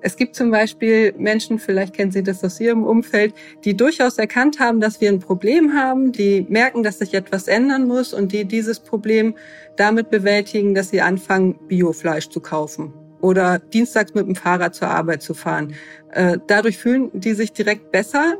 Es 0.00 0.16
gibt 0.16 0.36
zum 0.36 0.50
Beispiel 0.50 1.12
Menschen, 1.18 1.58
vielleicht 1.58 1.94
kennen 1.94 2.12
Sie 2.12 2.22
das 2.22 2.44
aus 2.44 2.60
Ihrem 2.60 2.84
Umfeld, 2.84 3.34
die 3.64 3.76
durchaus 3.76 4.18
erkannt 4.18 4.60
haben, 4.60 4.80
dass 4.80 5.00
wir 5.00 5.08
ein 5.08 5.18
Problem 5.18 5.74
haben, 5.74 6.12
die 6.12 6.46
merken, 6.48 6.82
dass 6.82 7.00
sich 7.00 7.14
etwas 7.14 7.48
ändern 7.48 7.86
muss 7.88 8.14
und 8.14 8.32
die 8.32 8.44
dieses 8.44 8.78
Problem 8.78 9.34
damit 9.76 10.10
bewältigen, 10.10 10.74
dass 10.74 10.90
sie 10.90 11.00
anfangen, 11.00 11.58
Biofleisch 11.68 12.28
zu 12.28 12.40
kaufen 12.40 12.92
oder 13.20 13.58
dienstags 13.58 14.14
mit 14.14 14.26
dem 14.26 14.36
Fahrrad 14.36 14.74
zur 14.74 14.88
Arbeit 14.88 15.22
zu 15.22 15.34
fahren. 15.34 15.74
Äh, 16.12 16.38
dadurch 16.46 16.78
fühlen 16.78 17.10
die 17.12 17.34
sich 17.34 17.52
direkt 17.52 17.90
besser. 17.90 18.38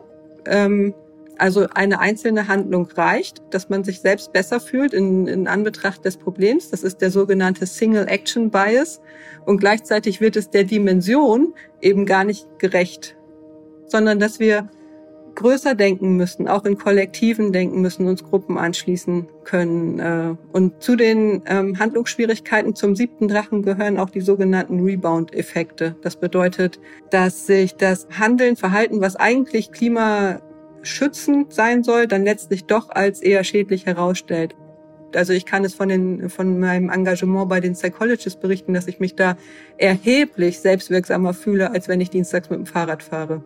Also 1.39 1.68
eine 1.75 2.00
einzelne 2.00 2.48
Handlung 2.48 2.89
reicht, 2.96 3.43
dass 3.50 3.68
man 3.68 3.84
sich 3.84 4.00
selbst 4.00 4.32
besser 4.32 4.59
fühlt 4.59 4.93
in, 4.93 5.27
in 5.29 5.46
Anbetracht 5.46 6.04
des 6.04 6.16
Problems. 6.16 6.71
Das 6.71 6.82
ist 6.82 7.00
der 7.00 7.11
sogenannte 7.11 7.64
Single 7.64 8.09
Action 8.09 8.50
Bias. 8.50 9.00
Und 9.46 9.59
gleichzeitig 9.59 10.21
wird 10.21 10.36
es 10.36 10.50
der 10.50 10.64
Dimension 10.64 11.54
eben 11.80 12.07
gar 12.07 12.25
nicht 12.25 12.46
gerecht, 12.59 13.17
sondern 13.86 14.18
dass 14.18 14.40
wir 14.40 14.68
größer 15.39 15.76
denken 15.76 16.17
müssen, 16.17 16.48
auch 16.48 16.64
in 16.64 16.76
Kollektiven 16.76 17.53
denken 17.53 17.81
müssen, 17.81 18.09
uns 18.09 18.25
Gruppen 18.25 18.59
anschließen 18.59 19.29
können. 19.45 20.00
Äh, 20.00 20.34
und 20.53 20.82
zu 20.82 20.96
den 20.96 21.43
ähm, 21.46 21.79
Handlungsschwierigkeiten 21.79 22.75
zum 22.75 22.96
siebten 22.96 23.29
Drachen 23.29 23.62
gehören 23.62 23.98
auch 23.98 24.11
die 24.11 24.20
sogenannten 24.20 24.81
Rebound-Effekte. 24.81 25.95
Das 26.03 26.17
bedeutet, 26.17 26.81
dass 27.11 27.46
sich 27.46 27.76
das 27.76 28.09
Handeln, 28.18 28.57
Verhalten, 28.57 29.00
was 29.00 29.14
eigentlich 29.14 29.70
klimaschützend 30.79 31.53
sein 31.53 31.82
soll, 31.82 32.06
dann 32.06 32.25
letztlich 32.25 32.64
doch 32.64 32.91
als 32.91 33.20
eher 33.20 33.45
schädlich 33.45 33.87
herausstellt. 33.87 34.55
Also 35.14 35.33
ich 35.33 35.47
kann 35.47 35.64
es 35.64 35.75
von, 35.75 35.89
den, 35.89 36.28
von 36.28 36.61
meinem 36.61 36.91
Engagement 36.91 37.48
bei 37.48 37.61
den 37.61 37.73
Psychologists 37.73 38.39
berichten, 38.39 38.75
dass 38.75 38.87
ich 38.89 39.01
mich 39.01 39.17
da 39.17 39.37
erheblich 39.78 40.61
selbstwirksamer 40.61 41.33
fühle, 41.33 41.70
als 41.70 41.89
wenn 41.89 42.01
ich 42.01 42.11
dienstags 42.11 42.51
mit 42.51 42.59
dem 42.59 42.67
Fahrrad 42.67 43.03
fahre. 43.03 43.42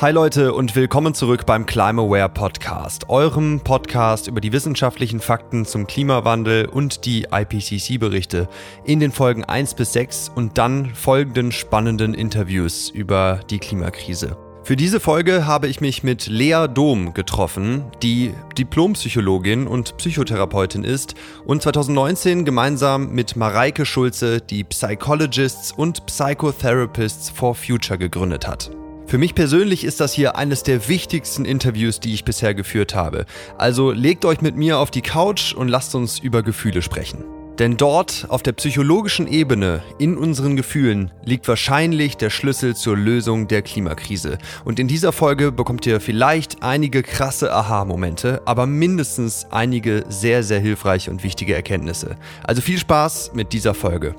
Hi 0.00 0.12
Leute 0.12 0.54
und 0.54 0.76
willkommen 0.76 1.12
zurück 1.12 1.44
beim 1.44 1.66
Climaware 1.66 2.28
Podcast, 2.28 3.08
eurem 3.08 3.60
Podcast 3.60 4.28
über 4.28 4.40
die 4.40 4.52
wissenschaftlichen 4.52 5.18
Fakten 5.18 5.64
zum 5.66 5.88
Klimawandel 5.88 6.66
und 6.66 7.04
die 7.04 7.26
IPCC-Berichte 7.32 8.48
in 8.84 9.00
den 9.00 9.10
Folgen 9.10 9.42
1 9.42 9.74
bis 9.74 9.92
6 9.94 10.30
und 10.34 10.56
dann 10.56 10.94
folgenden 10.94 11.50
spannenden 11.50 12.14
Interviews 12.14 12.90
über 12.90 13.40
die 13.50 13.58
Klimakrise. 13.58 14.36
Für 14.68 14.76
diese 14.76 15.00
Folge 15.00 15.46
habe 15.46 15.66
ich 15.66 15.80
mich 15.80 16.02
mit 16.02 16.26
Lea 16.26 16.66
Dom 16.68 17.14
getroffen, 17.14 17.84
die 18.02 18.34
Diplompsychologin 18.58 19.66
und 19.66 19.96
Psychotherapeutin 19.96 20.84
ist 20.84 21.14
und 21.46 21.62
2019 21.62 22.44
gemeinsam 22.44 23.14
mit 23.14 23.34
Mareike 23.34 23.86
Schulze 23.86 24.42
die 24.42 24.64
Psychologists 24.64 25.72
und 25.72 26.04
Psychotherapists 26.04 27.30
for 27.30 27.54
Future 27.54 27.98
gegründet 27.98 28.46
hat. 28.46 28.70
Für 29.06 29.16
mich 29.16 29.34
persönlich 29.34 29.84
ist 29.84 30.00
das 30.00 30.12
hier 30.12 30.36
eines 30.36 30.64
der 30.64 30.86
wichtigsten 30.86 31.46
Interviews, 31.46 31.98
die 31.98 32.12
ich 32.12 32.26
bisher 32.26 32.52
geführt 32.52 32.94
habe. 32.94 33.24
Also 33.56 33.90
legt 33.90 34.26
euch 34.26 34.42
mit 34.42 34.56
mir 34.56 34.80
auf 34.80 34.90
die 34.90 35.00
Couch 35.00 35.54
und 35.54 35.68
lasst 35.68 35.94
uns 35.94 36.18
über 36.18 36.42
Gefühle 36.42 36.82
sprechen. 36.82 37.24
Denn 37.58 37.76
dort, 37.76 38.26
auf 38.28 38.44
der 38.44 38.52
psychologischen 38.52 39.26
Ebene, 39.26 39.82
in 39.98 40.16
unseren 40.16 40.54
Gefühlen, 40.54 41.10
liegt 41.24 41.48
wahrscheinlich 41.48 42.16
der 42.16 42.30
Schlüssel 42.30 42.76
zur 42.76 42.96
Lösung 42.96 43.48
der 43.48 43.62
Klimakrise. 43.62 44.38
Und 44.64 44.78
in 44.78 44.86
dieser 44.86 45.10
Folge 45.10 45.50
bekommt 45.50 45.84
ihr 45.84 46.00
vielleicht 46.00 46.62
einige 46.62 47.02
krasse 47.02 47.52
Aha-Momente, 47.52 48.42
aber 48.44 48.66
mindestens 48.66 49.46
einige 49.50 50.04
sehr, 50.08 50.44
sehr 50.44 50.60
hilfreiche 50.60 51.10
und 51.10 51.24
wichtige 51.24 51.54
Erkenntnisse. 51.54 52.16
Also 52.44 52.62
viel 52.62 52.78
Spaß 52.78 53.32
mit 53.34 53.52
dieser 53.52 53.74
Folge. 53.74 54.14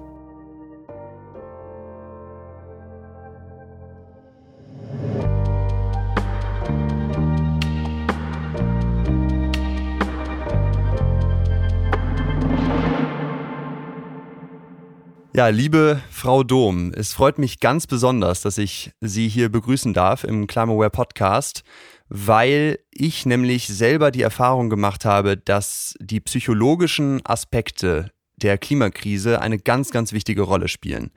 Ja, 15.40 15.48
liebe 15.48 16.02
Frau 16.12 16.44
Dom, 16.44 16.92
es 16.94 17.14
freut 17.14 17.38
mich 17.38 17.62
ganz 17.62 17.88
besonders, 17.88 18.42
dass 18.42 18.58
ich 18.58 18.92
Sie 19.00 19.30
hier 19.30 19.48
begrüßen 19.48 19.94
darf 19.94 20.26
im 20.26 20.48
Climaware 20.48 20.90
Podcast, 20.90 21.64
weil 22.10 22.80
ich 22.92 23.26
nämlich 23.26 23.66
selber 23.68 24.12
die 24.12 24.22
Erfahrung 24.22 24.70
gemacht 24.70 25.06
habe, 25.06 25.38
dass 25.38 25.96
die 26.02 26.20
psychologischen 26.20 27.26
Aspekte 27.26 28.12
der 28.36 28.58
Klimakrise 28.58 29.40
eine 29.40 29.60
ganz, 29.60 29.92
ganz 29.92 30.12
wichtige 30.12 30.42
Rolle 30.42 30.68
spielen. 30.68 31.12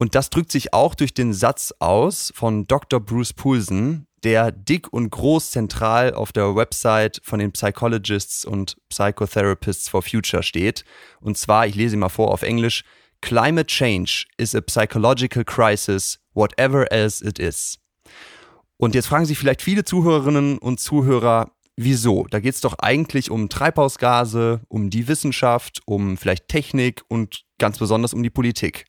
Und 0.00 0.16
das 0.16 0.30
drückt 0.30 0.50
sich 0.50 0.74
auch 0.74 0.96
durch 0.96 1.14
den 1.14 1.32
Satz 1.32 1.72
aus 1.78 2.32
von 2.34 2.66
Dr. 2.66 2.98
Bruce 2.98 3.34
Poulsen, 3.34 4.08
der 4.24 4.50
dick 4.50 4.92
und 4.92 5.10
groß 5.10 5.52
zentral 5.52 6.12
auf 6.12 6.32
der 6.32 6.56
Website 6.56 7.20
von 7.22 7.38
den 7.38 7.52
Psychologists 7.52 8.44
und 8.44 8.76
Psychotherapists 8.88 9.88
for 9.88 10.02
Future 10.02 10.42
steht. 10.42 10.84
Und 11.20 11.38
zwar, 11.38 11.68
ich 11.68 11.76
lese 11.76 11.94
ihn 11.94 12.00
mal 12.00 12.08
vor 12.08 12.32
auf 12.32 12.42
Englisch, 12.42 12.82
Climate 13.20 13.66
change 13.66 14.26
is 14.36 14.54
a 14.54 14.60
psychological 14.60 15.44
crisis, 15.44 16.18
whatever 16.34 16.90
else 16.92 17.24
it 17.24 17.38
is. 17.38 17.78
Und 18.76 18.94
jetzt 18.94 19.06
fragen 19.06 19.26
sich 19.26 19.38
vielleicht 19.38 19.62
viele 19.62 19.84
Zuhörerinnen 19.84 20.58
und 20.58 20.78
Zuhörer, 20.78 21.50
wieso? 21.76 22.26
Da 22.30 22.40
geht 22.40 22.54
es 22.54 22.60
doch 22.60 22.78
eigentlich 22.78 23.30
um 23.30 23.48
Treibhausgase, 23.48 24.60
um 24.68 24.90
die 24.90 25.08
Wissenschaft, 25.08 25.80
um 25.84 26.16
vielleicht 26.16 26.48
Technik 26.48 27.02
und 27.08 27.44
ganz 27.58 27.78
besonders 27.78 28.14
um 28.14 28.22
die 28.22 28.30
Politik. 28.30 28.86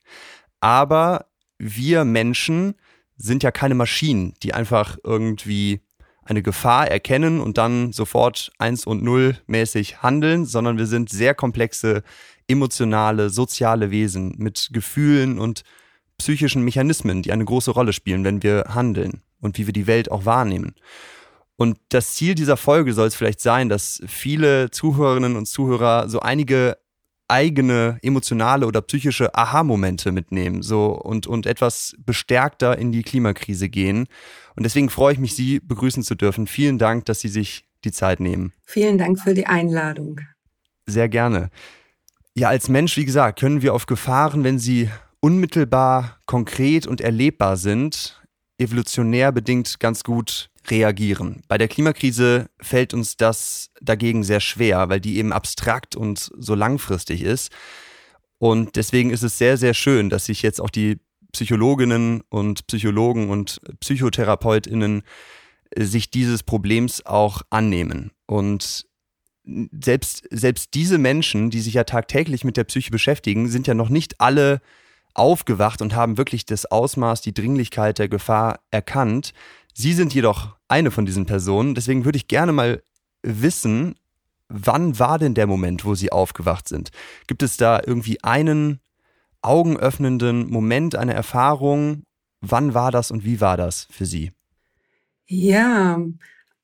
Aber 0.60 1.26
wir 1.58 2.06
Menschen 2.06 2.76
sind 3.18 3.44
ja 3.44 3.52
keine 3.52 3.76
Maschinen, 3.76 4.34
die 4.44 4.54
einfach 4.54 4.98
irgendwie 5.04 5.82
eine 6.24 6.44
Gefahr 6.44 6.90
erkennen 6.90 7.42
und 7.42 7.58
dann 7.58 7.92
sofort 7.92 8.52
eins 8.60 8.86
und 8.86 9.04
null 9.04 9.38
mäßig 9.48 10.04
handeln, 10.04 10.46
sondern 10.46 10.78
wir 10.78 10.86
sind 10.86 11.10
sehr 11.10 11.34
komplexe 11.34 12.04
emotionale, 12.50 13.30
soziale 13.30 13.92
Wesen 13.92 14.36
mit 14.38 14.70
Gefühlen 14.74 15.40
und 15.40 15.64
psychischen 16.18 16.64
Mechanismen, 16.64 17.22
die 17.22 17.32
eine 17.32 17.46
große 17.46 17.72
Rolle 17.72 17.94
spielen, 17.94 18.24
wenn 18.24 18.44
wir 18.44 18.66
handeln 18.74 19.22
und 19.40 19.58
wie 19.58 19.68
wir 19.68 19.74
die 19.74 19.88
Welt 19.88 20.12
auch 20.12 20.26
wahrnehmen. 20.26 20.76
Und 21.56 21.78
das 21.90 22.16
Ziel 22.16 22.36
dieser 22.36 22.58
Folge 22.58 22.94
soll 22.94 23.08
es 23.08 23.16
vielleicht 23.16 23.42
sein, 23.42 23.70
dass 23.70 24.02
viele 24.08 24.72
Zuhörerinnen 24.72 25.36
und 25.36 25.46
Zuhörer 25.46 26.10
so 26.10 26.20
einige 26.20 26.78
eigene 27.30 28.00
emotionale 28.02 28.66
oder 28.66 28.82
psychische 28.82 29.36
Aha-Momente 29.36 30.12
mitnehmen 30.12 30.64
so 30.64 30.88
und, 30.88 31.28
und 31.28 31.46
etwas 31.46 31.96
bestärkter 32.00 32.78
in 32.78 32.92
die 32.92 33.04
Klimakrise 33.04 33.70
gehen. 33.70 34.08
Und 34.56 34.64
deswegen 34.64 34.90
freue 34.90 35.14
ich 35.14 35.20
mich, 35.20 35.36
Sie 35.36 35.60
begrüßen 35.60 36.04
zu 36.04 36.16
dürfen. 36.16 36.48
Vielen 36.48 36.80
Dank, 36.80 37.06
dass 37.06 37.20
Sie 37.20 37.28
sich 37.28 37.66
die 37.86 37.92
Zeit 37.92 38.20
nehmen. 38.20 38.52
Vielen 38.66 38.98
Dank 38.98 39.20
für 39.20 39.34
die 39.34 39.46
Einladung. 39.46 40.22
Sehr 40.88 41.08
gerne. 41.08 41.50
Ja, 42.40 42.48
als 42.48 42.70
Mensch, 42.70 42.96
wie 42.96 43.04
gesagt, 43.04 43.38
können 43.38 43.62
wir 43.62 43.74
auf 43.74 43.86
Gefahren, 43.86 44.46
wenn 44.46 44.60
sie 44.60 44.90
unmittelbar, 45.20 46.22
konkret 46.26 46.88
und 46.88 47.02
erlebbar 47.02 47.58
sind, 47.58 48.24
evolutionär 48.58 49.34
bedingt 49.34 49.82
ganz 49.82 50.06
gut 50.06 50.50
reagieren. 50.70 51.42
Bei 51.50 51.58
der 51.58 51.68
Klimakrise 51.68 52.50
fällt 52.62 52.94
uns 52.94 53.18
das 53.18 53.72
dagegen 53.82 54.24
sehr 54.24 54.40
schwer, 54.40 54.88
weil 54.88 55.02
die 55.02 55.18
eben 55.18 55.34
abstrakt 55.34 55.98
und 55.98 56.32
so 56.38 56.56
langfristig 56.56 57.24
ist. 57.24 57.52
Und 58.38 58.78
deswegen 58.78 59.10
ist 59.10 59.24
es 59.24 59.38
sehr, 59.38 59.58
sehr 59.58 59.74
schön, 59.74 60.10
dass 60.10 60.28
sich 60.28 60.42
jetzt 60.42 60.62
auch 60.62 60.70
die 60.70 61.02
Psychologinnen 61.34 62.22
und 62.30 62.68
Psychologen 62.68 63.30
und 63.30 63.60
Psychotherapeutinnen 63.82 65.04
sich 65.78 66.10
dieses 66.10 66.44
Problems 66.44 67.06
auch 67.06 67.42
annehmen. 67.50 68.12
Und 68.28 68.88
selbst, 69.72 70.28
selbst 70.32 70.74
diese 70.74 70.98
Menschen, 70.98 71.50
die 71.50 71.62
sich 71.62 71.74
ja 71.74 71.84
tagtäglich 71.84 72.44
mit 72.44 72.58
der 72.58 72.64
Psyche 72.64 72.92
beschäftigen, 72.92 73.48
sind 73.50 73.68
ja 73.68 73.74
noch 73.74 73.90
nicht 73.90 74.20
alle 74.22 74.62
aufgewacht 75.14 75.82
und 75.82 75.96
haben 75.96 76.18
wirklich 76.18 76.46
das 76.46 76.66
Ausmaß, 76.66 77.22
die 77.22 77.34
Dringlichkeit 77.34 78.00
der 78.00 78.10
Gefahr 78.10 78.60
erkannt. 78.72 79.34
Sie 79.74 79.94
sind 79.94 80.14
jedoch 80.14 80.56
eine 80.68 80.92
von 80.92 81.06
diesen 81.06 81.26
Personen. 81.26 81.76
Deswegen 81.76 82.06
würde 82.06 82.18
ich 82.18 82.28
gerne 82.28 82.52
mal 82.52 82.82
wissen, 83.22 83.96
wann 84.48 85.00
war 85.00 85.20
denn 85.20 85.34
der 85.34 85.48
Moment, 85.48 85.86
wo 85.86 85.96
Sie 85.96 86.12
aufgewacht 86.12 86.68
sind? 86.68 86.92
Gibt 87.28 87.44
es 87.44 87.58
da 87.58 87.82
irgendwie 87.86 88.24
einen 88.24 88.80
augenöffnenden 89.42 90.50
Moment, 90.50 90.96
eine 90.96 91.14
Erfahrung? 91.14 92.04
Wann 92.42 92.74
war 92.74 92.92
das 92.92 93.12
und 93.12 93.24
wie 93.24 93.42
war 93.42 93.58
das 93.58 93.88
für 93.92 94.06
Sie? 94.06 94.32
Ja, 95.26 96.00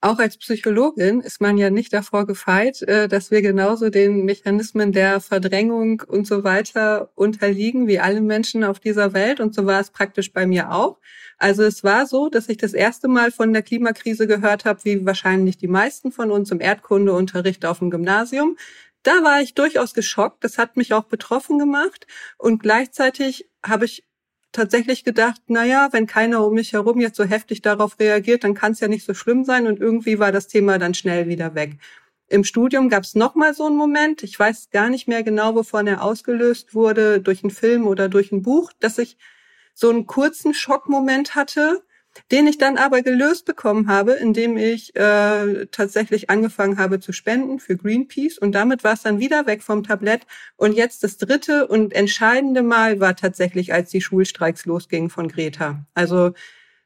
auch 0.06 0.20
als 0.20 0.38
Psychologin 0.38 1.20
ist 1.20 1.42
man 1.42 1.58
ja 1.58 1.72
nicht 1.72 1.92
davor 1.92 2.28
gefeit, 2.28 2.84
äh, 2.84 3.08
dass 3.08 3.32
wir 3.32 3.42
genauso 3.42 3.90
den 3.90 4.24
Mechanismen 4.24 4.92
der 4.92 5.20
Verdrängung 5.20 6.04
und 6.08 6.28
so 6.28 6.44
weiter 6.44 7.10
unterliegen 7.16 7.88
wie 7.88 8.00
alle 8.00 8.22
Menschen 8.22 8.64
auf 8.64 8.80
dieser 8.80 9.14
Welt. 9.14 9.40
Und 9.40 9.56
so 9.56 9.66
war 9.66 9.80
es 9.80 9.90
praktisch 9.90 10.32
bei 10.32 10.46
mir 10.46 10.72
auch. 10.72 11.00
Also 11.40 11.64
es 11.64 11.84
war 11.84 12.06
so, 12.06 12.30
dass 12.30 12.50
ich 12.50 12.58
das 12.58 12.74
erste 12.74 13.08
Mal 13.08 13.32
von 13.32 13.52
der 13.52 13.64
Klimakrise 13.64 14.28
gehört 14.28 14.64
habe, 14.64 14.86
wie 14.86 15.06
wahrscheinlich 15.08 15.58
die 15.58 15.68
meisten 15.68 16.12
von 16.12 16.30
uns 16.30 16.52
im 16.52 16.62
Erdkundeunterricht 16.62 17.66
auf 17.66 17.80
dem 17.80 17.90
Gymnasium. 17.90 18.58
Da 19.02 19.24
war 19.24 19.42
ich 19.42 19.56
durchaus 19.56 19.96
geschockt. 19.96 20.44
Das 20.44 20.60
hat 20.60 20.78
mich 20.78 20.94
auch 20.94 21.06
betroffen 21.06 21.58
gemacht. 21.58 22.06
Und 22.38 22.62
gleichzeitig 22.62 23.50
habe 23.64 23.86
ich 23.86 24.04
tatsächlich 24.56 25.04
gedacht, 25.04 25.42
na 25.48 25.66
ja, 25.66 25.90
wenn 25.92 26.08
keiner 26.08 26.46
um 26.46 26.54
mich 26.54 26.74
herum 26.74 27.00
jetzt 27.00 27.18
so 27.18 27.24
heftig 27.24 27.62
darauf 27.62 28.00
reagiert, 28.00 28.44
dann 28.44 28.54
kann 28.54 28.72
es 28.72 28.80
ja 28.80 28.88
nicht 28.88 29.06
so 29.06 29.14
schlimm 29.14 29.44
sein. 29.44 29.68
Und 29.68 29.80
irgendwie 29.80 30.20
war 30.20 30.32
das 30.32 30.48
Thema 30.48 30.80
dann 30.80 30.94
schnell 30.94 31.28
wieder 31.28 31.56
weg. 31.56 31.78
Im 32.28 32.44
Studium 32.44 32.90
gab 32.90 33.04
es 33.04 33.14
noch 33.14 33.36
mal 33.36 33.54
so 33.54 33.66
einen 33.66 33.78
Moment. 33.78 34.24
Ich 34.24 34.40
weiß 34.40 34.72
gar 34.72 34.90
nicht 34.90 35.08
mehr 35.08 35.24
genau, 35.24 35.54
wovon 35.56 35.86
er 35.86 36.02
ausgelöst 36.02 36.74
wurde, 36.74 37.22
durch 37.22 37.44
einen 37.44 37.52
Film 37.52 37.86
oder 37.86 38.10
durch 38.10 38.32
ein 38.32 38.42
Buch, 38.42 38.72
dass 38.80 38.98
ich 38.98 39.18
so 39.76 39.90
einen 39.90 40.08
kurzen 40.08 40.54
Schockmoment 40.54 41.36
hatte, 41.36 41.84
den 42.32 42.48
ich 42.48 42.58
dann 42.58 42.78
aber 42.78 43.02
gelöst 43.02 43.46
bekommen 43.46 43.88
habe, 43.88 44.14
indem 44.14 44.58
ich 44.58 44.96
äh, 44.96 45.66
tatsächlich 45.68 46.30
angefangen 46.30 46.78
habe 46.78 47.00
zu 47.00 47.12
spenden 47.12 47.60
für 47.60 47.76
Greenpeace 47.76 48.38
und 48.38 48.54
damit 48.54 48.84
war 48.84 48.94
es 48.94 49.02
dann 49.02 49.20
wieder 49.20 49.46
weg 49.48 49.62
vom 49.62 49.84
Tablett 49.84 50.22
und 50.56 50.74
jetzt 50.74 51.04
das 51.04 51.18
dritte 51.18 51.68
und 51.68 51.94
entscheidende 51.94 52.64
Mal 52.64 53.00
war 53.00 53.16
tatsächlich, 53.16 53.74
als 53.74 53.92
die 53.92 54.02
Schulstreiks 54.02 54.66
losgingen 54.66 55.10
von 55.10 55.28
Greta. 55.28 55.86
Also 55.94 56.34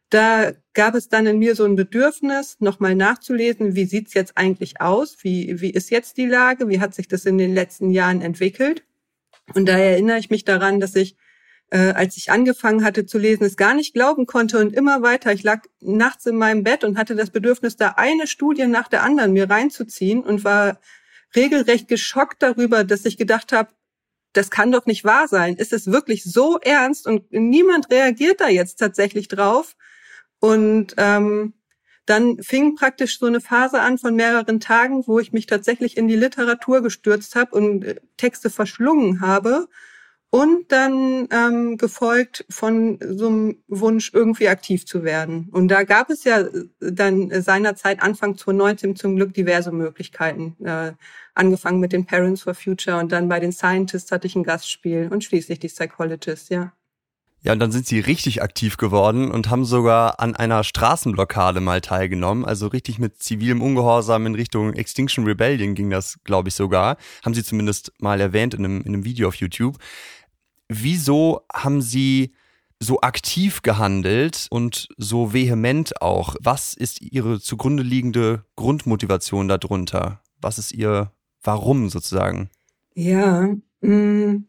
da 0.09 0.53
gab 0.73 0.95
es 0.95 1.07
dann 1.07 1.27
in 1.27 1.37
mir 1.37 1.55
so 1.55 1.65
ein 1.65 1.75
Bedürfnis, 1.75 2.57
nochmal 2.59 2.95
nachzulesen, 2.95 3.75
wie 3.75 3.85
sieht's 3.85 4.15
jetzt 4.15 4.37
eigentlich 4.37 4.81
aus, 4.81 5.17
wie, 5.21 5.61
wie 5.61 5.69
ist 5.69 5.91
jetzt 5.91 6.17
die 6.17 6.25
Lage, 6.25 6.67
wie 6.67 6.79
hat 6.79 6.95
sich 6.95 7.07
das 7.07 7.25
in 7.25 7.37
den 7.37 7.53
letzten 7.53 7.91
Jahren 7.91 8.21
entwickelt. 8.21 8.83
Und 9.53 9.67
da 9.67 9.77
erinnere 9.77 10.17
ich 10.17 10.29
mich 10.29 10.45
daran, 10.45 10.79
dass 10.79 10.95
ich 10.95 11.15
äh, 11.71 11.92
als 11.92 12.18
ich 12.18 12.31
angefangen 12.31 12.83
hatte 12.83 13.06
zu 13.06 13.18
lesen, 13.18 13.44
es 13.44 13.57
gar 13.57 13.74
nicht 13.74 13.94
glauben 13.94 14.25
konnte 14.25 14.60
und 14.60 14.74
immer 14.74 15.01
weiter. 15.01 15.31
Ich 15.31 15.44
lag 15.44 15.63
nachts 15.80 16.25
in 16.25 16.36
meinem 16.36 16.63
Bett 16.63 16.83
und 16.83 16.98
hatte 16.98 17.16
das 17.16 17.30
Bedürfnis, 17.30 17.75
da 17.75 17.95
eine 17.98 18.27
Studie 18.27 18.66
nach 18.66 18.88
der 18.88 19.04
anderen 19.04 19.33
mir 19.33 19.50
reinzuziehen 19.50 20.24
und 20.24 20.44
war 20.44 20.80
regelrecht 21.36 21.88
geschockt 21.88 22.42
darüber, 22.42 22.83
dass 22.83 23.06
ich 23.06 23.18
gedacht 23.18 23.51
habe, 23.51 23.69
das 24.33 24.51
kann 24.51 24.71
doch 24.71 24.86
nicht 24.86 25.04
wahr 25.04 25.27
sein. 25.27 25.56
Ist 25.56 25.74
es 25.74 25.88
wirklich 25.88 26.24
so 26.24 26.60
ernst 26.60 27.07
und 27.07 27.31
niemand 27.31 27.92
reagiert 27.92 28.42
da 28.42 28.48
jetzt 28.48 28.75
tatsächlich 28.75 29.27
drauf? 29.27 29.75
Und 30.39 30.95
ähm, 30.98 31.54
dann 32.06 32.42
fing 32.42 32.75
praktisch 32.75 33.19
so 33.19 33.27
eine 33.27 33.42
Phase 33.42 33.81
an 33.81 33.98
von 33.98 34.16
mehreren 34.16 34.60
Tagen, 34.60 35.06
wo 35.06 35.19
ich 35.19 35.33
mich 35.33 35.45
tatsächlich 35.45 35.98
in 35.98 36.07
die 36.07 36.16
Literatur 36.16 36.81
gestürzt 36.81 37.36
habe 37.36 37.56
und 37.56 37.83
äh, 37.83 37.95
Texte 38.18 38.50
verschlungen 38.50 39.21
habe 39.21 39.68
und 40.31 40.71
dann 40.71 41.27
ähm, 41.31 41.77
gefolgt 41.77 42.45
von 42.49 42.99
so 43.01 43.27
einem 43.27 43.57
Wunsch, 43.67 44.11
irgendwie 44.13 44.47
aktiv 44.47 44.85
zu 44.85 45.03
werden. 45.03 45.49
Und 45.51 45.69
da 45.69 45.83
gab 45.83 46.09
es 46.09 46.23
ja 46.23 46.41
äh, 46.41 46.67
dann 46.79 47.31
seinerzeit 47.41 48.01
Anfang 48.01 48.37
2019 48.37 48.95
zum 48.95 49.15
Glück 49.15 49.33
diverse 49.33 49.71
Möglichkeiten. 49.71 50.55
Äh, 50.63 50.93
angefangen 51.33 51.79
mit 51.79 51.93
den 51.93 52.05
Parents 52.05 52.43
for 52.43 52.53
Future 52.53 52.97
und 52.97 53.11
dann 53.11 53.29
bei 53.29 53.39
den 53.39 53.51
Scientists 53.51 54.11
hatte 54.11 54.27
ich 54.27 54.35
ein 54.35 54.43
Gastspiel 54.43 55.09
und 55.11 55.23
schließlich 55.23 55.59
die 55.59 55.69
Psychologists, 55.69 56.49
ja. 56.49 56.73
Ja, 57.41 57.53
und 57.53 57.59
dann 57.59 57.71
sind 57.71 57.87
sie 57.87 58.01
richtig 58.01 58.43
aktiv 58.43 58.75
geworden 58.75 59.31
und 59.31 59.49
haben 59.49 59.63
sogar 59.63 60.19
an 60.19 60.35
einer 60.35 60.65
Straßenblockade 60.65 61.61
mal 61.61 61.79
teilgenommen. 61.79 62.43
Also 62.43 62.67
richtig 62.67 62.99
mit 62.99 63.23
zivilem 63.23 63.61
Ungehorsam 63.61 64.25
in 64.25 64.35
Richtung 64.35 64.73
Extinction 64.73 65.23
Rebellion 65.23 65.73
ging 65.73 65.89
das, 65.89 66.19
glaube 66.25 66.49
ich, 66.49 66.55
sogar. 66.55 66.97
Haben 67.23 67.33
sie 67.33 67.43
zumindest 67.43 67.93
mal 67.99 68.19
erwähnt 68.19 68.55
in 68.55 68.65
einem, 68.65 68.81
in 68.81 68.87
einem 68.93 69.05
Video 69.05 69.29
auf 69.29 69.35
YouTube 69.35 69.77
wieso 70.69 71.42
haben 71.51 71.81
Sie 71.81 72.33
so 72.80 73.01
aktiv 73.01 73.62
gehandelt 73.62 74.48
und 74.50 74.88
so 74.98 75.33
vehement 75.33 76.01
auch? 76.01 76.36
Was 76.39 76.74
ist 76.74 77.01
Ihre 77.01 77.42
zugrunde 77.42 77.83
liegende 77.83 78.45
Grundmotivation 78.56 79.48
darunter? 79.48 80.21
Was 80.39 80.57
ist 80.57 80.71
Ihr 80.71 81.12
Warum 81.42 81.89
sozusagen? 81.89 82.50
Ja, 82.94 83.50
mm, 83.81 84.45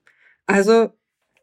also 0.46 0.90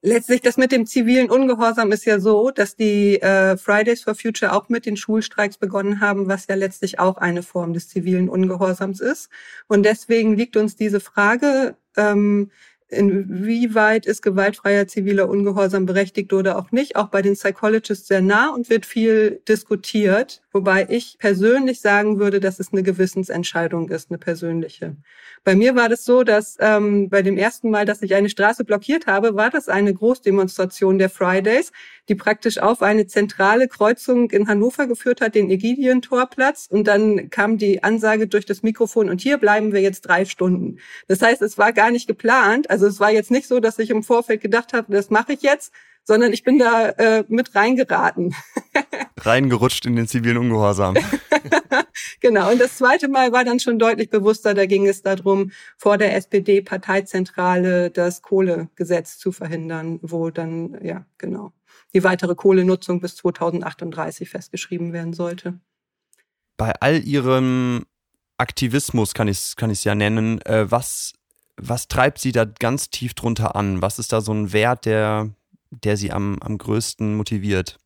letztlich 0.01 0.41
das 0.41 0.57
mit 0.57 0.71
dem 0.71 0.85
zivilen 0.85 1.29
Ungehorsam 1.29 1.91
ist 1.91 2.05
ja 2.05 2.19
so, 2.19 2.51
dass 2.51 2.75
die 2.75 3.21
äh, 3.21 3.57
Fridays 3.57 4.03
for 4.03 4.15
Future 4.15 4.53
auch 4.53 4.69
mit 4.69 4.85
den 4.85 4.97
Schulstreiks 4.97 5.57
begonnen 5.57 6.01
haben, 6.01 6.27
was 6.27 6.47
ja 6.47 6.55
letztlich 6.55 6.99
auch 6.99 7.17
eine 7.17 7.43
Form 7.43 7.73
des 7.73 7.89
zivilen 7.89 8.29
Ungehorsams 8.29 8.99
ist. 8.99 9.29
Und 9.67 9.83
deswegen 9.83 10.35
liegt 10.35 10.57
uns 10.57 10.75
diese 10.75 10.99
Frage, 10.99 11.77
ähm, 11.95 12.51
inwieweit 12.89 14.05
ist 14.05 14.21
gewaltfreier 14.21 14.87
ziviler 14.87 15.29
Ungehorsam 15.29 15.85
berechtigt 15.85 16.33
oder 16.33 16.57
auch 16.57 16.71
nicht, 16.71 16.95
auch 16.95 17.07
bei 17.07 17.21
den 17.21 17.33
Psychologists 17.33 18.07
sehr 18.07 18.21
nah 18.21 18.53
und 18.53 18.69
wird 18.69 18.85
viel 18.85 19.41
diskutiert, 19.47 20.41
wobei 20.57 20.87
ich 20.89 21.17
persönlich 21.19 21.81
sagen 21.81 22.17
würde, 22.17 22.39
dass 22.39 22.59
es 22.59 22.73
eine 22.73 22.81
Gewissensentscheidung 22.81 23.89
ist, 23.89 24.09
eine 24.09 24.17
persönliche. 24.17 24.95
Bei 25.43 25.55
mir 25.55 25.75
war 25.75 25.87
das 25.87 26.03
so, 26.03 26.23
dass 26.23 26.57
ähm, 26.59 27.09
bei 27.09 27.21
dem 27.21 27.37
ersten 27.37 27.69
Mal, 27.69 27.85
dass 27.85 28.01
ich 28.01 28.15
eine 28.15 28.27
Straße 28.27 28.65
blockiert 28.65 29.05
habe, 29.05 29.35
war 29.35 29.51
das 29.51 29.69
eine 29.69 29.93
Großdemonstration 29.93 30.97
der 30.97 31.11
Fridays, 31.11 31.71
die 32.09 32.15
praktisch 32.15 32.57
auf 32.57 32.81
eine 32.81 33.05
zentrale 33.05 33.67
Kreuzung 33.67 34.31
in 34.31 34.47
Hannover 34.47 34.87
geführt 34.87 35.21
hat, 35.21 35.35
den 35.35 35.51
Ägidientorplatz. 35.51 36.67
Und 36.71 36.87
dann 36.87 37.29
kam 37.29 37.59
die 37.59 37.83
Ansage 37.83 38.27
durch 38.27 38.47
das 38.47 38.63
Mikrofon 38.63 39.09
und 39.09 39.21
hier 39.21 39.37
bleiben 39.37 39.73
wir 39.73 39.81
jetzt 39.81 40.01
drei 40.01 40.25
Stunden. 40.25 40.79
Das 41.07 41.21
heißt, 41.21 41.43
es 41.43 41.59
war 41.59 41.71
gar 41.71 41.91
nicht 41.91 42.07
geplant. 42.07 42.71
Also 42.71 42.87
es 42.87 42.99
war 42.99 43.11
jetzt 43.11 43.29
nicht 43.29 43.47
so, 43.47 43.59
dass 43.59 43.77
ich 43.77 43.91
im 43.91 44.01
Vorfeld 44.01 44.41
gedacht 44.41 44.73
habe, 44.73 44.91
das 44.91 45.11
mache 45.11 45.33
ich 45.33 45.43
jetzt, 45.43 45.71
sondern 46.03 46.33
ich 46.33 46.43
bin 46.43 46.57
da 46.57 46.89
äh, 46.89 47.25
mit 47.27 47.53
reingeraten. 47.53 48.33
Reingerutscht 49.27 49.85
in 49.85 49.95
den 49.95 50.07
zivilen 50.07 50.37
Ungehorsam. 50.37 50.95
genau. 52.19 52.51
Und 52.51 52.59
das 52.59 52.77
zweite 52.77 53.07
Mal 53.07 53.31
war 53.31 53.43
dann 53.43 53.59
schon 53.59 53.77
deutlich 53.77 54.09
bewusster. 54.09 54.53
Da 54.53 54.65
ging 54.65 54.87
es 54.87 55.01
darum, 55.01 55.51
vor 55.77 55.97
der 55.97 56.15
SPD-Parteizentrale 56.15 57.91
das 57.91 58.21
Kohlegesetz 58.21 59.17
zu 59.17 59.31
verhindern, 59.31 59.99
wo 60.01 60.29
dann, 60.29 60.77
ja, 60.81 61.05
genau, 61.17 61.51
die 61.93 62.03
weitere 62.03 62.35
Kohlenutzung 62.35 62.99
bis 62.99 63.15
2038 63.17 64.29
festgeschrieben 64.29 64.93
werden 64.93 65.13
sollte. 65.13 65.59
Bei 66.57 66.73
all 66.79 67.03
Ihrem 67.03 67.85
Aktivismus 68.37 69.13
kann 69.13 69.27
ich 69.27 69.37
es 69.37 69.55
kann 69.55 69.69
ich's 69.69 69.83
ja 69.83 69.95
nennen. 69.95 70.41
Äh, 70.41 70.69
was, 70.69 71.13
was 71.55 71.87
treibt 71.87 72.19
Sie 72.19 72.31
da 72.31 72.45
ganz 72.45 72.89
tief 72.89 73.13
drunter 73.13 73.55
an? 73.55 73.81
Was 73.81 73.99
ist 73.99 74.13
da 74.13 74.21
so 74.21 74.33
ein 74.33 74.53
Wert, 74.53 74.85
der, 74.85 75.29
der 75.71 75.97
Sie 75.97 76.11
am, 76.11 76.37
am 76.41 76.57
größten 76.57 77.15
motiviert? 77.15 77.77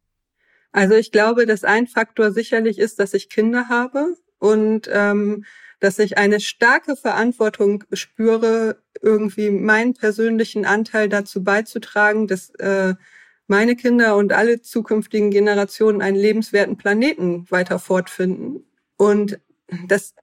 Also 0.71 0.95
ich 0.95 1.11
glaube, 1.11 1.45
dass 1.45 1.63
ein 1.63 1.87
Faktor 1.87 2.31
sicherlich 2.31 2.79
ist, 2.79 2.99
dass 2.99 3.13
ich 3.13 3.29
Kinder 3.29 3.67
habe 3.69 4.15
und 4.39 4.89
ähm, 4.91 5.45
dass 5.79 5.99
ich 5.99 6.17
eine 6.17 6.39
starke 6.39 6.95
Verantwortung 6.95 7.83
spüre, 7.91 8.77
irgendwie 9.01 9.49
meinen 9.49 9.93
persönlichen 9.93 10.65
Anteil 10.65 11.09
dazu 11.09 11.43
beizutragen, 11.43 12.27
dass 12.27 12.51
äh, 12.55 12.93
meine 13.47 13.75
Kinder 13.75 14.15
und 14.15 14.31
alle 14.31 14.61
zukünftigen 14.61 15.31
Generationen 15.31 16.01
einen 16.01 16.17
lebenswerten 16.17 16.77
Planeten 16.77 17.49
weiter 17.49 17.79
fortfinden. 17.79 18.63
Und 18.95 19.39
das 19.87 20.13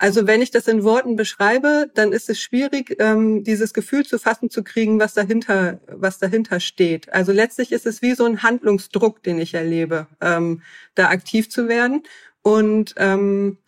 also 0.00 0.26
wenn 0.26 0.40
ich 0.40 0.50
das 0.50 0.66
in 0.66 0.82
Worten 0.82 1.14
beschreibe, 1.14 1.90
dann 1.94 2.12
ist 2.12 2.30
es 2.30 2.40
schwierig, 2.40 2.96
ähm, 3.00 3.44
dieses 3.44 3.74
Gefühl 3.74 4.06
zu 4.06 4.18
fassen 4.18 4.48
zu 4.48 4.64
kriegen, 4.64 4.98
was 4.98 5.12
dahinter, 5.12 5.78
was 5.88 6.18
dahinter 6.18 6.58
steht. 6.58 7.12
Also 7.12 7.32
letztlich 7.32 7.70
ist 7.70 7.84
es 7.84 8.00
wie 8.00 8.14
so 8.14 8.24
ein 8.24 8.42
Handlungsdruck, 8.42 9.22
den 9.22 9.38
ich 9.38 9.52
erlebe, 9.52 10.06
ähm, 10.22 10.62
da 10.94 11.10
aktiv 11.10 11.50
zu 11.50 11.68
werden. 11.68 12.02
Und 12.40 12.94
ähm, 12.96 13.58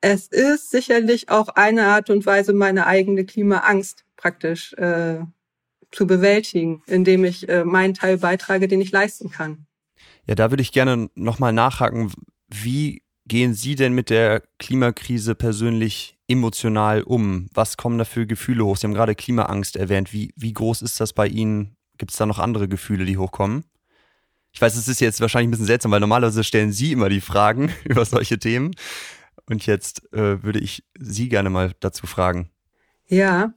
es 0.00 0.28
ist 0.28 0.70
sicherlich 0.70 1.28
auch 1.28 1.48
eine 1.48 1.88
Art 1.88 2.08
und 2.08 2.24
Weise, 2.24 2.52
meine 2.52 2.86
eigene 2.86 3.24
Klimaangst 3.24 4.04
praktisch 4.16 4.72
äh, 4.74 5.18
zu 5.90 6.06
bewältigen, 6.06 6.84
indem 6.86 7.24
ich 7.24 7.48
äh, 7.48 7.64
meinen 7.64 7.94
Teil 7.94 8.18
beitrage, 8.18 8.68
den 8.68 8.80
ich 8.80 8.92
leisten 8.92 9.32
kann. 9.32 9.66
Ja, 10.24 10.36
da 10.36 10.52
würde 10.52 10.62
ich 10.62 10.70
gerne 10.70 11.10
nochmal 11.16 11.52
nachhaken. 11.52 12.12
Wie 12.46 13.02
gehen 13.30 13.54
Sie 13.54 13.76
denn 13.76 13.92
mit 13.92 14.10
der 14.10 14.42
Klimakrise 14.58 15.36
persönlich 15.36 16.18
emotional 16.26 17.02
um? 17.02 17.48
Was 17.54 17.76
kommen 17.76 17.96
da 17.96 18.04
für 18.04 18.26
Gefühle 18.26 18.64
hoch? 18.66 18.76
Sie 18.76 18.88
haben 18.88 18.92
gerade 18.92 19.14
Klimaangst 19.14 19.76
erwähnt. 19.76 20.12
Wie, 20.12 20.34
wie 20.34 20.52
groß 20.52 20.82
ist 20.82 21.00
das 21.00 21.12
bei 21.12 21.28
Ihnen? 21.28 21.76
Gibt 21.96 22.10
es 22.10 22.16
da 22.16 22.26
noch 22.26 22.40
andere 22.40 22.66
Gefühle, 22.66 23.04
die 23.04 23.18
hochkommen? 23.18 23.64
Ich 24.50 24.60
weiß, 24.60 24.74
es 24.74 24.88
ist 24.88 25.00
jetzt 25.00 25.20
wahrscheinlich 25.20 25.46
ein 25.46 25.52
bisschen 25.52 25.66
seltsam, 25.66 25.92
weil 25.92 26.00
normalerweise 26.00 26.42
stellen 26.42 26.72
Sie 26.72 26.90
immer 26.90 27.08
die 27.08 27.20
Fragen 27.20 27.72
über 27.84 28.04
solche 28.04 28.40
Themen. 28.40 28.74
Und 29.48 29.64
jetzt 29.64 30.12
äh, 30.12 30.42
würde 30.42 30.58
ich 30.58 30.82
Sie 30.98 31.28
gerne 31.28 31.50
mal 31.50 31.72
dazu 31.78 32.08
fragen. 32.08 32.50
Ja, 33.06 33.54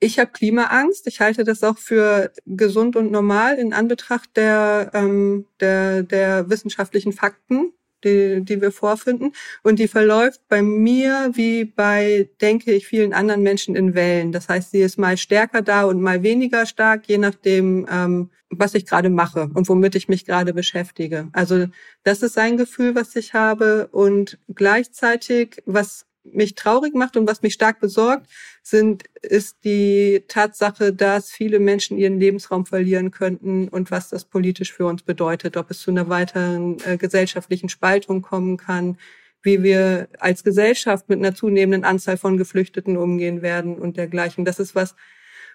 ich 0.00 0.18
habe 0.18 0.32
Klimaangst. 0.32 1.06
Ich 1.06 1.20
halte 1.20 1.44
das 1.44 1.62
auch 1.62 1.78
für 1.78 2.32
gesund 2.44 2.96
und 2.96 3.12
normal 3.12 3.60
in 3.60 3.72
Anbetracht 3.72 4.36
der, 4.36 4.90
ähm, 4.94 5.46
der, 5.60 6.02
der 6.02 6.50
wissenschaftlichen 6.50 7.12
Fakten 7.12 7.72
die, 8.04 8.42
die 8.44 8.60
wir 8.60 8.72
vorfinden. 8.72 9.32
Und 9.62 9.78
die 9.78 9.88
verläuft 9.88 10.40
bei 10.48 10.62
mir 10.62 11.30
wie 11.34 11.64
bei, 11.64 12.28
denke 12.40 12.72
ich, 12.72 12.86
vielen 12.86 13.12
anderen 13.12 13.42
Menschen 13.42 13.76
in 13.76 13.94
Wellen. 13.94 14.32
Das 14.32 14.48
heißt, 14.48 14.70
sie 14.70 14.80
ist 14.80 14.98
mal 14.98 15.16
stärker 15.16 15.62
da 15.62 15.84
und 15.84 16.00
mal 16.00 16.22
weniger 16.22 16.66
stark, 16.66 17.04
je 17.06 17.18
nachdem, 17.18 17.86
ähm, 17.90 18.30
was 18.50 18.74
ich 18.74 18.86
gerade 18.86 19.10
mache 19.10 19.50
und 19.54 19.68
womit 19.68 19.94
ich 19.94 20.08
mich 20.08 20.26
gerade 20.26 20.52
beschäftige. 20.52 21.28
Also 21.32 21.66
das 22.02 22.22
ist 22.22 22.38
ein 22.38 22.56
Gefühl, 22.56 22.94
was 22.94 23.16
ich 23.16 23.34
habe. 23.34 23.88
Und 23.92 24.38
gleichzeitig, 24.54 25.62
was 25.64 26.06
mich 26.24 26.54
traurig 26.54 26.94
macht 26.94 27.16
und 27.16 27.28
was 27.28 27.42
mich 27.42 27.54
stark 27.54 27.80
besorgt, 27.80 28.28
sind, 28.62 29.04
ist 29.22 29.64
die 29.64 30.24
Tatsache, 30.28 30.92
dass 30.92 31.30
viele 31.30 31.58
Menschen 31.58 31.98
ihren 31.98 32.18
Lebensraum 32.18 32.66
verlieren 32.66 33.10
könnten 33.10 33.68
und 33.68 33.90
was 33.90 34.08
das 34.08 34.24
politisch 34.24 34.72
für 34.72 34.86
uns 34.86 35.02
bedeutet, 35.02 35.56
ob 35.56 35.70
es 35.70 35.80
zu 35.80 35.90
einer 35.90 36.08
weiteren 36.08 36.78
äh, 36.84 36.96
gesellschaftlichen 36.96 37.68
Spaltung 37.68 38.22
kommen 38.22 38.56
kann, 38.56 38.98
wie 39.42 39.62
wir 39.62 40.08
als 40.18 40.44
Gesellschaft 40.44 41.08
mit 41.08 41.18
einer 41.18 41.34
zunehmenden 41.34 41.84
Anzahl 41.84 42.16
von 42.16 42.36
Geflüchteten 42.36 42.96
umgehen 42.96 43.42
werden 43.42 43.76
und 43.76 43.96
dergleichen. 43.96 44.44
Das 44.44 44.60
ist 44.60 44.74
was, 44.74 44.94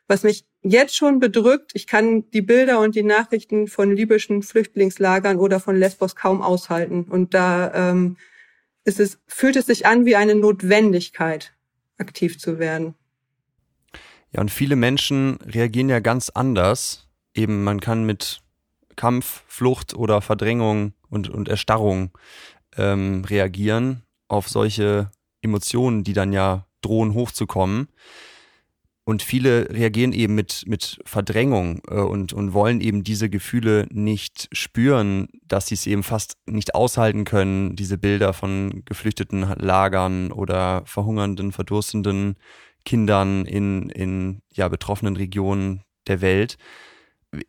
was 0.07 0.24
mich 0.24 0.45
jetzt 0.62 0.95
schon 0.95 1.19
bedrückt. 1.19 1.71
Ich 1.74 1.88
kann 1.88 2.29
die 2.31 2.41
Bilder 2.41 2.79
und 2.79 2.95
die 2.95 3.03
Nachrichten 3.03 3.67
von 3.67 3.95
libyschen 3.95 4.43
Flüchtlingslagern 4.43 5.38
oder 5.38 5.59
von 5.59 5.77
Lesbos 5.77 6.15
kaum 6.15 6.41
aushalten. 6.41 7.03
Und 7.03 7.33
da 7.33 7.91
ähm, 7.91 8.17
ist 8.88 9.01
es, 9.01 9.20
fühlt 9.27 9.58
es 9.58 9.65
sich 9.65 9.86
an 9.86 10.06
wie 10.06 10.15
eine 10.15 10.34
Notwendigkeit, 10.34 11.53
aktiv 11.98 12.39
zu 12.39 12.58
werden. 12.58 12.96
Ja, 14.32 14.39
und 14.39 14.50
viele 14.50 14.77
Menschen 14.77 15.38
reagieren 15.41 15.89
ja 15.89 16.00
ganz 16.00 16.29
anders. 16.29 17.08
Eben, 17.34 17.65
man 17.65 17.82
kann 17.82 18.06
mit 18.06 18.41
Kampf, 18.96 19.44
Flucht 19.48 19.94
oder 19.94 20.22
Verdrängung 20.22 20.94
und, 21.10 21.29
und 21.29 21.50
Erstarrung 21.50 22.12
ähm, 22.77 23.25
reagieren 23.25 24.03
auf 24.29 24.48
solche 24.48 25.12
Emotionen, 25.41 26.03
die 26.03 26.13
dann 26.13 26.32
ja 26.32 26.65
drohen 26.82 27.13
hochzukommen. 27.13 27.89
Und 29.08 29.24
viele 29.24 29.70
reagieren 29.70 30.12
eben 30.12 30.36
mit, 30.36 30.66
mit 30.68 31.00
Verdrängung 31.06 31.82
äh, 31.88 31.94
und, 31.94 32.34
und 32.34 32.52
wollen 32.52 32.82
eben 32.82 33.06
diese 33.06 33.30
Gefühle 33.30 33.88
nicht 33.90 34.50
spüren, 34.52 35.30
dass 35.46 35.68
sie 35.68 35.76
es 35.76 35.88
eben 35.88 36.04
fast 36.04 36.36
nicht 36.46 36.76
aushalten 36.76 37.24
können, 37.24 37.78
diese 37.78 37.98
Bilder 37.98 38.34
von 38.34 38.84
geflüchteten 38.84 39.44
Lagern 39.60 40.34
oder 40.34 40.84
verhungernden, 40.86 41.54
verdurstenden 41.54 42.36
Kindern 42.84 43.46
in, 43.46 43.90
in 43.92 44.42
ja, 44.52 44.68
betroffenen 44.68 45.16
Regionen 45.16 45.84
der 46.08 46.20
Welt. 46.20 46.58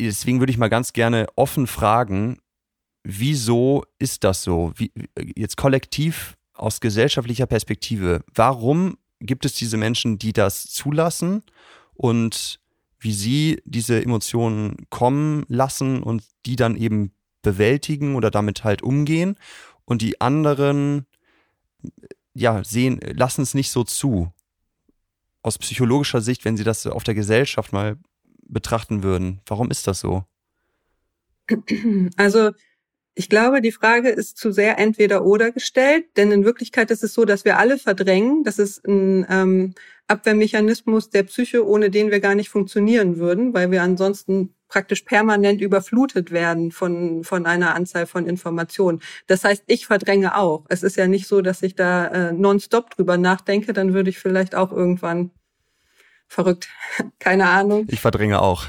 Deswegen 0.00 0.38
würde 0.38 0.53
ich 0.53 0.59
mal 0.59 0.71
ganz 0.71 0.93
gerne 0.93 1.27
offen 1.35 1.67
fragen, 1.67 2.38
wieso 3.03 3.83
ist 3.99 4.23
das 4.23 4.45
so? 4.45 4.73
Wie, 4.77 4.93
jetzt 5.35 5.57
kollektiv 5.57 6.37
aus 6.55 6.79
gesellschaftlicher 6.79 7.47
Perspektive, 7.47 8.23
warum 8.33 8.97
gibt 9.20 9.44
es 9.44 9.54
diese 9.54 9.76
Menschen, 9.76 10.18
die 10.18 10.32
das 10.32 10.64
zulassen 10.64 11.42
und 11.94 12.60
wie 13.00 13.12
sie 13.12 13.62
diese 13.64 14.02
Emotionen 14.02 14.76
kommen 14.90 15.44
lassen 15.48 16.02
und 16.02 16.25
die 16.46 16.56
dann 16.56 16.76
eben 16.76 17.12
bewältigen 17.42 18.16
oder 18.16 18.30
damit 18.30 18.64
halt 18.64 18.82
umgehen. 18.82 19.37
Und 19.84 20.02
die 20.02 20.20
anderen 20.20 21.06
ja 22.34 22.62
sehen 22.64 23.00
lassen 23.00 23.42
es 23.42 23.54
nicht 23.54 23.70
so 23.70 23.84
zu. 23.84 24.32
Aus 25.42 25.58
psychologischer 25.58 26.20
Sicht 26.20 26.44
wenn 26.44 26.56
sie 26.56 26.64
das 26.64 26.87
auf 26.87 27.04
der 27.04 27.14
Gesellschaft 27.14 27.72
mal 27.72 27.96
betrachten 28.42 29.02
würden 29.02 29.40
warum 29.46 29.70
ist 29.70 29.87
das 29.87 30.00
so? 30.00 30.25
Also 32.16 32.50
ich 33.18 33.28
glaube, 33.28 33.60
die 33.60 33.72
Frage 33.72 34.10
ist 34.10 34.38
zu 34.38 34.52
sehr 34.52 34.78
entweder 34.78 35.25
oder 35.25 35.50
gestellt, 35.50 36.04
denn 36.16 36.30
in 36.30 36.44
Wirklichkeit 36.44 36.92
ist 36.92 37.02
es 37.02 37.14
so, 37.14 37.25
dass 37.25 37.44
wir 37.44 37.58
alle 37.58 37.76
verdrängen. 37.76 38.44
Das 38.44 38.60
ist 38.60 38.87
ein 38.87 39.26
ähm, 39.28 39.75
Abwehrmechanismus 40.06 41.10
der 41.10 41.25
Psyche, 41.25 41.66
ohne 41.66 41.90
den 41.90 42.12
wir 42.12 42.20
gar 42.20 42.37
nicht 42.37 42.48
funktionieren 42.48 43.16
würden, 43.18 43.54
weil 43.54 43.72
wir 43.72 43.82
ansonsten 43.82 44.54
praktisch 44.68 45.02
permanent 45.02 45.60
überflutet 45.60 46.30
werden 46.30 46.70
von, 46.70 47.25
von 47.25 47.44
einer 47.44 47.75
Anzahl 47.75 48.06
von 48.06 48.25
Informationen. 48.25 49.00
Das 49.26 49.42
heißt, 49.42 49.64
ich 49.66 49.87
verdränge 49.87 50.37
auch. 50.37 50.66
Es 50.68 50.84
ist 50.84 50.96
ja 50.96 51.08
nicht 51.08 51.26
so, 51.26 51.40
dass 51.40 51.64
ich 51.64 51.75
da 51.75 52.06
äh, 52.06 52.32
nonstop 52.32 52.90
drüber 52.90 53.16
nachdenke, 53.16 53.72
dann 53.72 53.94
würde 53.94 54.10
ich 54.10 54.20
vielleicht 54.20 54.54
auch 54.54 54.70
irgendwann 54.70 55.32
verrückt. 56.28 56.68
Keine 57.18 57.49
Ahnung. 57.49 57.87
Ich 57.88 58.00
verdränge 58.00 58.40
auch. 58.40 58.66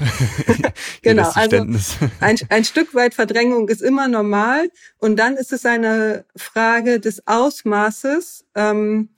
genau. 1.02 1.30
Also 1.34 1.56
ein, 2.20 2.36
ein 2.48 2.64
Stück 2.64 2.94
weit 2.94 3.14
Verdrängung 3.14 3.68
ist 3.68 3.82
immer 3.82 4.08
normal. 4.08 4.70
Und 4.98 5.16
dann 5.16 5.36
ist 5.36 5.52
es 5.52 5.64
eine 5.66 6.24
Frage 6.34 6.98
des 6.98 7.26
Ausmaßes. 7.26 8.46
Ähm, 8.54 9.10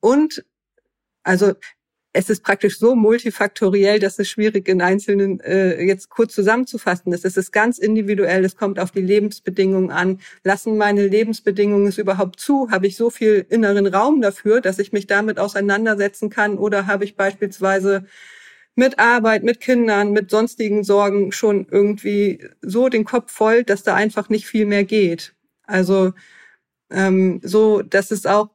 und 0.00 0.44
also 1.24 1.54
es 2.18 2.28
ist 2.28 2.42
praktisch 2.42 2.80
so 2.80 2.96
multifaktoriell, 2.96 4.00
dass 4.00 4.18
es 4.18 4.28
schwierig 4.28 4.68
in 4.68 4.82
einzelnen 4.82 5.38
äh, 5.38 5.80
jetzt 5.84 6.08
kurz 6.08 6.34
zusammenzufassen 6.34 7.12
ist. 7.12 7.24
Es 7.24 7.36
ist 7.36 7.52
ganz 7.52 7.78
individuell, 7.78 8.44
es 8.44 8.56
kommt 8.56 8.80
auf 8.80 8.90
die 8.90 9.02
Lebensbedingungen 9.02 9.92
an. 9.92 10.18
Lassen 10.42 10.76
meine 10.76 11.06
Lebensbedingungen 11.06 11.86
es 11.86 11.96
überhaupt 11.96 12.40
zu? 12.40 12.72
Habe 12.72 12.88
ich 12.88 12.96
so 12.96 13.10
viel 13.10 13.46
inneren 13.48 13.86
Raum 13.86 14.20
dafür, 14.20 14.60
dass 14.60 14.80
ich 14.80 14.92
mich 14.92 15.06
damit 15.06 15.38
auseinandersetzen 15.38 16.28
kann? 16.28 16.58
Oder 16.58 16.88
habe 16.88 17.04
ich 17.04 17.14
beispielsweise 17.14 18.04
mit 18.74 18.98
Arbeit, 18.98 19.44
mit 19.44 19.60
Kindern, 19.60 20.10
mit 20.10 20.28
sonstigen 20.28 20.82
Sorgen 20.82 21.30
schon 21.30 21.68
irgendwie 21.70 22.44
so 22.62 22.88
den 22.88 23.04
Kopf 23.04 23.30
voll, 23.30 23.62
dass 23.62 23.84
da 23.84 23.94
einfach 23.94 24.28
nicht 24.28 24.48
viel 24.48 24.66
mehr 24.66 24.82
geht? 24.82 25.36
Also 25.62 26.14
ähm, 26.90 27.40
so, 27.44 27.82
dass 27.82 28.10
es 28.10 28.26
auch 28.26 28.50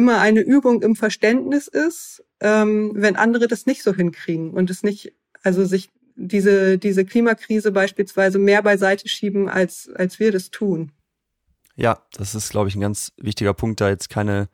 immer 0.00 0.18
eine 0.18 0.40
Übung 0.40 0.80
im 0.80 0.96
Verständnis 0.96 1.68
ist, 1.68 2.24
ähm, 2.40 2.92
wenn 2.94 3.16
andere 3.16 3.48
das 3.48 3.66
nicht 3.66 3.82
so 3.82 3.94
hinkriegen 3.94 4.52
und 4.52 4.70
es 4.70 4.82
nicht, 4.82 5.12
also 5.42 5.66
sich 5.66 5.90
diese, 6.16 6.78
diese 6.78 7.04
Klimakrise 7.04 7.70
beispielsweise 7.70 8.38
mehr 8.38 8.62
beiseite 8.62 9.08
schieben, 9.08 9.50
als, 9.50 9.90
als 9.94 10.18
wir 10.18 10.32
das 10.32 10.50
tun. 10.50 10.92
Ja, 11.76 12.02
das 12.14 12.34
ist, 12.34 12.48
glaube 12.48 12.70
ich, 12.70 12.76
ein 12.76 12.80
ganz 12.80 13.12
wichtiger 13.18 13.52
Punkt, 13.52 13.82
da 13.82 13.90
jetzt 13.90 14.08
keine 14.08 14.48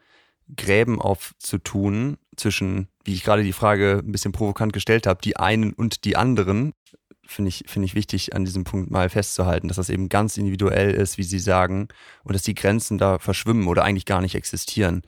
Gräben 0.57 1.01
aufzutun 1.01 2.19
zwischen, 2.37 2.89
wie 3.05 3.15
ich 3.15 3.23
gerade 3.23 3.45
die 3.45 3.53
Frage 3.53 4.03
ein 4.05 4.11
bisschen 4.11 4.33
provokant 4.33 4.73
gestellt 4.73 5.07
habe, 5.07 5.21
die 5.23 5.37
einen 5.37 5.73
und 5.73 6.05
die 6.05 6.17
anderen. 6.17 6.73
Finde 7.27 7.49
ich, 7.49 7.65
finde 7.67 7.87
ich 7.87 7.95
wichtig, 7.95 8.35
an 8.35 8.45
diesem 8.45 8.65
Punkt 8.65 8.91
mal 8.91 9.09
festzuhalten, 9.09 9.69
dass 9.69 9.79
das 9.79 9.91
eben 9.91 10.09
ganz 10.09 10.37
individuell 10.37 10.93
ist, 10.93 11.19
wie 11.19 11.25
Sie 11.25 11.41
sagen, 11.41 11.89
und 12.25 12.35
dass 12.35 12.43
die 12.43 12.55
Grenzen 12.55 12.99
da 12.99 13.19
verschwimmen 13.19 13.67
oder 13.67 13.85
eigentlich 13.85 14.07
gar 14.07 14.21
nicht 14.21 14.37
existieren. 14.37 15.03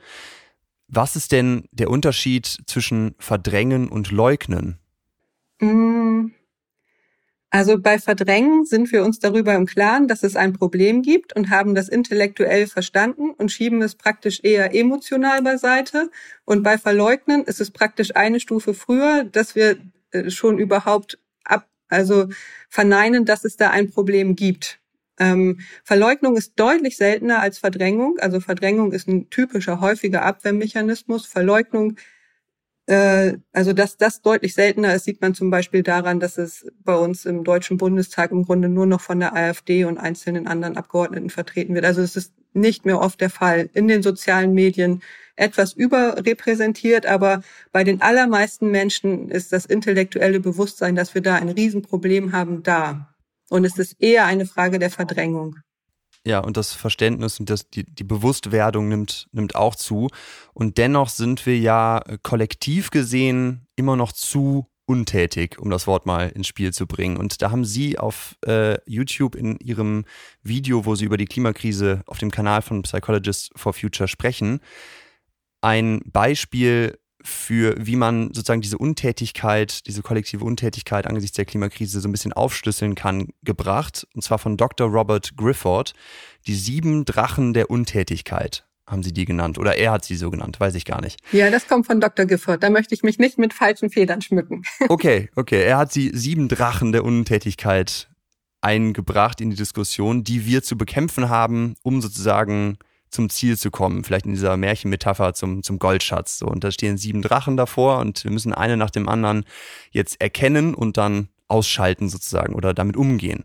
Was 0.88 1.16
ist 1.16 1.32
denn 1.32 1.68
der 1.70 1.90
Unterschied 1.90 2.46
zwischen 2.66 3.14
Verdrängen 3.18 3.88
und 3.88 4.10
Leugnen? 4.10 4.78
Mm. 5.60 6.32
Also 7.50 7.78
bei 7.78 7.98
Verdrängen 7.98 8.66
sind 8.66 8.92
wir 8.92 9.02
uns 9.04 9.20
darüber 9.20 9.54
im 9.54 9.64
Klaren, 9.64 10.06
dass 10.06 10.22
es 10.22 10.36
ein 10.36 10.52
Problem 10.52 11.00
gibt 11.00 11.34
und 11.34 11.48
haben 11.48 11.74
das 11.74 11.88
intellektuell 11.88 12.66
verstanden 12.66 13.30
und 13.30 13.50
schieben 13.50 13.80
es 13.80 13.94
praktisch 13.94 14.40
eher 14.42 14.74
emotional 14.74 15.40
beiseite. 15.42 16.10
Und 16.44 16.62
bei 16.62 16.76
Verleugnen 16.76 17.44
ist 17.44 17.60
es 17.60 17.70
praktisch 17.70 18.14
eine 18.16 18.38
Stufe 18.38 18.74
früher, 18.74 19.24
dass 19.24 19.54
wir 19.54 19.78
äh, 20.10 20.28
schon 20.30 20.58
überhaupt 20.58 21.18
also 21.88 22.28
verneinen, 22.68 23.24
dass 23.24 23.44
es 23.44 23.56
da 23.56 23.70
ein 23.70 23.90
Problem 23.90 24.36
gibt. 24.36 24.80
Ähm, 25.18 25.60
Verleugnung 25.84 26.36
ist 26.36 26.52
deutlich 26.56 26.96
seltener 26.96 27.40
als 27.40 27.58
Verdrängung. 27.58 28.18
Also 28.20 28.40
Verdrängung 28.40 28.92
ist 28.92 29.08
ein 29.08 29.30
typischer, 29.30 29.80
häufiger 29.80 30.22
Abwehrmechanismus. 30.22 31.26
Verleugnung, 31.26 31.96
also 32.88 33.72
dass 33.74 33.98
das 33.98 34.22
deutlich 34.22 34.54
seltener 34.54 34.94
ist, 34.94 35.04
sieht 35.04 35.20
man 35.20 35.34
zum 35.34 35.50
Beispiel 35.50 35.82
daran, 35.82 36.20
dass 36.20 36.38
es 36.38 36.66
bei 36.82 36.94
uns 36.94 37.26
im 37.26 37.44
Deutschen 37.44 37.76
Bundestag 37.76 38.30
im 38.30 38.44
Grunde 38.44 38.68
nur 38.68 38.86
noch 38.86 39.02
von 39.02 39.20
der 39.20 39.34
AfD 39.34 39.84
und 39.84 39.98
einzelnen 39.98 40.46
anderen 40.46 40.76
Abgeordneten 40.78 41.28
vertreten 41.28 41.74
wird. 41.74 41.84
Also 41.84 42.00
es 42.00 42.16
ist 42.16 42.32
nicht 42.54 42.86
mehr 42.86 43.00
oft 43.00 43.20
der 43.20 43.30
Fall. 43.30 43.68
In 43.74 43.88
den 43.88 44.02
sozialen 44.02 44.54
Medien 44.54 45.02
etwas 45.36 45.74
überrepräsentiert, 45.74 47.06
aber 47.06 47.42
bei 47.72 47.84
den 47.84 48.00
allermeisten 48.00 48.70
Menschen 48.70 49.30
ist 49.30 49.52
das 49.52 49.66
intellektuelle 49.66 50.40
Bewusstsein, 50.40 50.96
dass 50.96 51.14
wir 51.14 51.22
da 51.22 51.36
ein 51.36 51.50
Riesenproblem 51.50 52.32
haben, 52.32 52.62
da. 52.62 53.14
Und 53.50 53.64
es 53.64 53.78
ist 53.78 53.96
eher 54.00 54.24
eine 54.24 54.46
Frage 54.46 54.78
der 54.78 54.90
Verdrängung. 54.90 55.56
Ja, 56.24 56.40
und 56.40 56.56
das 56.56 56.74
Verständnis 56.74 57.40
und 57.40 57.48
das, 57.48 57.70
die, 57.70 57.84
die 57.84 58.04
Bewusstwerdung 58.04 58.88
nimmt, 58.88 59.28
nimmt 59.32 59.54
auch 59.54 59.74
zu. 59.74 60.08
Und 60.52 60.78
dennoch 60.78 61.08
sind 61.08 61.46
wir 61.46 61.58
ja 61.58 62.02
kollektiv 62.22 62.90
gesehen 62.90 63.66
immer 63.76 63.96
noch 63.96 64.12
zu 64.12 64.66
untätig, 64.88 65.58
um 65.58 65.68
das 65.70 65.86
Wort 65.86 66.06
mal 66.06 66.30
ins 66.30 66.46
Spiel 66.46 66.72
zu 66.72 66.86
bringen. 66.86 67.18
Und 67.18 67.42
da 67.42 67.50
haben 67.50 67.64
Sie 67.64 67.98
auf 67.98 68.36
äh, 68.46 68.78
YouTube 68.86 69.34
in 69.36 69.58
Ihrem 69.58 70.06
Video, 70.42 70.86
wo 70.86 70.94
Sie 70.94 71.04
über 71.04 71.18
die 71.18 71.26
Klimakrise 71.26 72.02
auf 72.06 72.18
dem 72.18 72.30
Kanal 72.30 72.62
von 72.62 72.82
Psychologists 72.82 73.50
for 73.54 73.74
Future 73.74 74.08
sprechen, 74.08 74.60
ein 75.60 76.00
Beispiel 76.06 76.98
für 77.22 77.74
wie 77.78 77.96
man 77.96 78.28
sozusagen 78.28 78.60
diese 78.60 78.78
Untätigkeit, 78.78 79.86
diese 79.86 80.02
kollektive 80.02 80.44
Untätigkeit 80.44 81.06
angesichts 81.06 81.36
der 81.36 81.44
Klimakrise 81.44 82.00
so 82.00 82.08
ein 82.08 82.12
bisschen 82.12 82.32
aufschlüsseln 82.32 82.94
kann, 82.94 83.28
gebracht. 83.42 84.06
Und 84.14 84.22
zwar 84.22 84.38
von 84.38 84.56
Dr. 84.56 84.88
Robert 84.88 85.36
Grifford. 85.36 85.94
Die 86.46 86.54
sieben 86.54 87.04
Drachen 87.04 87.54
der 87.54 87.70
Untätigkeit 87.70 88.64
haben 88.86 89.02
sie 89.02 89.12
die 89.12 89.24
genannt. 89.24 89.58
Oder 89.58 89.76
er 89.76 89.92
hat 89.92 90.04
sie 90.04 90.16
so 90.16 90.30
genannt, 90.30 90.58
weiß 90.60 90.74
ich 90.74 90.84
gar 90.84 91.00
nicht. 91.00 91.20
Ja, 91.32 91.50
das 91.50 91.68
kommt 91.68 91.86
von 91.86 92.00
Dr. 92.00 92.24
Gifford. 92.24 92.62
Da 92.62 92.70
möchte 92.70 92.94
ich 92.94 93.02
mich 93.02 93.18
nicht 93.18 93.38
mit 93.38 93.52
falschen 93.52 93.90
Federn 93.90 94.22
schmücken. 94.22 94.62
okay, 94.88 95.28
okay. 95.36 95.62
Er 95.62 95.78
hat 95.78 95.94
die 95.94 96.10
sieben 96.14 96.48
Drachen 96.48 96.92
der 96.92 97.04
Untätigkeit 97.04 98.08
eingebracht 98.60 99.40
in 99.40 99.50
die 99.50 99.56
Diskussion, 99.56 100.24
die 100.24 100.46
wir 100.46 100.62
zu 100.62 100.76
bekämpfen 100.76 101.28
haben, 101.28 101.74
um 101.82 102.00
sozusagen 102.00 102.78
zum 103.10 103.30
Ziel 103.30 103.58
zu 103.58 103.70
kommen. 103.70 104.04
Vielleicht 104.04 104.26
in 104.26 104.32
dieser 104.32 104.56
Märchenmetapher 104.56 105.34
zum, 105.34 105.62
zum 105.62 105.78
Goldschatz. 105.78 106.38
So. 106.38 106.46
Und 106.46 106.64
da 106.64 106.70
stehen 106.70 106.98
sieben 106.98 107.22
Drachen 107.22 107.56
davor 107.56 107.98
und 107.98 108.24
wir 108.24 108.30
müssen 108.30 108.52
eine 108.52 108.76
nach 108.76 108.90
dem 108.90 109.08
anderen 109.08 109.44
jetzt 109.90 110.20
erkennen 110.20 110.74
und 110.74 110.96
dann 110.96 111.28
ausschalten 111.48 112.08
sozusagen 112.08 112.54
oder 112.54 112.74
damit 112.74 112.96
umgehen. 112.96 113.44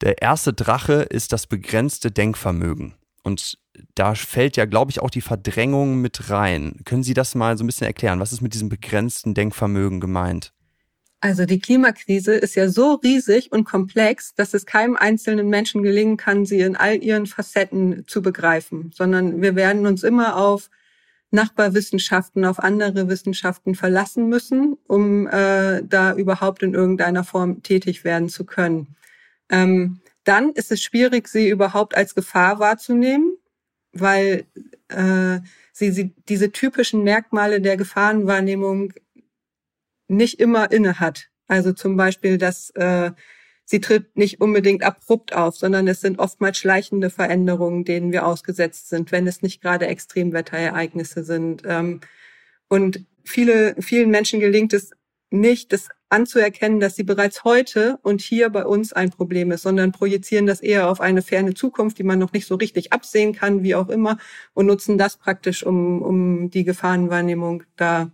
Der 0.00 0.22
erste 0.22 0.52
Drache 0.52 1.02
ist 1.02 1.32
das 1.32 1.46
begrenzte 1.46 2.10
Denkvermögen. 2.10 2.94
Und 3.22 3.58
da 3.94 4.14
fällt 4.14 4.56
ja, 4.56 4.66
glaube 4.66 4.90
ich, 4.90 5.00
auch 5.00 5.10
die 5.10 5.20
Verdrängung 5.20 6.00
mit 6.00 6.30
rein. 6.30 6.80
Können 6.84 7.02
Sie 7.02 7.14
das 7.14 7.34
mal 7.34 7.56
so 7.56 7.64
ein 7.64 7.66
bisschen 7.66 7.86
erklären? 7.86 8.20
Was 8.20 8.32
ist 8.32 8.40
mit 8.40 8.54
diesem 8.54 8.68
begrenzten 8.68 9.34
Denkvermögen 9.34 10.00
gemeint? 10.00 10.52
Also 11.24 11.46
die 11.46 11.58
Klimakrise 11.58 12.34
ist 12.34 12.54
ja 12.54 12.68
so 12.68 12.96
riesig 12.96 13.50
und 13.50 13.64
komplex, 13.64 14.34
dass 14.34 14.52
es 14.52 14.66
keinem 14.66 14.94
einzelnen 14.94 15.48
Menschen 15.48 15.82
gelingen 15.82 16.18
kann, 16.18 16.44
sie 16.44 16.60
in 16.60 16.76
all 16.76 17.02
ihren 17.02 17.24
Facetten 17.24 18.04
zu 18.06 18.20
begreifen, 18.20 18.92
sondern 18.94 19.40
wir 19.40 19.56
werden 19.56 19.86
uns 19.86 20.02
immer 20.02 20.36
auf 20.36 20.68
Nachbarwissenschaften, 21.30 22.44
auf 22.44 22.58
andere 22.58 23.08
Wissenschaften 23.08 23.74
verlassen 23.74 24.28
müssen, 24.28 24.76
um 24.86 25.26
äh, 25.26 25.82
da 25.82 26.14
überhaupt 26.14 26.62
in 26.62 26.74
irgendeiner 26.74 27.24
Form 27.24 27.62
tätig 27.62 28.04
werden 28.04 28.28
zu 28.28 28.44
können. 28.44 28.88
Ähm, 29.48 30.00
dann 30.24 30.50
ist 30.50 30.70
es 30.72 30.82
schwierig, 30.82 31.28
sie 31.28 31.48
überhaupt 31.48 31.96
als 31.96 32.14
Gefahr 32.14 32.58
wahrzunehmen, 32.58 33.38
weil 33.94 34.44
äh, 34.88 35.38
sie, 35.72 35.90
sie 35.90 36.12
diese 36.28 36.52
typischen 36.52 37.02
Merkmale 37.02 37.62
der 37.62 37.78
Gefahrenwahrnehmung 37.78 38.92
nicht 40.08 40.40
immer 40.40 40.70
inne 40.70 41.00
hat. 41.00 41.28
Also 41.46 41.72
zum 41.72 41.96
Beispiel, 41.96 42.38
dass 42.38 42.70
äh, 42.70 43.12
sie 43.64 43.80
tritt 43.80 44.16
nicht 44.16 44.40
unbedingt 44.40 44.82
abrupt 44.82 45.34
auf, 45.34 45.56
sondern 45.56 45.88
es 45.88 46.00
sind 46.00 46.18
oftmals 46.18 46.58
schleichende 46.58 47.10
Veränderungen, 47.10 47.84
denen 47.84 48.12
wir 48.12 48.26
ausgesetzt 48.26 48.88
sind, 48.88 49.12
wenn 49.12 49.26
es 49.26 49.42
nicht 49.42 49.62
gerade 49.62 49.86
Extremwetterereignisse 49.86 51.24
sind. 51.24 51.62
Ähm, 51.66 52.00
und 52.68 53.04
viele, 53.24 53.76
vielen 53.80 54.10
Menschen 54.10 54.40
gelingt 54.40 54.72
es 54.72 54.90
nicht, 55.30 55.72
das 55.72 55.88
anzuerkennen, 56.10 56.78
dass 56.78 56.94
sie 56.94 57.02
bereits 57.02 57.42
heute 57.44 57.98
und 58.02 58.20
hier 58.20 58.48
bei 58.50 58.64
uns 58.64 58.92
ein 58.92 59.10
Problem 59.10 59.50
ist, 59.50 59.62
sondern 59.62 59.90
projizieren 59.90 60.46
das 60.46 60.60
eher 60.60 60.88
auf 60.88 61.00
eine 61.00 61.22
ferne 61.22 61.54
Zukunft, 61.54 61.98
die 61.98 62.04
man 62.04 62.20
noch 62.20 62.32
nicht 62.32 62.46
so 62.46 62.54
richtig 62.54 62.92
absehen 62.92 63.34
kann, 63.34 63.64
wie 63.64 63.74
auch 63.74 63.88
immer, 63.88 64.18
und 64.54 64.66
nutzen 64.66 64.96
das 64.96 65.16
praktisch, 65.16 65.64
um, 65.66 66.02
um 66.02 66.50
die 66.50 66.64
Gefahrenwahrnehmung 66.64 67.64
da 67.76 68.12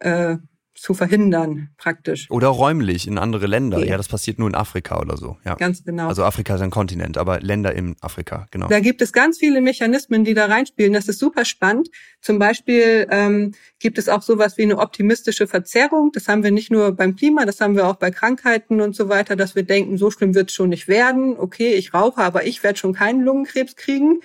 äh, 0.00 0.36
zu 0.74 0.94
verhindern, 0.94 1.68
praktisch. 1.76 2.30
Oder 2.30 2.48
räumlich 2.48 3.06
in 3.06 3.18
andere 3.18 3.46
Länder. 3.46 3.78
Ja. 3.80 3.84
ja, 3.84 3.96
das 3.96 4.08
passiert 4.08 4.38
nur 4.38 4.48
in 4.48 4.54
Afrika 4.54 4.98
oder 5.00 5.16
so. 5.16 5.36
Ja. 5.44 5.54
Ganz 5.54 5.84
genau. 5.84 6.08
Also 6.08 6.24
Afrika 6.24 6.54
ist 6.54 6.62
ein 6.62 6.70
Kontinent, 6.70 7.18
aber 7.18 7.40
Länder 7.40 7.74
in 7.74 7.94
Afrika, 8.00 8.46
genau. 8.50 8.68
Da 8.68 8.80
gibt 8.80 9.02
es 9.02 9.12
ganz 9.12 9.38
viele 9.38 9.60
Mechanismen, 9.60 10.24
die 10.24 10.34
da 10.34 10.46
reinspielen. 10.46 10.92
Das 10.94 11.08
ist 11.08 11.18
super 11.18 11.44
spannend. 11.44 11.90
Zum 12.20 12.38
Beispiel 12.38 13.06
ähm, 13.10 13.52
gibt 13.80 13.98
es 13.98 14.08
auch 14.08 14.22
sowas 14.22 14.56
wie 14.56 14.62
eine 14.62 14.78
optimistische 14.78 15.46
Verzerrung. 15.46 16.10
Das 16.12 16.28
haben 16.28 16.42
wir 16.42 16.50
nicht 16.50 16.70
nur 16.70 16.92
beim 16.92 17.16
Klima, 17.16 17.44
das 17.44 17.60
haben 17.60 17.76
wir 17.76 17.86
auch 17.86 17.96
bei 17.96 18.10
Krankheiten 18.10 18.80
und 18.80 18.96
so 18.96 19.08
weiter, 19.08 19.36
dass 19.36 19.54
wir 19.54 19.64
denken, 19.64 19.98
so 19.98 20.10
schlimm 20.10 20.34
wird 20.34 20.50
es 20.50 20.56
schon 20.56 20.70
nicht 20.70 20.88
werden. 20.88 21.36
Okay, 21.38 21.74
ich 21.74 21.92
rauche, 21.92 22.22
aber 22.22 22.46
ich 22.46 22.62
werde 22.62 22.78
schon 22.78 22.94
keinen 22.94 23.22
Lungenkrebs 23.22 23.76
kriegen. 23.76 24.20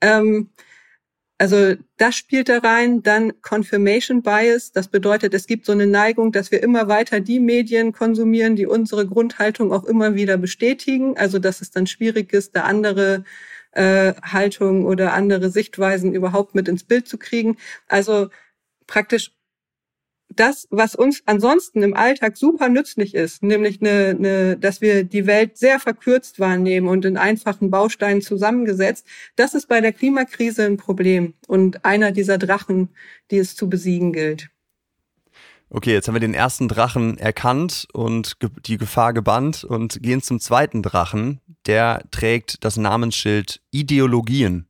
Ähm, 0.00 0.50
also 1.38 1.74
das 1.96 2.16
spielt 2.16 2.48
da 2.48 2.58
rein. 2.58 3.02
Dann 3.02 3.40
Confirmation 3.42 4.22
Bias. 4.22 4.72
Das 4.72 4.88
bedeutet, 4.88 5.34
es 5.34 5.46
gibt 5.46 5.66
so 5.66 5.72
eine 5.72 5.86
Neigung, 5.86 6.32
dass 6.32 6.50
wir 6.50 6.62
immer 6.62 6.88
weiter 6.88 7.20
die 7.20 7.38
Medien 7.38 7.92
konsumieren, 7.92 8.56
die 8.56 8.66
unsere 8.66 9.06
Grundhaltung 9.06 9.72
auch 9.72 9.84
immer 9.84 10.16
wieder 10.16 10.36
bestätigen. 10.36 11.16
Also 11.16 11.38
dass 11.38 11.60
es 11.60 11.70
dann 11.70 11.86
schwierig 11.86 12.32
ist, 12.32 12.56
da 12.56 12.62
andere 12.62 13.24
äh, 13.72 14.14
Haltungen 14.22 14.84
oder 14.84 15.12
andere 15.12 15.50
Sichtweisen 15.50 16.12
überhaupt 16.12 16.54
mit 16.56 16.68
ins 16.68 16.84
Bild 16.84 17.06
zu 17.06 17.18
kriegen. 17.18 17.56
Also 17.86 18.28
praktisch 18.88 19.32
das, 20.34 20.68
was 20.70 20.94
uns 20.94 21.22
ansonsten 21.26 21.82
im 21.82 21.94
Alltag 21.94 22.36
super 22.36 22.68
nützlich 22.68 23.14
ist, 23.14 23.42
nämlich 23.42 23.80
eine, 23.80 24.16
eine, 24.18 24.56
dass 24.56 24.80
wir 24.80 25.04
die 25.04 25.26
Welt 25.26 25.56
sehr 25.56 25.80
verkürzt 25.80 26.38
wahrnehmen 26.38 26.88
und 26.88 27.04
in 27.04 27.16
einfachen 27.16 27.70
Bausteinen 27.70 28.22
zusammengesetzt, 28.22 29.06
das 29.36 29.54
ist 29.54 29.68
bei 29.68 29.80
der 29.80 29.92
Klimakrise 29.92 30.64
ein 30.64 30.76
Problem 30.76 31.34
und 31.46 31.84
einer 31.84 32.12
dieser 32.12 32.38
Drachen, 32.38 32.90
die 33.30 33.38
es 33.38 33.56
zu 33.56 33.68
besiegen 33.68 34.12
gilt. 34.12 34.50
Okay, 35.70 35.92
jetzt 35.92 36.08
haben 36.08 36.14
wir 36.14 36.20
den 36.20 36.34
ersten 36.34 36.66
Drachen 36.66 37.18
erkannt 37.18 37.86
und 37.92 38.36
die 38.66 38.78
Gefahr 38.78 39.12
gebannt 39.12 39.64
und 39.64 40.02
gehen 40.02 40.22
zum 40.22 40.40
zweiten 40.40 40.82
Drachen. 40.82 41.40
Der 41.66 42.04
trägt 42.10 42.64
das 42.64 42.78
Namensschild 42.78 43.60
Ideologien. 43.70 44.66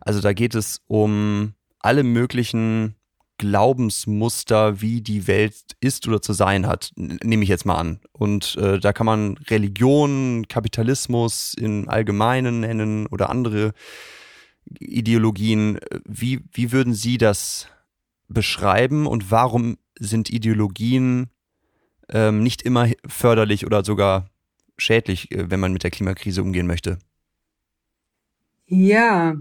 Also 0.00 0.20
da 0.20 0.32
geht 0.32 0.56
es 0.56 0.80
um 0.88 1.54
alle 1.78 2.02
möglichen 2.02 2.96
Glaubensmuster, 3.38 4.80
wie 4.80 5.00
die 5.00 5.26
Welt 5.26 5.76
ist 5.80 6.06
oder 6.06 6.22
zu 6.22 6.32
sein 6.32 6.66
hat, 6.66 6.92
nehme 6.96 7.42
ich 7.42 7.48
jetzt 7.48 7.66
mal 7.66 7.76
an. 7.76 8.00
Und 8.12 8.56
äh, 8.56 8.78
da 8.78 8.92
kann 8.92 9.06
man 9.06 9.36
Religion, 9.48 10.46
Kapitalismus 10.48 11.54
im 11.54 11.88
Allgemeinen 11.88 12.60
nennen 12.60 13.06
oder 13.06 13.30
andere 13.30 13.72
Ideologien. 14.78 15.78
Wie, 16.04 16.44
wie 16.52 16.72
würden 16.72 16.94
Sie 16.94 17.18
das 17.18 17.68
beschreiben 18.28 19.06
und 19.06 19.30
warum 19.30 19.78
sind 19.98 20.30
Ideologien 20.30 21.28
ähm, 22.08 22.42
nicht 22.42 22.62
immer 22.62 22.88
förderlich 23.06 23.66
oder 23.66 23.84
sogar 23.84 24.30
schädlich, 24.76 25.30
äh, 25.32 25.50
wenn 25.50 25.60
man 25.60 25.72
mit 25.72 25.82
der 25.82 25.90
Klimakrise 25.90 26.42
umgehen 26.42 26.66
möchte? 26.66 26.98
Ja, 28.66 29.34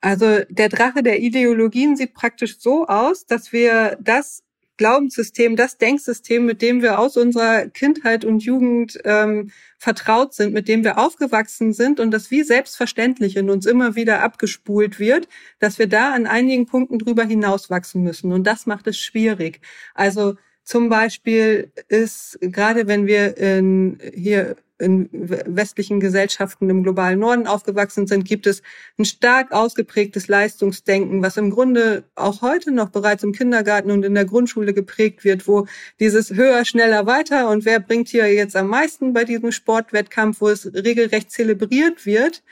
also 0.00 0.40
der 0.48 0.68
Drache 0.68 1.02
der 1.02 1.20
Ideologien 1.20 1.96
sieht 1.96 2.14
praktisch 2.14 2.58
so 2.58 2.86
aus, 2.86 3.26
dass 3.26 3.52
wir 3.52 3.98
das 4.00 4.42
Glaubenssystem, 4.78 5.56
das 5.56 5.76
Denksystem, 5.76 6.46
mit 6.46 6.62
dem 6.62 6.82
wir 6.82 7.00
aus 7.00 7.16
unserer 7.16 7.66
Kindheit 7.68 8.24
und 8.24 8.44
Jugend 8.44 8.98
ähm, 9.04 9.50
vertraut 9.76 10.32
sind, 10.34 10.54
mit 10.54 10.68
dem 10.68 10.84
wir 10.84 10.98
aufgewachsen 10.98 11.72
sind 11.72 12.00
und 12.00 12.12
das 12.12 12.30
wie 12.30 12.44
selbstverständlich 12.44 13.36
in 13.36 13.50
uns 13.50 13.66
immer 13.66 13.96
wieder 13.96 14.22
abgespult 14.22 15.00
wird, 15.00 15.28
dass 15.58 15.78
wir 15.78 15.88
da 15.88 16.12
an 16.12 16.26
einigen 16.26 16.66
Punkten 16.66 16.98
drüber 16.98 17.24
hinauswachsen 17.24 18.02
müssen. 18.02 18.32
Und 18.32 18.46
das 18.46 18.66
macht 18.66 18.86
es 18.86 18.98
schwierig. 18.98 19.60
Also 19.94 20.36
zum 20.62 20.88
Beispiel 20.88 21.72
ist, 21.88 22.38
gerade 22.40 22.86
wenn 22.86 23.06
wir 23.06 23.36
in, 23.36 23.98
hier 24.14 24.56
in 24.78 25.08
westlichen 25.12 26.00
Gesellschaften 26.00 26.70
im 26.70 26.82
globalen 26.82 27.18
Norden 27.18 27.46
aufgewachsen 27.46 28.06
sind, 28.06 28.24
gibt 28.24 28.46
es 28.46 28.62
ein 28.98 29.04
stark 29.04 29.52
ausgeprägtes 29.52 30.28
Leistungsdenken, 30.28 31.22
was 31.22 31.36
im 31.36 31.50
Grunde 31.50 32.04
auch 32.14 32.42
heute 32.42 32.70
noch 32.70 32.90
bereits 32.90 33.24
im 33.24 33.32
Kindergarten 33.32 33.90
und 33.90 34.04
in 34.04 34.14
der 34.14 34.24
Grundschule 34.24 34.74
geprägt 34.74 35.24
wird, 35.24 35.48
wo 35.48 35.66
dieses 36.00 36.30
höher, 36.30 36.64
schneller, 36.64 37.06
weiter 37.06 37.48
und 37.50 37.64
wer 37.64 37.80
bringt 37.80 38.08
hier 38.08 38.32
jetzt 38.32 38.56
am 38.56 38.68
meisten 38.68 39.12
bei 39.12 39.24
diesem 39.24 39.52
Sportwettkampf, 39.52 40.40
wo 40.40 40.48
es 40.48 40.72
regelrecht 40.72 41.30
zelebriert 41.30 42.06
wird 42.06 42.42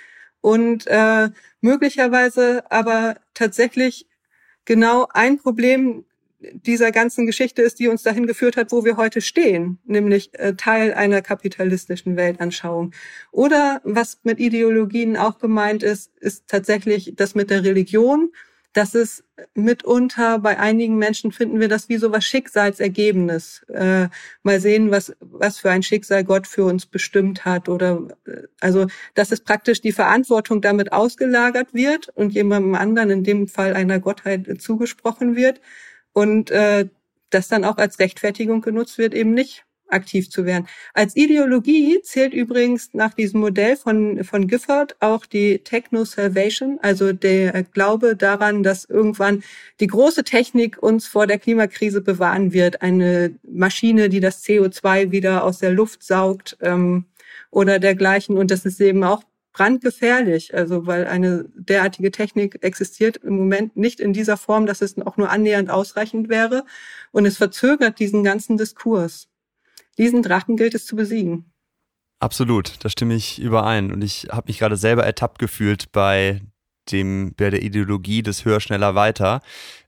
und 0.40 0.86
äh, 0.86 1.30
möglicherweise 1.60 2.70
aber 2.70 3.16
tatsächlich 3.34 4.06
genau 4.64 5.06
ein 5.12 5.38
Problem 5.38 6.04
dieser 6.52 6.92
ganzen 6.92 7.26
Geschichte 7.26 7.62
ist, 7.62 7.78
die 7.78 7.88
uns 7.88 8.02
dahin 8.02 8.26
geführt 8.26 8.56
hat, 8.56 8.72
wo 8.72 8.84
wir 8.84 8.96
heute 8.96 9.20
stehen, 9.20 9.78
nämlich 9.84 10.30
äh, 10.38 10.54
Teil 10.54 10.94
einer 10.94 11.22
kapitalistischen 11.22 12.16
Weltanschauung. 12.16 12.92
Oder 13.32 13.80
was 13.84 14.18
mit 14.22 14.38
Ideologien 14.38 15.16
auch 15.16 15.38
gemeint 15.38 15.82
ist, 15.82 16.16
ist 16.18 16.48
tatsächlich 16.48 17.14
das 17.16 17.34
mit 17.34 17.50
der 17.50 17.64
Religion. 17.64 18.30
Das 18.72 18.94
ist 18.94 19.24
mitunter 19.54 20.38
bei 20.38 20.58
einigen 20.58 20.96
Menschen 20.98 21.32
finden 21.32 21.60
wir 21.60 21.68
das 21.68 21.88
wie 21.88 21.96
so 21.96 22.12
was 22.12 22.24
Schicksalsergebenes. 22.26 23.62
Äh, 23.68 24.08
mal 24.42 24.60
sehen, 24.60 24.90
was, 24.90 25.16
was 25.20 25.58
für 25.58 25.70
ein 25.70 25.82
Schicksal 25.82 26.24
Gott 26.24 26.46
für 26.46 26.64
uns 26.64 26.84
bestimmt 26.84 27.44
hat 27.44 27.68
oder, 27.68 28.06
äh, 28.26 28.42
also, 28.60 28.86
dass 29.14 29.32
es 29.32 29.40
praktisch 29.40 29.80
die 29.80 29.92
Verantwortung 29.92 30.60
damit 30.60 30.92
ausgelagert 30.92 31.72
wird 31.72 32.10
und 32.14 32.34
jemandem 32.34 32.74
anderen, 32.74 33.10
in 33.10 33.24
dem 33.24 33.48
Fall 33.48 33.74
einer 33.74 33.98
Gottheit, 33.98 34.60
zugesprochen 34.60 35.36
wird 35.36 35.60
und 36.16 36.50
äh, 36.50 36.88
das 37.28 37.48
dann 37.48 37.66
auch 37.66 37.76
als 37.76 37.98
Rechtfertigung 37.98 38.62
genutzt 38.62 38.96
wird, 38.96 39.12
eben 39.12 39.34
nicht 39.34 39.66
aktiv 39.88 40.30
zu 40.30 40.46
werden. 40.46 40.66
Als 40.94 41.14
Ideologie 41.14 42.00
zählt 42.02 42.32
übrigens 42.32 42.94
nach 42.94 43.12
diesem 43.12 43.40
Modell 43.40 43.76
von, 43.76 44.24
von 44.24 44.48
Gifford 44.48 44.96
auch 45.00 45.26
die 45.26 45.58
Techno-Salvation, 45.58 46.78
also 46.80 47.12
der 47.12 47.64
Glaube 47.64 48.16
daran, 48.16 48.62
dass 48.62 48.86
irgendwann 48.86 49.44
die 49.78 49.88
große 49.88 50.24
Technik 50.24 50.82
uns 50.82 51.06
vor 51.06 51.26
der 51.26 51.38
Klimakrise 51.38 52.00
bewahren 52.00 52.54
wird. 52.54 52.80
Eine 52.80 53.34
Maschine, 53.46 54.08
die 54.08 54.20
das 54.20 54.42
CO2 54.42 55.10
wieder 55.10 55.44
aus 55.44 55.58
der 55.58 55.70
Luft 55.70 56.02
saugt 56.02 56.56
ähm, 56.62 57.04
oder 57.50 57.78
dergleichen. 57.78 58.38
Und 58.38 58.50
das 58.50 58.64
ist 58.64 58.80
eben 58.80 59.04
auch 59.04 59.22
brandgefährlich, 59.56 60.54
also 60.54 60.86
weil 60.86 61.06
eine 61.06 61.46
derartige 61.54 62.10
Technik 62.10 62.62
existiert 62.62 63.16
im 63.16 63.36
Moment 63.36 63.74
nicht 63.74 64.00
in 64.00 64.12
dieser 64.12 64.36
Form, 64.36 64.66
dass 64.66 64.82
es 64.82 64.98
auch 64.98 65.16
nur 65.16 65.30
annähernd 65.30 65.70
ausreichend 65.70 66.28
wäre 66.28 66.66
und 67.10 67.24
es 67.24 67.38
verzögert 67.38 67.98
diesen 67.98 68.22
ganzen 68.22 68.58
Diskurs. 68.58 69.28
Diesen 69.96 70.22
Drachen 70.22 70.58
gilt 70.58 70.74
es 70.74 70.84
zu 70.84 70.94
besiegen. 70.94 71.54
Absolut, 72.18 72.84
da 72.84 72.90
stimme 72.90 73.14
ich 73.14 73.40
überein 73.40 73.92
und 73.92 74.04
ich 74.04 74.28
habe 74.30 74.48
mich 74.48 74.58
gerade 74.58 74.76
selber 74.76 75.04
ertappt 75.04 75.38
gefühlt 75.38 75.90
bei 75.90 76.42
dem, 76.92 77.34
der 77.38 77.62
Ideologie 77.62 78.22
des 78.22 78.44
Höher, 78.44 78.60
Schneller, 78.60 78.94
Weiter. 78.94 79.40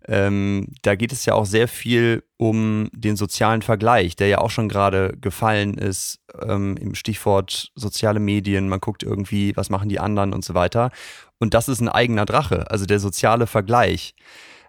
Ähm, 0.06 0.68
da 0.82 0.94
geht 0.94 1.12
es 1.12 1.24
ja 1.26 1.34
auch 1.34 1.46
sehr 1.46 1.68
viel 1.68 2.24
um 2.38 2.88
den 2.92 3.16
sozialen 3.16 3.62
Vergleich, 3.62 4.16
der 4.16 4.28
ja 4.28 4.38
auch 4.38 4.50
schon 4.50 4.68
gerade 4.68 5.16
gefallen 5.20 5.74
ist 5.74 6.20
ähm, 6.42 6.76
im 6.78 6.94
Stichwort 6.94 7.72
soziale 7.74 8.20
Medien. 8.20 8.68
Man 8.68 8.80
guckt 8.80 9.02
irgendwie, 9.02 9.56
was 9.56 9.70
machen 9.70 9.88
die 9.88 10.00
anderen 10.00 10.32
und 10.32 10.44
so 10.44 10.54
weiter. 10.54 10.90
Und 11.38 11.54
das 11.54 11.68
ist 11.68 11.80
ein 11.80 11.88
eigener 11.88 12.24
Drache, 12.24 12.70
also 12.70 12.86
der 12.86 13.00
soziale 13.00 13.46
Vergleich 13.46 14.14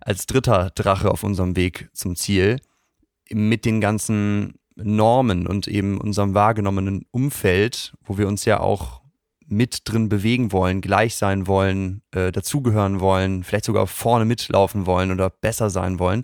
als 0.01 0.25
dritter 0.25 0.71
Drache 0.75 1.11
auf 1.11 1.23
unserem 1.23 1.55
Weg 1.55 1.89
zum 1.93 2.15
Ziel 2.15 2.59
mit 3.31 3.65
den 3.65 3.81
ganzen 3.81 4.55
Normen 4.75 5.47
und 5.47 5.67
eben 5.67 5.99
unserem 5.99 6.33
wahrgenommenen 6.33 7.05
Umfeld, 7.11 7.93
wo 8.03 8.17
wir 8.17 8.27
uns 8.27 8.45
ja 8.45 8.59
auch 8.59 8.98
mit 9.49 9.81
drin 9.85 10.09
bewegen 10.09 10.51
wollen, 10.51 10.81
gleich 10.81 11.15
sein 11.15 11.47
wollen, 11.47 12.01
äh, 12.11 12.31
dazugehören 12.31 12.99
wollen, 12.99 13.43
vielleicht 13.43 13.65
sogar 13.65 13.87
vorne 13.87 14.25
mitlaufen 14.25 14.85
wollen 14.85 15.11
oder 15.11 15.29
besser 15.29 15.69
sein 15.69 15.99
wollen. 15.99 16.23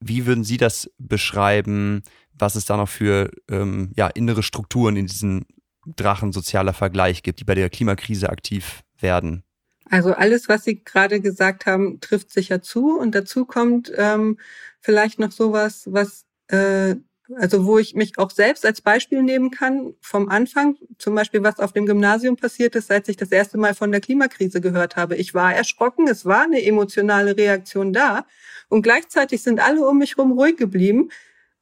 Wie 0.00 0.26
würden 0.26 0.44
Sie 0.44 0.58
das 0.58 0.90
beschreiben, 0.98 2.02
was 2.32 2.54
es 2.54 2.66
da 2.66 2.76
noch 2.76 2.88
für 2.88 3.30
ähm, 3.50 3.92
ja, 3.96 4.08
innere 4.08 4.42
Strukturen 4.42 4.96
in 4.96 5.06
diesem 5.06 5.46
Drachen 5.86 6.32
sozialer 6.32 6.74
Vergleich 6.74 7.22
gibt, 7.22 7.40
die 7.40 7.44
bei 7.44 7.54
der 7.54 7.70
Klimakrise 7.70 8.28
aktiv 8.28 8.82
werden? 8.98 9.42
Also 9.88 10.12
alles, 10.12 10.48
was 10.48 10.64
Sie 10.64 10.82
gerade 10.82 11.20
gesagt 11.20 11.64
haben, 11.66 12.00
trifft 12.00 12.30
sicher 12.30 12.60
zu. 12.60 12.98
Und 12.98 13.14
dazu 13.14 13.46
kommt 13.46 13.92
ähm, 13.96 14.38
vielleicht 14.80 15.18
noch 15.18 15.32
sowas, 15.32 15.88
was 15.90 16.24
äh, 16.48 16.96
also 17.34 17.66
wo 17.66 17.78
ich 17.78 17.94
mich 17.94 18.18
auch 18.18 18.30
selbst 18.30 18.64
als 18.64 18.80
Beispiel 18.80 19.22
nehmen 19.22 19.50
kann 19.50 19.94
vom 20.00 20.28
Anfang, 20.28 20.76
zum 20.98 21.14
Beispiel 21.14 21.42
was 21.42 21.58
auf 21.58 21.72
dem 21.72 21.86
Gymnasium 21.86 22.36
passiert 22.36 22.76
ist, 22.76 22.88
seit 22.88 23.08
ich 23.08 23.16
das 23.16 23.30
erste 23.30 23.58
Mal 23.58 23.74
von 23.74 23.90
der 23.90 24.00
Klimakrise 24.00 24.60
gehört 24.60 24.96
habe. 24.96 25.16
Ich 25.16 25.34
war 25.34 25.54
erschrocken, 25.54 26.08
es 26.08 26.24
war 26.24 26.42
eine 26.42 26.64
emotionale 26.64 27.36
Reaktion 27.36 27.92
da 27.92 28.26
und 28.68 28.82
gleichzeitig 28.82 29.42
sind 29.42 29.60
alle 29.60 29.86
um 29.86 29.98
mich 29.98 30.16
herum 30.16 30.32
ruhig 30.32 30.56
geblieben. 30.56 31.10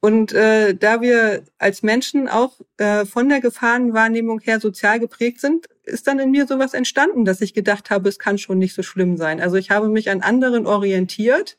Und 0.01 0.33
äh, 0.33 0.75
da 0.75 1.01
wir 1.01 1.45
als 1.57 1.81
Menschen 1.81 2.27
auch 2.27 2.59
äh, 2.77 3.05
von 3.05 3.27
der 3.27 3.41
Gefahrenwahrnehmung 3.41 4.39
her 4.39 4.59
sozial 4.59 4.99
geprägt 4.99 5.41
sind, 5.41 5.67
ist 5.83 6.05
dann 6.05 6.19
in 6.19 6.29
mir 6.29 6.45
sowas 6.45 6.75
entstanden, 6.75 7.25
dass 7.25 7.41
ich 7.41 7.55
gedacht 7.55 7.89
habe, 7.89 8.07
es 8.09 8.19
kann 8.19 8.37
schon 8.37 8.59
nicht 8.59 8.75
so 8.75 8.83
schlimm 8.83 9.17
sein. 9.17 9.41
Also 9.41 9.55
ich 9.55 9.71
habe 9.71 9.89
mich 9.89 10.11
an 10.11 10.21
anderen 10.21 10.67
orientiert 10.67 11.57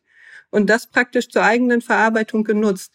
und 0.51 0.71
das 0.71 0.87
praktisch 0.87 1.29
zur 1.29 1.42
eigenen 1.42 1.81
Verarbeitung 1.81 2.45
genutzt. 2.45 2.92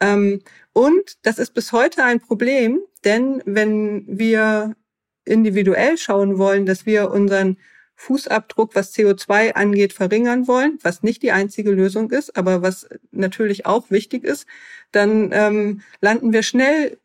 Ähm, 0.00 0.42
und 0.72 1.16
das 1.22 1.38
ist 1.38 1.54
bis 1.54 1.72
heute 1.72 2.04
ein 2.04 2.20
Problem, 2.20 2.80
denn 3.04 3.42
wenn 3.46 4.04
wir 4.06 4.76
individuell 5.24 5.98
schauen 5.98 6.38
wollen, 6.38 6.66
dass 6.66 6.86
wir 6.86 7.10
unseren 7.10 7.58
Fußabdruck, 7.96 8.74
was 8.74 8.94
CO2 8.94 9.52
angeht, 9.52 9.92
verringern 9.94 10.46
wollen, 10.46 10.78
was 10.82 11.02
nicht 11.02 11.22
die 11.22 11.32
einzige 11.32 11.70
Lösung 11.70 12.10
ist, 12.10 12.36
aber 12.36 12.60
was 12.62 12.88
natürlich 13.10 13.64
auch 13.64 13.90
wichtig 13.90 14.22
ist, 14.24 14.46
dann 14.92 15.30
ähm, 15.32 15.80
landen 16.00 16.32
wir 16.32 16.42
schnell 16.42 16.98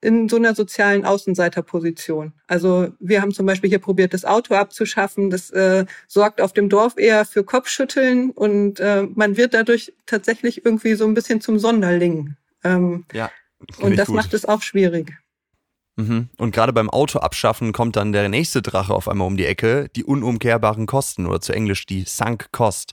in 0.00 0.28
so 0.28 0.36
einer 0.36 0.54
sozialen 0.54 1.04
Außenseiterposition. 1.04 2.32
Also 2.46 2.88
wir 3.00 3.20
haben 3.20 3.32
zum 3.32 3.46
Beispiel 3.46 3.68
hier 3.68 3.80
probiert, 3.80 4.14
das 4.14 4.24
Auto 4.24 4.54
abzuschaffen. 4.54 5.30
Das 5.30 5.50
äh, 5.50 5.86
sorgt 6.06 6.40
auf 6.40 6.52
dem 6.52 6.68
Dorf 6.68 6.94
eher 6.96 7.24
für 7.24 7.42
Kopfschütteln 7.42 8.30
und 8.30 8.78
äh, 8.80 9.06
man 9.14 9.36
wird 9.36 9.54
dadurch 9.54 9.92
tatsächlich 10.06 10.64
irgendwie 10.64 10.94
so 10.94 11.04
ein 11.04 11.14
bisschen 11.14 11.40
zum 11.40 11.58
Sonderling. 11.58 12.36
Ähm, 12.62 13.04
ja. 13.12 13.30
Und 13.80 13.98
das 13.98 14.06
gut. 14.06 14.16
macht 14.16 14.34
es 14.34 14.44
auch 14.44 14.62
schwierig. 14.62 15.14
Mhm. 15.96 16.28
Und 16.38 16.54
gerade 16.54 16.72
beim 16.72 16.88
Auto 16.88 17.18
abschaffen 17.18 17.72
kommt 17.72 17.96
dann 17.96 18.12
der 18.12 18.28
nächste 18.28 18.62
Drache 18.62 18.94
auf 18.94 19.08
einmal 19.08 19.26
um 19.26 19.36
die 19.36 19.46
Ecke, 19.46 19.88
die 19.96 20.04
unumkehrbaren 20.04 20.86
Kosten 20.86 21.26
oder 21.26 21.40
zu 21.40 21.52
Englisch 21.52 21.86
die 21.86 22.04
Sunk 22.04 22.52
Cost 22.52 22.92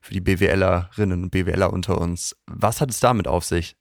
für 0.00 0.14
die 0.14 0.20
BWLerinnen 0.20 1.24
und 1.24 1.30
BWLer 1.30 1.72
unter 1.72 2.00
uns. 2.00 2.34
Was 2.46 2.80
hat 2.80 2.90
es 2.90 2.98
damit 2.98 3.28
auf 3.28 3.44
sich? 3.44 3.76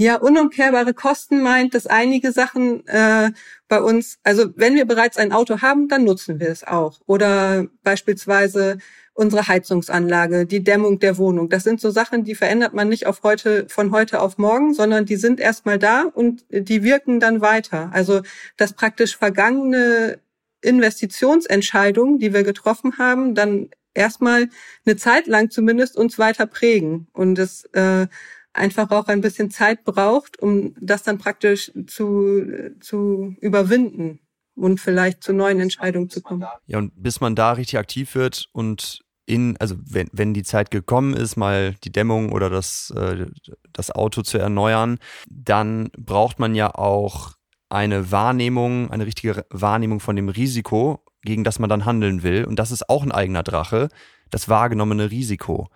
Ja, 0.00 0.16
unumkehrbare 0.16 0.94
Kosten 0.94 1.42
meint, 1.42 1.74
dass 1.74 1.86
einige 1.86 2.32
Sachen 2.32 2.86
äh, 2.86 3.32
bei 3.68 3.82
uns, 3.82 4.18
also 4.22 4.46
wenn 4.56 4.74
wir 4.74 4.86
bereits 4.86 5.18
ein 5.18 5.30
Auto 5.30 5.60
haben, 5.60 5.88
dann 5.88 6.04
nutzen 6.04 6.40
wir 6.40 6.48
es 6.48 6.66
auch. 6.66 7.02
Oder 7.04 7.66
beispielsweise 7.82 8.78
unsere 9.12 9.46
Heizungsanlage, 9.46 10.46
die 10.46 10.64
Dämmung 10.64 11.00
der 11.00 11.18
Wohnung. 11.18 11.50
Das 11.50 11.64
sind 11.64 11.82
so 11.82 11.90
Sachen, 11.90 12.24
die 12.24 12.34
verändert 12.34 12.72
man 12.72 12.88
nicht 12.88 13.06
auf 13.06 13.22
heute, 13.24 13.68
von 13.68 13.92
heute 13.92 14.22
auf 14.22 14.38
morgen, 14.38 14.72
sondern 14.72 15.04
die 15.04 15.16
sind 15.16 15.38
erstmal 15.38 15.78
da 15.78 16.04
und 16.04 16.46
die 16.48 16.82
wirken 16.82 17.20
dann 17.20 17.42
weiter. 17.42 17.90
Also 17.92 18.22
das 18.56 18.72
praktisch 18.72 19.18
vergangene 19.18 20.18
Investitionsentscheidungen, 20.62 22.18
die 22.18 22.32
wir 22.32 22.42
getroffen 22.42 22.96
haben, 22.96 23.34
dann 23.34 23.68
erstmal 23.92 24.48
eine 24.86 24.96
Zeit 24.96 25.26
lang 25.26 25.50
zumindest 25.50 25.98
uns 25.98 26.18
weiter 26.18 26.46
prägen. 26.46 27.08
Und 27.12 27.38
es 27.38 27.66
äh, 27.74 28.06
einfach 28.52 28.90
auch 28.90 29.06
ein 29.06 29.20
bisschen 29.20 29.50
Zeit 29.50 29.84
braucht, 29.84 30.38
um 30.40 30.74
das 30.80 31.02
dann 31.02 31.18
praktisch 31.18 31.72
zu, 31.86 32.44
zu 32.80 33.34
überwinden 33.40 34.20
und 34.54 34.80
vielleicht 34.80 35.22
zu 35.22 35.32
neuen 35.32 35.60
Entscheidungen 35.60 36.10
zu 36.10 36.20
kommen. 36.20 36.46
Ja, 36.66 36.78
und 36.78 36.92
bis 36.96 37.20
man 37.20 37.34
da 37.34 37.52
richtig 37.52 37.78
aktiv 37.78 38.14
wird 38.14 38.46
und 38.52 39.00
in, 39.26 39.56
also 39.58 39.76
wenn, 39.84 40.08
wenn 40.12 40.34
die 40.34 40.42
Zeit 40.42 40.70
gekommen 40.72 41.14
ist, 41.14 41.36
mal 41.36 41.74
die 41.84 41.92
Dämmung 41.92 42.32
oder 42.32 42.50
das, 42.50 42.92
äh, 42.96 43.26
das 43.72 43.92
Auto 43.92 44.22
zu 44.22 44.38
erneuern, 44.38 44.98
dann 45.28 45.90
braucht 45.96 46.40
man 46.40 46.56
ja 46.56 46.74
auch 46.74 47.34
eine 47.68 48.10
Wahrnehmung, 48.10 48.90
eine 48.90 49.06
richtige 49.06 49.46
Wahrnehmung 49.50 50.00
von 50.00 50.16
dem 50.16 50.28
Risiko, 50.28 51.04
gegen 51.22 51.44
das 51.44 51.60
man 51.60 51.70
dann 51.70 51.84
handeln 51.84 52.24
will. 52.24 52.44
Und 52.44 52.58
das 52.58 52.72
ist 52.72 52.88
auch 52.88 53.04
ein 53.04 53.12
eigener 53.12 53.44
Drache, 53.44 53.88
das 54.30 54.48
wahrgenommene 54.48 55.12
Risiko 55.12 55.68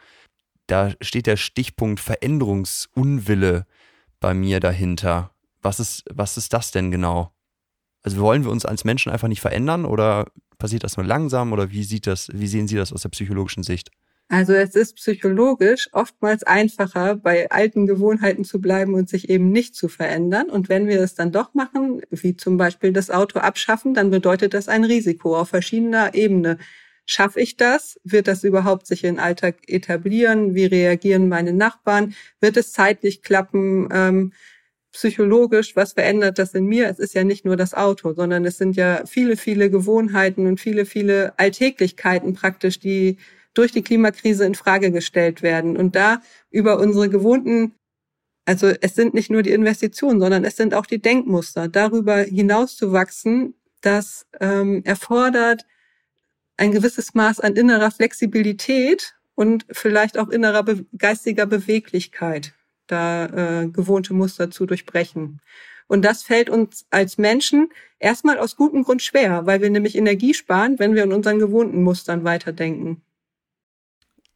da 0.67 0.93
steht 1.01 1.27
der 1.27 1.37
Stichpunkt 1.37 2.01
Veränderungsunwille 2.01 3.67
bei 4.21 4.35
mir 4.35 4.61
dahinter. 4.61 5.31
Was 5.63 5.81
ist, 5.81 6.05
was 6.13 6.37
ist 6.37 6.53
das 6.53 6.71
denn 6.71 6.91
genau? 6.91 7.33
Also 8.03 8.19
wollen 8.19 8.45
wir 8.45 8.51
uns 8.51 8.67
als 8.67 8.85
Menschen 8.85 9.11
einfach 9.11 9.29
nicht 9.29 9.41
verändern 9.41 9.85
oder 9.85 10.27
passiert 10.59 10.85
das 10.85 10.97
nur 10.97 11.07
langsam 11.07 11.53
oder 11.53 11.71
wie 11.71 11.85
sieht 11.85 12.07
das, 12.07 12.29
wie 12.33 12.47
sehen 12.47 12.69
Sie 12.69 12.77
das 12.77 12.93
aus 12.93 13.03
der 13.03 13.09
psychologischen 13.11 13.63
Sicht? 13.63 13.91
Also 14.29 14.55
es 14.55 14.75
ist 14.75 14.97
psychologisch 14.97 15.89
oftmals 15.93 16.43
einfacher, 16.45 17.15
bei 17.15 17.51
alten 17.51 17.87
Gewohnheiten 17.87 18.45
zu 18.45 18.61
bleiben 18.61 18.95
und 18.95 19.09
sich 19.09 19.29
eben 19.29 19.51
nicht 19.51 19.75
zu 19.75 19.89
verändern. 19.89 20.49
Und 20.49 20.69
wenn 20.69 20.87
wir 20.87 21.01
es 21.01 21.15
dann 21.15 21.31
doch 21.31 21.53
machen, 21.53 22.01
wie 22.11 22.37
zum 22.37 22.57
Beispiel 22.57 22.93
das 22.93 23.11
Auto 23.11 23.39
abschaffen, 23.39 23.93
dann 23.93 24.11
bedeutet 24.11 24.55
das 24.55 24.69
ein 24.69 24.85
Risiko 24.85 25.37
auf 25.37 25.51
verschiedener 25.51 26.15
Ebene. 26.15 26.59
Schaffe 27.07 27.41
ich 27.41 27.57
das? 27.57 28.01
Wird 28.05 28.29
das 28.29 28.45
überhaupt 28.45 28.87
sich 28.87 29.05
in 29.05 29.19
Alltag 29.19 29.57
etablieren? 29.67 30.55
Wie 30.55 30.65
reagieren 30.65 31.29
meine 31.29 31.53
Nachbarn? 31.53 32.15
Wird 32.41 32.57
es 32.57 32.73
zeitlich 32.73 33.23
klappen? 33.23 33.89
Ähm, 33.93 34.33
psychologisch, 34.95 35.75
was 35.75 35.93
verändert 35.93 36.39
das 36.39 36.55
in 36.55 36.67
mir? 36.67 36.89
Es 36.89 37.01
ist 37.01 37.15
ja 37.15 37.25
nicht 37.25 37.45
nur 37.45 37.57
das 37.57 37.75
Auto, 37.75 38.15
sondern 38.15 38.45
es 38.45 38.59
sind 38.59 38.77
ja 38.77 39.05
viele, 39.07 39.37
viele 39.37 39.69
Gewohnheiten 39.69 40.47
und 40.47 40.61
viele, 40.61 40.87
viele 40.87 41.37
Alltäglichkeiten 41.37 42.35
praktisch, 42.35 42.79
die 42.79 43.19
durch 43.55 43.73
die 43.73 43.83
Klimakrise 43.83 44.45
in 44.45 44.55
Frage 44.55 44.93
gestellt 44.93 45.43
werden. 45.43 45.77
Und 45.77 45.97
da 45.97 46.23
über 46.51 46.79
unsere 46.79 47.09
gewohnten, 47.09 47.75
also 48.47 48.69
es 48.81 48.95
sind 48.95 49.15
nicht 49.15 49.31
nur 49.31 49.43
die 49.43 49.53
Investitionen, 49.53 50.21
sondern 50.21 50.45
es 50.45 50.57
sind 50.57 50.75
auch 50.75 50.87
die 50.87 51.03
Denkmuster. 51.03 51.69
Darüber 51.69 52.19
hinauszuwachsen, 52.19 53.55
das 53.81 54.27
ähm, 54.41 54.83
erfordert 54.85 55.67
ein 56.57 56.73
gewisses 56.73 57.15
Maß 57.15 57.41
an 57.41 57.57
innerer 57.57 57.91
Flexibilität 57.91 59.15
und 59.35 59.67
vielleicht 59.71 60.19
auch 60.19 60.29
innerer 60.29 60.63
be 60.63 60.87
geistiger 60.97 61.47
Beweglichkeit, 61.47 62.55
da 62.87 63.27
äh, 63.63 63.69
gewohnte 63.69 64.15
Muster 64.15 64.51
zu 64.51 64.67
durchbrechen. 64.67 65.41
Und 65.87 66.05
das 66.05 66.23
fällt 66.23 66.49
uns 66.49 66.87
als 66.91 67.19
Menschen 67.19 67.69
erstmal 67.99 68.39
aus 68.39 68.57
gutem 68.57 68.85
Grund 68.85 69.03
schwer, 69.03 69.47
weil 69.47 69.61
wir 69.61 69.71
nämlich 69.71 69.97
Energie 69.97 70.35
sparen, 70.35 70.79
wenn 70.79 70.95
wir 70.95 71.05
in 71.05 71.13
unseren 71.13 71.39
gewohnten 71.39 71.83
Mustern 71.83 72.25
weiterdenken. 72.25 73.03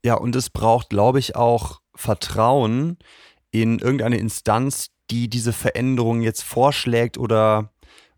Ja, 0.04 0.14
und 0.14 0.37
es 0.37 0.50
braucht, 0.50 0.90
glaube 0.90 1.18
ich, 1.18 1.37
auch 1.37 1.81
Vertrauen 1.94 2.98
in 3.50 3.78
irgendeine 3.78 4.18
Instanz, 4.18 4.90
die 5.11 5.28
diese 5.28 5.52
Veränderung 5.52 6.20
jetzt 6.20 6.42
vorschlägt 6.42 7.18
oder 7.18 7.72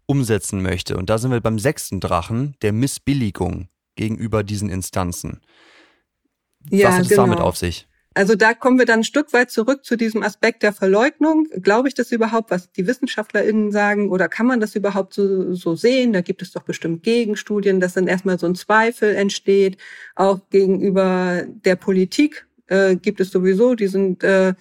umsetzen 0.07 0.61
möchte. 0.61 0.97
Und 0.97 1.09
da 1.09 1.19
sind 1.19 1.31
wir 1.31 1.41
beim 1.41 1.59
sechsten 1.59 2.01
Drachen, 2.01 2.57
der 2.63 2.73
Missbilligung 2.73 3.70
gegenüber 3.97 4.43
diesen 4.43 4.69
Instanzen. 4.69 5.41
Ja, 6.71 6.89
Was 6.89 6.95
hat 6.95 7.03
es 7.03 7.09
genau. 7.09 7.23
damit 7.23 7.41
auf 7.41 7.57
sich? 7.57 7.87
Also 8.15 8.35
da 8.35 8.55
kommen 8.55 8.79
wir 8.79 8.87
dann 8.87 9.01
ein 9.01 9.05
Stück 9.05 9.33
weit 9.33 9.53
zurück 9.53 9.85
zu 9.85 9.97
diesem 9.97 10.23
Aspekt 10.25 10.65
der 10.65 10.73
Verleugnung. 10.73 11.47
Glaube 11.63 11.87
ich 11.87 11.95
das 11.95 12.11
überhaupt, 12.11 12.51
was 12.51 12.73
die 12.73 12.87
WissenschaftlerInnen 12.87 13.71
sagen, 13.71 14.11
oder 14.11 14.29
kann 14.29 14.47
man 14.47 14.59
das 14.59 14.75
überhaupt 14.75 15.15
so, 15.15 15.55
so 15.55 15.77
sehen? 15.77 16.13
Da 16.13 16.21
gibt 16.21 16.43
es 16.43 16.51
doch 16.51 16.63
bestimmt 16.63 17.05
Gegenstudien, 17.05 17.79
dass 17.79 17.95
dann 17.95 18.09
erstmal 18.09 18.39
so 18.39 18.47
ein 18.47 18.57
Zweifel 18.57 19.15
entsteht. 19.15 19.79
Auch 20.17 20.41
gegenüber 20.51 21.45
der 21.47 21.77
Politik 21.77 22.47
äh, 22.67 22.97
gibt 22.97 23.21
es 23.21 23.31
sowieso, 23.31 23.77
die 23.77 23.87
sind, 23.87 24.25
äh, 24.25 24.55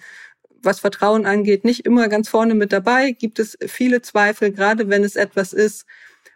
was 0.62 0.78
Vertrauen 0.78 1.26
angeht, 1.26 1.64
nicht 1.64 1.84
immer 1.86 2.08
ganz 2.08 2.28
vorne 2.28 2.54
mit 2.54 2.72
dabei. 2.72 3.10
Gibt 3.10 3.40
es 3.40 3.58
viele 3.66 4.00
Zweifel, 4.00 4.52
gerade 4.52 4.88
wenn 4.88 5.02
es 5.02 5.16
etwas 5.16 5.52
ist, 5.52 5.86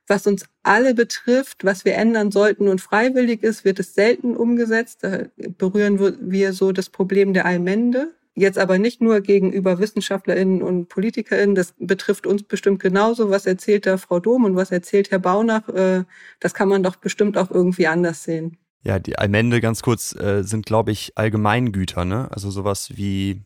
was 0.07 0.27
uns 0.27 0.45
alle 0.62 0.95
betrifft, 0.95 1.64
was 1.64 1.85
wir 1.85 1.95
ändern 1.95 2.31
sollten 2.31 2.69
und 2.69 2.81
freiwillig 2.81 3.43
ist, 3.43 3.64
wird 3.64 3.79
es 3.81 3.95
selten 3.95 4.37
umgesetzt. 4.37 4.99
Da 5.03 5.27
berühren 5.59 5.99
wir 6.21 6.53
so 6.53 6.73
das 6.73 6.90
Problem 6.90 7.33
der 7.33 7.47
Allmende. 7.47 8.14
Jetzt 8.37 8.59
aber 8.59 8.79
nicht 8.79 9.01
nur 9.01 9.21
gegenüber 9.21 9.79
WissenschaftlerInnen 9.79 10.61
und 10.61 10.88
PolitikerInnen, 10.88 11.55
das 11.55 11.75
betrifft 11.79 12.27
uns 12.27 12.43
bestimmt 12.43 12.83
genauso. 12.83 13.31
Was 13.31 13.47
erzählt 13.47 13.87
da 13.87 13.97
Frau 13.97 14.19
Dom 14.19 14.45
und 14.45 14.57
was 14.57 14.73
erzählt 14.73 15.12
Herr 15.12 15.21
Baunach? 15.21 15.69
Äh, 15.69 16.05
das 16.40 16.53
kann 16.53 16.69
man 16.69 16.83
doch 16.83 16.97
bestimmt 16.97 17.38
auch 17.38 17.51
irgendwie 17.51 17.87
anders 17.87 18.25
sehen. 18.25 18.57
Ja, 18.83 18.99
die 18.99 19.17
Allmende 19.17 19.61
ganz 19.61 19.83
kurz 19.83 20.14
äh, 20.17 20.43
sind, 20.43 20.67
glaube 20.67 20.90
ich, 20.90 21.12
Allgemeingüter, 21.14 22.05
ne? 22.05 22.29
Also 22.33 22.51
sowas 22.51 22.90
wie 22.97 23.40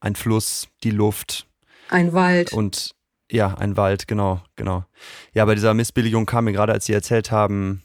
ein 0.00 0.14
Fluss, 0.14 0.68
die 0.84 0.92
Luft. 0.92 1.46
Ein 1.90 2.12
Wald. 2.12 2.52
Und 2.52 2.94
ja, 3.30 3.54
ein 3.54 3.76
Wald, 3.76 4.08
genau, 4.08 4.40
genau. 4.56 4.84
Ja, 5.34 5.44
bei 5.44 5.54
dieser 5.54 5.74
Missbilligung 5.74 6.26
kam 6.26 6.44
mir 6.44 6.52
gerade, 6.52 6.72
als 6.72 6.86
Sie 6.86 6.92
erzählt 6.92 7.30
haben, 7.30 7.82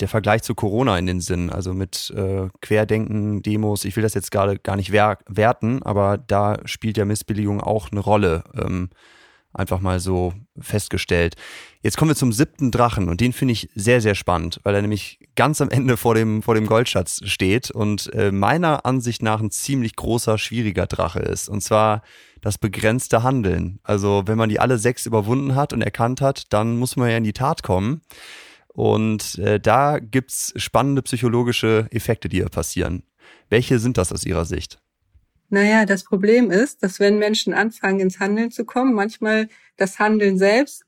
der 0.00 0.08
Vergleich 0.08 0.42
zu 0.42 0.54
Corona 0.54 0.98
in 0.98 1.06
den 1.06 1.20
Sinn, 1.20 1.50
also 1.50 1.72
mit 1.72 2.12
äh, 2.16 2.48
Querdenken, 2.60 3.42
Demos. 3.42 3.84
Ich 3.84 3.94
will 3.96 4.02
das 4.02 4.14
jetzt 4.14 4.30
gerade 4.30 4.58
gar 4.58 4.76
nicht 4.76 4.92
wer 4.92 5.18
werten, 5.28 5.82
aber 5.82 6.18
da 6.18 6.58
spielt 6.64 6.96
ja 6.96 7.04
Missbilligung 7.04 7.60
auch 7.60 7.92
eine 7.92 8.00
Rolle. 8.00 8.44
Ähm, 8.54 8.90
einfach 9.54 9.80
mal 9.80 10.00
so 10.00 10.34
festgestellt. 10.58 11.36
Jetzt 11.80 11.96
kommen 11.96 12.10
wir 12.10 12.16
zum 12.16 12.32
siebten 12.32 12.70
Drachen 12.70 13.08
und 13.08 13.20
den 13.20 13.32
finde 13.32 13.52
ich 13.52 13.70
sehr, 13.74 14.00
sehr 14.00 14.14
spannend, 14.14 14.60
weil 14.64 14.74
er 14.74 14.82
nämlich 14.82 15.20
ganz 15.36 15.60
am 15.60 15.70
Ende 15.70 15.96
vor 15.96 16.14
dem, 16.14 16.42
vor 16.42 16.54
dem 16.54 16.66
Goldschatz 16.66 17.20
steht 17.24 17.70
und 17.70 18.12
äh, 18.14 18.32
meiner 18.32 18.84
Ansicht 18.84 19.22
nach 19.22 19.40
ein 19.40 19.50
ziemlich 19.50 19.94
großer, 19.96 20.38
schwieriger 20.38 20.86
Drache 20.86 21.20
ist. 21.20 21.48
Und 21.48 21.62
zwar 21.62 22.02
das 22.44 22.58
begrenzte 22.58 23.22
Handeln. 23.22 23.80
Also 23.84 24.24
wenn 24.26 24.36
man 24.36 24.50
die 24.50 24.60
alle 24.60 24.76
sechs 24.76 25.06
überwunden 25.06 25.54
hat 25.54 25.72
und 25.72 25.80
erkannt 25.80 26.20
hat, 26.20 26.52
dann 26.52 26.76
muss 26.76 26.94
man 26.94 27.08
ja 27.08 27.16
in 27.16 27.24
die 27.24 27.32
Tat 27.32 27.62
kommen. 27.62 28.02
Und 28.68 29.38
äh, 29.38 29.58
da 29.58 29.98
gibt's 29.98 30.52
spannende 30.56 31.00
psychologische 31.00 31.88
Effekte, 31.90 32.28
die 32.28 32.36
hier 32.36 32.50
passieren. 32.50 33.02
Welche 33.48 33.78
sind 33.78 33.96
das 33.96 34.12
aus 34.12 34.26
Ihrer 34.26 34.44
Sicht? 34.44 34.78
Naja, 35.48 35.86
das 35.86 36.04
Problem 36.04 36.50
ist, 36.50 36.82
dass 36.82 37.00
wenn 37.00 37.18
Menschen 37.18 37.54
anfangen, 37.54 38.00
ins 38.00 38.20
Handeln 38.20 38.50
zu 38.50 38.66
kommen, 38.66 38.92
manchmal 38.92 39.48
das 39.78 39.98
Handeln 39.98 40.36
selbst 40.36 40.84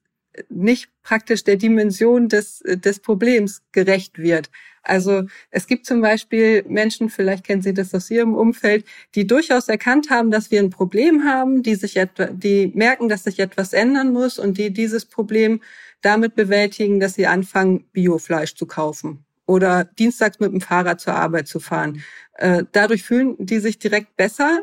nicht 0.51 0.91
praktisch 1.03 1.43
der 1.43 1.57
Dimension 1.57 2.29
des, 2.29 2.63
des 2.67 3.01
Problems 3.01 3.63
gerecht 3.73 4.19
wird. 4.19 4.51
Also 4.87 5.25
es 5.51 5.67
gibt 5.67 5.87
zum 5.87 6.01
Beispiel 6.01 6.65
Menschen, 6.69 7.11
vielleicht 7.11 7.45
kennen 7.45 7.63
Sie 7.63 7.75
das 7.75 7.95
aus 7.95 8.11
Ihrem 8.11 8.35
Umfeld, 8.35 8.85
die 9.15 9.27
durchaus 9.27 9.69
erkannt 9.69 10.11
haben, 10.11 10.31
dass 10.31 10.51
wir 10.51 10.61
ein 10.61 10.71
Problem 10.71 11.25
haben, 11.25 11.63
die 11.63 11.75
sich 11.75 11.97
etwa, 11.97 12.27
die 12.27 12.73
merken, 12.75 13.09
dass 13.09 13.25
sich 13.25 13.39
etwas 13.41 13.73
ändern 13.73 14.13
muss 14.13 14.39
und 14.39 14.59
die 14.59 14.73
dieses 14.73 15.05
Problem 15.05 15.61
damit 16.03 16.35
bewältigen, 16.35 17.01
dass 17.01 17.15
sie 17.15 17.27
anfangen, 17.27 17.85
Biofleisch 17.93 18.55
zu 18.55 18.67
kaufen 18.67 19.25
oder 19.47 19.85
dienstags 19.85 20.41
mit 20.41 20.53
dem 20.53 20.61
Fahrrad 20.61 21.01
zur 21.01 21.15
Arbeit 21.15 21.49
zu 21.49 21.61
fahren. 21.61 22.03
Äh, 22.35 22.65
dadurch 22.73 23.03
fühlen 23.03 23.37
die 23.39 23.59
sich 23.59 23.79
direkt 23.79 24.17
besser. 24.17 24.61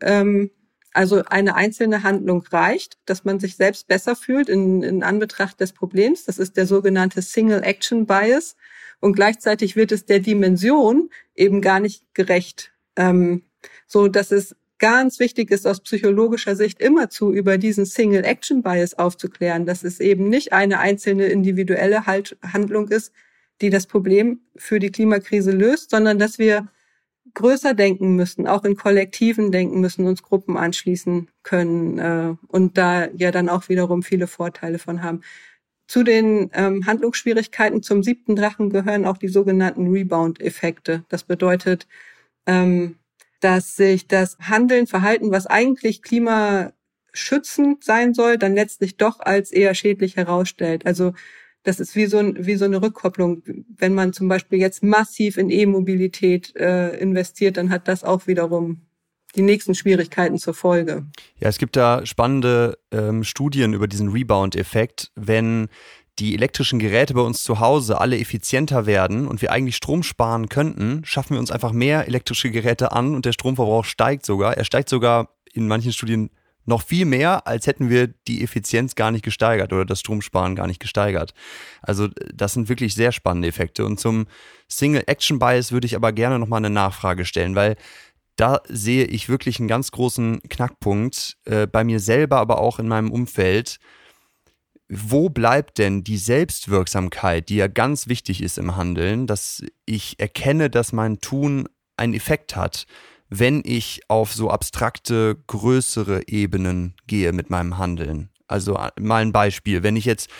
Ähm, 0.00 0.50
also 0.92 1.22
eine 1.26 1.54
einzelne 1.54 2.02
Handlung 2.02 2.42
reicht, 2.50 2.96
dass 3.04 3.24
man 3.24 3.38
sich 3.38 3.56
selbst 3.56 3.86
besser 3.86 4.16
fühlt 4.16 4.48
in, 4.48 4.82
in 4.82 5.02
Anbetracht 5.02 5.60
des 5.60 5.72
Problems. 5.72 6.24
Das 6.24 6.38
ist 6.38 6.56
der 6.56 6.66
sogenannte 6.66 7.20
Single 7.20 7.62
Action 7.62 8.06
Bias. 8.06 8.56
Und 9.00 9.14
gleichzeitig 9.14 9.76
wird 9.76 9.92
es 9.92 10.06
der 10.06 10.20
Dimension 10.20 11.10
eben 11.34 11.60
gar 11.60 11.80
nicht 11.80 12.14
gerecht. 12.14 12.72
Ähm, 12.96 13.42
so 13.86 14.08
dass 14.08 14.32
es 14.32 14.56
ganz 14.78 15.18
wichtig 15.20 15.50
ist, 15.50 15.66
aus 15.66 15.80
psychologischer 15.80 16.54
Sicht 16.54 16.80
immer 16.80 17.08
zu 17.08 17.32
über 17.32 17.58
diesen 17.58 17.86
Single 17.86 18.24
Action 18.24 18.62
Bias 18.62 18.94
aufzuklären, 18.94 19.64
dass 19.64 19.84
es 19.84 20.00
eben 20.00 20.28
nicht 20.28 20.52
eine 20.52 20.78
einzelne 20.80 21.26
individuelle 21.26 22.06
halt 22.06 22.36
Handlung 22.42 22.88
ist, 22.88 23.12
die 23.62 23.70
das 23.70 23.86
Problem 23.86 24.40
für 24.56 24.78
die 24.78 24.90
Klimakrise 24.90 25.50
löst, 25.50 25.90
sondern 25.90 26.18
dass 26.18 26.38
wir 26.38 26.68
größer 27.34 27.74
denken 27.74 28.16
müssen, 28.16 28.46
auch 28.46 28.64
in 28.64 28.76
Kollektiven 28.76 29.50
denken 29.50 29.80
müssen, 29.80 30.06
uns 30.06 30.22
Gruppen 30.22 30.56
anschließen 30.56 31.28
können 31.42 31.98
äh, 31.98 32.34
und 32.48 32.78
da 32.78 33.08
ja 33.12 33.30
dann 33.30 33.48
auch 33.48 33.68
wiederum 33.68 34.02
viele 34.02 34.26
Vorteile 34.26 34.78
von 34.78 35.02
haben. 35.02 35.22
Zu 35.86 36.02
den 36.02 36.50
ähm, 36.52 36.86
Handlungsschwierigkeiten 36.86 37.82
zum 37.82 38.02
siebten 38.02 38.34
Drachen 38.34 38.70
gehören 38.70 39.04
auch 39.04 39.18
die 39.18 39.28
sogenannten 39.28 39.90
Rebound-Effekte. 39.90 41.04
Das 41.08 41.24
bedeutet, 41.24 41.86
ähm, 42.46 42.96
dass 43.40 43.76
sich 43.76 44.08
das 44.08 44.36
Handeln, 44.40 44.86
Verhalten, 44.86 45.30
was 45.30 45.46
eigentlich 45.46 46.02
klimaschützend 46.02 47.84
sein 47.84 48.14
soll, 48.14 48.38
dann 48.38 48.54
letztlich 48.54 48.96
doch 48.96 49.20
als 49.20 49.52
eher 49.52 49.74
schädlich 49.74 50.16
herausstellt. 50.16 50.86
Also 50.86 51.12
das 51.62 51.80
ist 51.80 51.96
wie 51.96 52.06
so, 52.06 52.18
ein, 52.18 52.46
wie 52.46 52.56
so 52.56 52.64
eine 52.64 52.80
Rückkopplung. 52.80 53.42
Wenn 53.76 53.94
man 53.94 54.12
zum 54.12 54.28
Beispiel 54.28 54.58
jetzt 54.58 54.82
massiv 54.82 55.36
in 55.36 55.50
E-Mobilität 55.50 56.54
äh, 56.56 56.96
investiert, 56.98 57.56
dann 57.56 57.70
hat 57.70 57.88
das 57.88 58.04
auch 58.04 58.26
wiederum 58.26 58.85
die 59.34 59.42
nächsten 59.42 59.74
Schwierigkeiten 59.74 60.38
zur 60.38 60.54
Folge. 60.54 61.04
Ja, 61.38 61.48
es 61.48 61.58
gibt 61.58 61.76
da 61.76 62.06
spannende 62.06 62.78
ähm, 62.90 63.24
Studien 63.24 63.74
über 63.74 63.88
diesen 63.88 64.08
Rebound-Effekt, 64.10 65.10
wenn 65.14 65.68
die 66.18 66.34
elektrischen 66.34 66.78
Geräte 66.78 67.12
bei 67.12 67.20
uns 67.20 67.44
zu 67.44 67.60
Hause 67.60 68.00
alle 68.00 68.18
effizienter 68.18 68.86
werden 68.86 69.28
und 69.28 69.42
wir 69.42 69.52
eigentlich 69.52 69.76
Strom 69.76 70.02
sparen 70.02 70.48
könnten, 70.48 71.04
schaffen 71.04 71.34
wir 71.34 71.40
uns 71.40 71.50
einfach 71.50 71.72
mehr 71.72 72.06
elektrische 72.06 72.50
Geräte 72.50 72.92
an 72.92 73.14
und 73.14 73.26
der 73.26 73.32
Stromverbrauch 73.32 73.84
steigt 73.84 74.24
sogar. 74.24 74.56
Er 74.56 74.64
steigt 74.64 74.88
sogar 74.88 75.28
in 75.52 75.68
manchen 75.68 75.92
Studien 75.92 76.30
noch 76.66 76.82
viel 76.82 77.04
mehr, 77.04 77.46
als 77.46 77.66
hätten 77.66 77.90
wir 77.90 78.08
die 78.08 78.42
Effizienz 78.42 78.96
gar 78.96 79.10
nicht 79.10 79.24
gesteigert 79.24 79.72
oder 79.72 79.84
das 79.84 80.00
Stromsparen 80.00 80.56
gar 80.56 80.66
nicht 80.66 80.80
gesteigert. 80.80 81.32
Also 81.80 82.08
das 82.34 82.54
sind 82.54 82.68
wirklich 82.68 82.94
sehr 82.94 83.12
spannende 83.12 83.48
Effekte. 83.48 83.84
Und 83.84 84.00
zum 84.00 84.26
Single 84.68 85.04
Action 85.06 85.38
Bias 85.38 85.70
würde 85.70 85.86
ich 85.86 85.94
aber 85.94 86.12
gerne 86.12 86.38
nochmal 86.38 86.58
eine 86.58 86.70
Nachfrage 86.70 87.24
stellen, 87.24 87.54
weil 87.54 87.76
da 88.36 88.60
sehe 88.68 89.04
ich 89.04 89.28
wirklich 89.28 89.58
einen 89.58 89.68
ganz 89.68 89.90
großen 89.90 90.42
Knackpunkt 90.48 91.36
äh, 91.44 91.66
bei 91.66 91.84
mir 91.84 92.00
selber, 92.00 92.38
aber 92.38 92.60
auch 92.60 92.78
in 92.78 92.88
meinem 92.88 93.10
Umfeld. 93.10 93.78
Wo 94.88 95.28
bleibt 95.28 95.78
denn 95.78 96.04
die 96.04 96.18
Selbstwirksamkeit, 96.18 97.48
die 97.48 97.56
ja 97.56 97.66
ganz 97.66 98.06
wichtig 98.06 98.42
ist 98.42 98.56
im 98.58 98.76
Handeln, 98.76 99.26
dass 99.26 99.62
ich 99.84 100.20
erkenne, 100.20 100.70
dass 100.70 100.92
mein 100.92 101.20
Tun 101.20 101.68
einen 101.96 102.14
Effekt 102.14 102.54
hat? 102.54 102.86
wenn 103.28 103.62
ich 103.64 104.02
auf 104.08 104.32
so 104.32 104.50
abstrakte, 104.50 105.36
größere 105.46 106.28
Ebenen 106.28 106.94
gehe 107.06 107.32
mit 107.32 107.50
meinem 107.50 107.78
Handeln. 107.78 108.30
Also 108.46 108.76
äh, 108.76 108.90
mal 109.00 109.22
ein 109.22 109.32
Beispiel, 109.32 109.82
wenn 109.82 109.96
ich 109.96 110.04
jetzt 110.04 110.30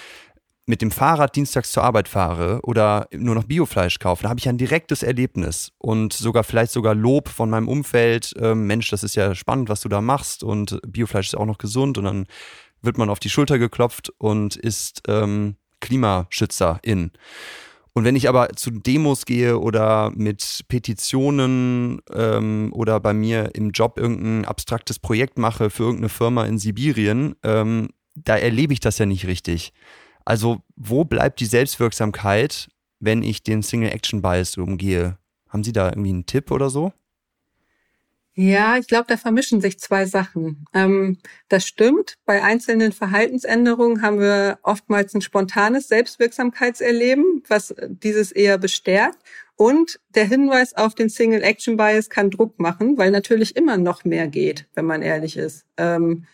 mit 0.66 0.83
dem 0.83 0.90
Fahrrad 0.90 1.37
dienstags 1.37 1.70
zur 1.70 1.85
Arbeit 1.85 2.09
fahre 2.09 2.61
oder 2.62 3.09
nur 3.12 3.37
noch 3.37 3.44
Biofleisch 3.44 4.00
kaufe, 4.00 4.24
da 4.24 4.29
habe 4.29 4.40
ich 4.40 4.48
ein 4.48 4.59
direktes 4.59 5.05
Erlebnis 5.05 5.72
und 5.79 6.12
sogar 6.12 6.42
vielleicht 6.42 6.72
sogar 6.72 6.94
Lob 6.94 7.29
von 7.29 7.48
meinem 7.48 7.68
Umfeld. 7.68 8.35
Ähm, 8.38 8.66
Mensch, 8.66 8.90
das 8.90 9.05
ist 9.05 9.14
ja 9.14 9.35
spannend, 9.37 9.68
was 9.68 9.81
du 9.81 9.88
da 9.88 10.00
machst 10.00 10.42
und 10.42 10.81
Biofleisch 10.87 11.29
ist 11.29 11.37
auch 11.37 11.46
noch 11.46 11.59
gesund 11.59 11.98
und 11.98 12.05
dann 12.05 12.26
wird 12.83 12.98
man 12.98 13.11
auf 13.11 13.20
die 13.20 13.31
Schulter 13.31 13.59
geklopft 13.59 14.12
und 14.18 14.57
ist 14.57 15.02
ähm, 15.09 15.57
Klimaschützerin. 15.81 17.12
Und 17.92 18.05
wenn 18.05 18.16
ich 18.16 18.29
aber 18.29 18.50
zu 18.50 18.70
Demos 18.70 19.24
gehe 19.24 19.59
oder 19.59 20.11
mit 20.14 20.64
Petitionen 20.68 22.02
ähm, 22.12 22.70
oder 22.74 23.00
bei 23.00 23.14
mir 23.14 23.55
im 23.55 23.70
Job 23.70 23.98
irgendein 23.98 24.44
abstraktes 24.44 24.98
Projekt 24.98 25.38
mache 25.38 25.70
für 25.70 25.85
irgendeine 25.85 26.11
Firma 26.11 26.44
in 26.44 26.59
Sibirien, 26.59 27.37
ähm, 27.42 27.88
da 28.14 28.37
erlebe 28.37 28.74
ich 28.74 28.81
das 28.81 28.98
ja 28.98 29.07
nicht 29.07 29.26
richtig. 29.26 29.72
Also 30.27 30.61
wo 30.75 31.05
bleibt 31.05 31.41
die 31.41 31.47
Selbstwirksamkeit, 31.47 32.69
wenn 33.01 33.23
ich 33.23 33.43
den 33.43 33.62
Single 33.62 33.93
Action 33.93 34.21
Bias 34.21 34.59
umgehe? 34.59 35.17
Haben 35.49 35.65
Sie 35.65 35.73
da 35.73 35.89
irgendwie 35.89 36.11
einen 36.11 36.27
Tipp 36.27 36.51
oder 36.51 36.69
so? 36.69 36.93
Ja, 38.35 38.77
ich 38.77 38.87
glaube, 38.87 39.07
da 39.09 39.17
vermischen 39.17 39.62
sich 39.62 39.79
zwei 39.79 40.05
Sachen. 40.05 40.67
Ähm, 40.75 41.17
das 41.49 41.67
stimmt. 41.67 42.19
Bei 42.27 42.43
einzelnen 42.43 42.93
Verhaltensänderungen 42.93 44.03
haben 44.03 44.21
wir 44.21 44.59
oftmals 44.62 45.15
ein 45.15 45.23
spontanes 45.23 45.89
Selbstwirksamkeitserleben, 45.89 47.45
was 47.49 47.75
dieses 47.89 48.33
eher 48.33 48.59
bestärkt. 48.59 49.19
Und 49.55 50.01
der 50.11 50.27
Hinweis 50.27 50.75
auf 50.75 50.95
den 50.95 51.09
Single 51.09 51.43
Action 51.43 51.79
Bias 51.79 52.11
kann 52.11 52.31
Druck 52.31 52.59
machen, 52.59 52.99
weil 52.99 53.11
natürlich 53.11 53.57
immer 53.57 53.79
noch 53.79 54.05
mehr 54.05 54.27
geht, 54.29 54.67
wenn 54.75 54.85
man 54.85 55.01
ehrlich 55.01 55.39
ist. 55.39 55.65
Ähm, 55.79 56.27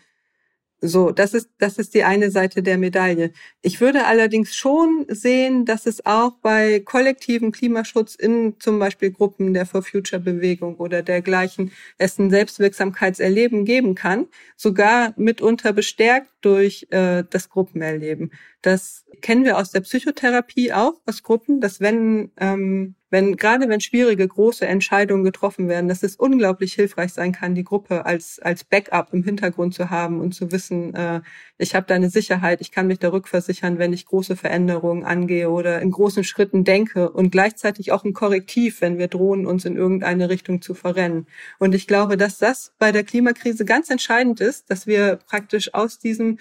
so, 0.84 1.12
das 1.12 1.32
ist, 1.32 1.48
das 1.58 1.78
ist 1.78 1.94
die 1.94 2.02
eine 2.02 2.32
Seite 2.32 2.60
der 2.60 2.76
Medaille. 2.76 3.32
Ich 3.62 3.80
würde 3.80 4.04
allerdings 4.04 4.56
schon 4.56 5.06
sehen, 5.08 5.64
dass 5.64 5.86
es 5.86 6.04
auch 6.04 6.32
bei 6.42 6.80
kollektivem 6.80 7.52
Klimaschutz 7.52 8.16
in 8.16 8.56
zum 8.58 8.80
Beispiel 8.80 9.12
Gruppen 9.12 9.54
der 9.54 9.64
For 9.64 9.82
Future 9.84 10.20
Bewegung 10.20 10.74
oder 10.78 11.02
dergleichen 11.02 11.70
es 11.98 12.18
ein 12.18 12.30
Selbstwirksamkeitserleben 12.30 13.64
geben 13.64 13.94
kann, 13.94 14.26
sogar 14.56 15.14
mitunter 15.16 15.72
bestärkt 15.72 16.30
durch 16.40 16.88
äh, 16.90 17.22
das 17.30 17.48
Gruppenerleben. 17.48 18.32
Das 18.62 19.04
kennen 19.22 19.44
wir 19.44 19.58
aus 19.58 19.72
der 19.72 19.80
Psychotherapie 19.80 20.72
auch, 20.72 20.94
aus 21.04 21.24
Gruppen, 21.24 21.60
dass 21.60 21.80
wenn, 21.80 22.30
ähm, 22.38 22.94
wenn, 23.10 23.36
gerade 23.36 23.68
wenn 23.68 23.80
schwierige, 23.80 24.26
große 24.26 24.66
Entscheidungen 24.66 25.24
getroffen 25.24 25.68
werden, 25.68 25.88
dass 25.88 26.04
es 26.04 26.14
unglaublich 26.14 26.72
hilfreich 26.74 27.12
sein 27.12 27.32
kann, 27.32 27.56
die 27.56 27.64
Gruppe 27.64 28.06
als, 28.06 28.38
als 28.38 28.62
Backup 28.62 29.12
im 29.12 29.24
Hintergrund 29.24 29.74
zu 29.74 29.90
haben 29.90 30.20
und 30.20 30.32
zu 30.32 30.52
wissen, 30.52 30.94
äh, 30.94 31.20
ich 31.58 31.74
habe 31.74 31.86
da 31.86 31.94
eine 31.96 32.08
Sicherheit, 32.08 32.60
ich 32.60 32.70
kann 32.70 32.86
mich 32.86 33.00
da 33.00 33.10
rückversichern, 33.10 33.78
wenn 33.78 33.92
ich 33.92 34.06
große 34.06 34.36
Veränderungen 34.36 35.04
angehe 35.04 35.50
oder 35.50 35.80
in 35.82 35.90
großen 35.90 36.22
Schritten 36.22 36.62
denke 36.62 37.10
und 37.10 37.30
gleichzeitig 37.32 37.90
auch 37.90 38.04
ein 38.04 38.14
Korrektiv, 38.14 38.80
wenn 38.80 38.96
wir 38.96 39.08
drohen, 39.08 39.44
uns 39.44 39.64
in 39.64 39.76
irgendeine 39.76 40.30
Richtung 40.30 40.62
zu 40.62 40.74
verrennen. 40.74 41.26
Und 41.58 41.74
ich 41.74 41.88
glaube, 41.88 42.16
dass 42.16 42.38
das 42.38 42.74
bei 42.78 42.92
der 42.92 43.02
Klimakrise 43.02 43.64
ganz 43.64 43.90
entscheidend 43.90 44.40
ist, 44.40 44.70
dass 44.70 44.86
wir 44.86 45.16
praktisch 45.16 45.74
aus 45.74 45.98
diesem 45.98 46.38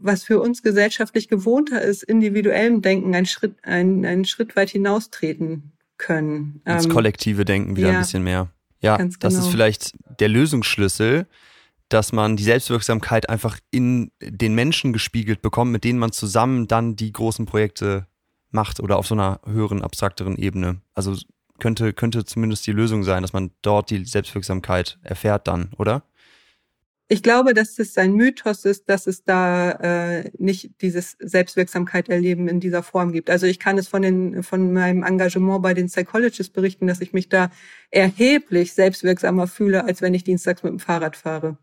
was 0.00 0.24
für 0.24 0.40
uns 0.40 0.62
gesellschaftlich 0.62 1.28
gewohnter 1.28 1.82
ist, 1.82 2.02
individuellem 2.02 2.82
Denken 2.82 3.14
einen 3.14 3.26
Schritt, 3.26 3.56
einen, 3.62 4.04
einen 4.04 4.24
Schritt 4.24 4.56
weit 4.56 4.70
hinaustreten 4.70 5.72
können. 5.96 6.60
Ins 6.64 6.84
ähm, 6.86 6.92
kollektive 6.92 7.44
Denken 7.44 7.76
wieder 7.76 7.88
ja, 7.88 7.94
ein 7.94 8.00
bisschen 8.00 8.24
mehr. 8.24 8.48
Ja, 8.80 8.96
genau. 8.96 9.14
das 9.20 9.34
ist 9.34 9.40
genau. 9.40 9.50
vielleicht 9.50 9.94
der 10.20 10.28
Lösungsschlüssel, 10.28 11.26
dass 11.88 12.12
man 12.12 12.36
die 12.36 12.44
Selbstwirksamkeit 12.44 13.28
einfach 13.28 13.58
in 13.70 14.10
den 14.20 14.54
Menschen 14.54 14.92
gespiegelt 14.92 15.42
bekommt, 15.42 15.72
mit 15.72 15.84
denen 15.84 15.98
man 15.98 16.12
zusammen 16.12 16.66
dann 16.66 16.96
die 16.96 17.12
großen 17.12 17.46
Projekte 17.46 18.06
macht 18.50 18.80
oder 18.80 18.96
auf 18.96 19.06
so 19.06 19.14
einer 19.14 19.40
höheren, 19.46 19.82
abstrakteren 19.82 20.36
Ebene. 20.36 20.80
Also 20.94 21.16
könnte, 21.58 21.92
könnte 21.92 22.24
zumindest 22.24 22.66
die 22.66 22.72
Lösung 22.72 23.04
sein, 23.04 23.22
dass 23.22 23.32
man 23.32 23.50
dort 23.62 23.90
die 23.90 24.04
Selbstwirksamkeit 24.04 24.98
erfährt 25.02 25.46
dann, 25.46 25.70
oder? 25.76 26.02
Ich 27.08 27.22
glaube, 27.22 27.52
dass 27.52 27.78
es 27.78 27.98
ein 27.98 28.14
Mythos 28.14 28.64
ist, 28.64 28.88
dass 28.88 29.06
es 29.06 29.24
da 29.24 29.72
äh, 29.72 30.30
nicht 30.38 30.80
dieses 30.80 31.16
Selbstwirksamkeit 31.18 32.08
erleben 32.08 32.48
in 32.48 32.60
dieser 32.60 32.82
Form 32.82 33.12
gibt. 33.12 33.28
Also 33.28 33.46
ich 33.46 33.58
kann 33.58 33.76
es 33.76 33.88
von 33.88 34.00
den 34.00 34.42
von 34.42 34.72
meinem 34.72 35.02
Engagement 35.02 35.62
bei 35.62 35.74
den 35.74 35.88
Psychologists 35.88 36.50
berichten, 36.52 36.86
dass 36.86 37.02
ich 37.02 37.12
mich 37.12 37.28
da 37.28 37.50
erheblich 37.90 38.72
selbstwirksamer 38.72 39.46
fühle, 39.48 39.84
als 39.84 40.00
wenn 40.00 40.14
ich 40.14 40.24
dienstags 40.24 40.62
mit 40.62 40.72
dem 40.72 40.78
Fahrrad 40.78 41.16
fahre. 41.16 41.58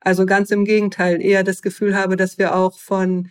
Also 0.00 0.24
ganz 0.26 0.50
im 0.52 0.64
Gegenteil, 0.64 1.20
eher 1.20 1.42
das 1.42 1.62
Gefühl 1.62 1.96
habe, 1.96 2.16
dass 2.16 2.38
wir 2.38 2.54
auch 2.54 2.78
von 2.78 3.30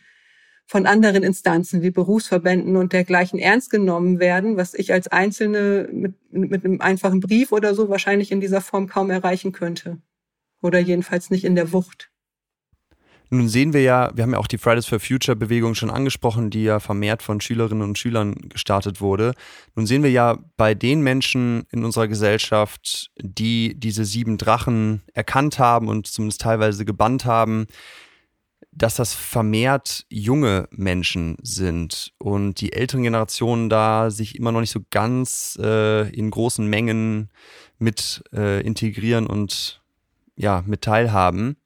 von 0.68 0.88
anderen 0.88 1.24
Instanzen 1.24 1.84
wie 1.84 1.92
Berufsverbänden 1.92 2.76
und 2.76 2.92
dergleichen 2.94 3.40
ernst 3.40 3.70
genommen 3.70 4.20
werden, 4.20 4.58
was 4.58 4.74
ich 4.74 4.92
als 4.94 5.08
Einzelne 5.08 5.88
mit, 5.92 6.16
mit 6.32 6.66
einem 6.66 6.82
einfachen 6.82 7.20
Brief 7.22 7.52
oder 7.52 7.76
so 7.76 7.90
wahrscheinlich 7.90 8.32
in 8.32 8.42
dieser 8.42 8.62
Form 8.62 8.88
kaum 8.88 9.12
erreichen 9.12 9.52
könnte 9.52 10.02
oder 10.66 10.80
jedenfalls 10.80 11.30
nicht 11.30 11.46
in 11.46 11.56
der 11.56 11.72
Wucht. 11.72 12.12
Nun 13.30 13.50
sehen 13.50 13.74
wir 13.74 13.82
ja, 13.82 14.12
wir 14.14 14.24
haben 14.24 14.34
ja 14.34 14.38
auch 14.38 14.48
die 14.48 14.58
Fridays 14.58 14.86
for 14.86 15.00
Future 15.00 15.36
Bewegung 15.36 15.74
schon 15.74 15.90
angesprochen, 15.90 16.52
die 16.52 16.64
ja 16.64 16.80
vermehrt 16.80 17.24
von 17.24 17.42
Schülerinnen 17.42 17.84
und 17.84 17.98
Schülern 17.98 18.36
gestartet 18.50 19.02
wurde. 19.02 19.34
Nun 19.76 19.88
sehen 19.88 20.04
wir 20.04 20.12
ja 20.12 20.38
bei 20.58 20.76
den 20.76 21.02
Menschen 21.02 21.66
in 21.72 21.84
unserer 21.84 22.08
Gesellschaft, 22.08 23.12
die 23.20 23.80
diese 23.80 24.06
sieben 24.06 24.38
Drachen 24.38 25.02
erkannt 25.14 25.58
haben 25.58 25.88
und 25.88 26.08
zumindest 26.08 26.42
teilweise 26.42 26.86
gebannt 26.86 27.26
haben, 27.26 27.66
dass 28.72 28.96
das 28.96 29.14
vermehrt 29.14 30.06
junge 30.10 30.68
Menschen 30.70 31.38
sind 31.42 32.14
und 32.20 32.60
die 32.62 32.74
älteren 32.74 33.04
Generationen 33.04 33.70
da 33.70 34.12
sich 34.12 34.36
immer 34.36 34.52
noch 34.52 34.60
nicht 34.60 34.72
so 34.72 34.82
ganz 34.92 35.58
äh, 35.62 36.10
in 36.10 36.30
großen 36.30 36.68
Mengen 36.68 37.30
mit 37.80 38.24
äh, 38.34 38.62
integrieren 38.62 39.28
und 39.28 39.82
ja, 40.36 40.64
mit 40.66 40.82
teilhaben. 40.82 41.58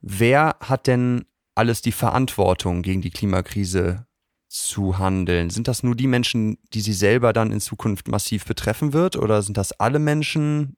Wer 0.00 0.56
hat 0.60 0.86
denn 0.86 1.24
alles 1.54 1.82
die 1.82 1.92
Verantwortung, 1.92 2.82
gegen 2.82 3.02
die 3.02 3.10
Klimakrise 3.10 4.06
zu 4.48 4.98
handeln? 4.98 5.50
Sind 5.50 5.68
das 5.68 5.82
nur 5.82 5.94
die 5.94 6.06
Menschen, 6.06 6.58
die 6.72 6.80
sie 6.80 6.92
selber 6.92 7.32
dann 7.32 7.52
in 7.52 7.60
Zukunft 7.60 8.08
massiv 8.08 8.44
betreffen 8.44 8.92
wird? 8.92 9.16
Oder 9.16 9.42
sind 9.42 9.56
das 9.56 9.72
alle 9.72 9.98
Menschen? 9.98 10.76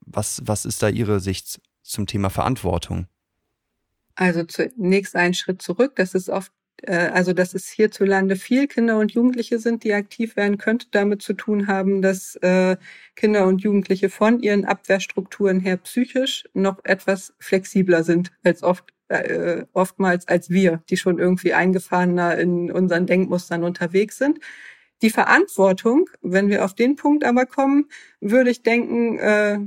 Was, 0.00 0.42
was 0.44 0.64
ist 0.64 0.82
da 0.82 0.88
Ihre 0.88 1.20
Sicht 1.20 1.60
zum 1.82 2.06
Thema 2.06 2.30
Verantwortung? 2.30 3.06
Also 4.14 4.44
zunächst 4.44 5.16
einen 5.16 5.34
Schritt 5.34 5.62
zurück. 5.62 5.96
Das 5.96 6.14
ist 6.14 6.28
oft 6.28 6.52
also 6.86 7.32
dass 7.32 7.54
es 7.54 7.68
hierzulande 7.68 8.36
viel 8.36 8.66
Kinder 8.66 8.98
und 8.98 9.12
Jugendliche 9.12 9.58
sind, 9.58 9.84
die 9.84 9.92
aktiv 9.92 10.36
werden, 10.36 10.58
könnte 10.58 10.88
damit 10.90 11.22
zu 11.22 11.34
tun 11.34 11.68
haben, 11.68 12.02
dass 12.02 12.36
äh, 12.36 12.76
Kinder 13.14 13.46
und 13.46 13.62
Jugendliche 13.62 14.10
von 14.10 14.40
ihren 14.40 14.64
Abwehrstrukturen 14.64 15.60
her 15.60 15.76
psychisch 15.76 16.44
noch 16.54 16.84
etwas 16.84 17.34
flexibler 17.38 18.02
sind 18.04 18.32
als 18.42 18.62
oft 18.62 18.92
äh, 19.08 19.66
oftmals 19.72 20.26
als 20.26 20.50
wir, 20.50 20.82
die 20.90 20.96
schon 20.96 21.18
irgendwie 21.18 21.54
eingefahrener 21.54 22.38
in 22.38 22.72
unseren 22.72 23.06
Denkmustern 23.06 23.62
unterwegs 23.62 24.18
sind. 24.18 24.40
Die 25.02 25.10
Verantwortung, 25.10 26.08
wenn 26.22 26.48
wir 26.48 26.64
auf 26.64 26.74
den 26.74 26.96
Punkt 26.96 27.24
aber 27.24 27.46
kommen, 27.46 27.88
würde 28.20 28.50
ich 28.50 28.62
denken, 28.62 29.18
äh, 29.18 29.58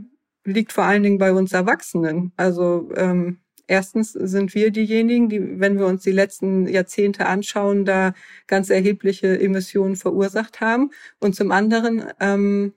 liegt 0.45 0.71
vor 0.73 0.85
allen 0.85 1.03
Dingen 1.03 1.17
bei 1.17 1.33
uns 1.33 1.53
Erwachsenen. 1.53 2.31
Also 2.37 2.89
ähm, 2.95 3.39
Erstens 3.67 4.13
sind 4.13 4.53
wir 4.53 4.71
diejenigen, 4.71 5.29
die, 5.29 5.59
wenn 5.59 5.77
wir 5.79 5.87
uns 5.87 6.03
die 6.03 6.11
letzten 6.11 6.67
Jahrzehnte 6.67 7.25
anschauen, 7.25 7.85
da 7.85 8.13
ganz 8.47 8.69
erhebliche 8.69 9.39
Emissionen 9.39 9.95
verursacht 9.95 10.61
haben. 10.61 10.91
Und 11.19 11.35
zum 11.35 11.51
anderen 11.51 12.03
ähm, 12.19 12.73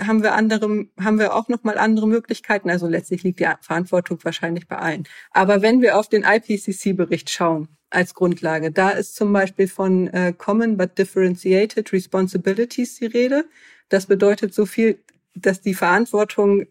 haben 0.00 0.22
wir 0.22 0.34
andere, 0.34 0.86
haben 1.00 1.18
wir 1.18 1.34
auch 1.34 1.48
noch 1.48 1.62
mal 1.62 1.78
andere 1.78 2.08
Möglichkeiten. 2.08 2.70
Also 2.70 2.86
letztlich 2.86 3.22
liegt 3.22 3.40
die 3.40 3.48
Verantwortung 3.60 4.18
wahrscheinlich 4.22 4.66
bei 4.68 4.76
allen. 4.76 5.04
Aber 5.30 5.62
wenn 5.62 5.80
wir 5.80 5.98
auf 5.98 6.08
den 6.08 6.24
IPCC-Bericht 6.24 7.30
schauen 7.30 7.68
als 7.90 8.14
Grundlage, 8.14 8.72
da 8.72 8.90
ist 8.90 9.14
zum 9.16 9.32
Beispiel 9.32 9.68
von 9.68 10.08
äh, 10.08 10.32
Common 10.36 10.76
but 10.76 10.98
Differentiated 10.98 11.92
Responsibilities 11.92 12.96
die 12.96 13.06
Rede. 13.06 13.46
Das 13.88 14.06
bedeutet 14.06 14.52
so 14.52 14.66
viel, 14.66 14.98
dass 15.34 15.60
die 15.60 15.74
Verantwortung 15.74 16.66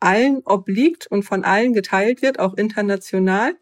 allen 0.00 0.42
obliegt 0.44 1.06
und 1.06 1.22
von 1.24 1.44
allen 1.44 1.72
geteilt 1.72 2.22
wird, 2.22 2.38
auch 2.38 2.54
international. 2.54 3.54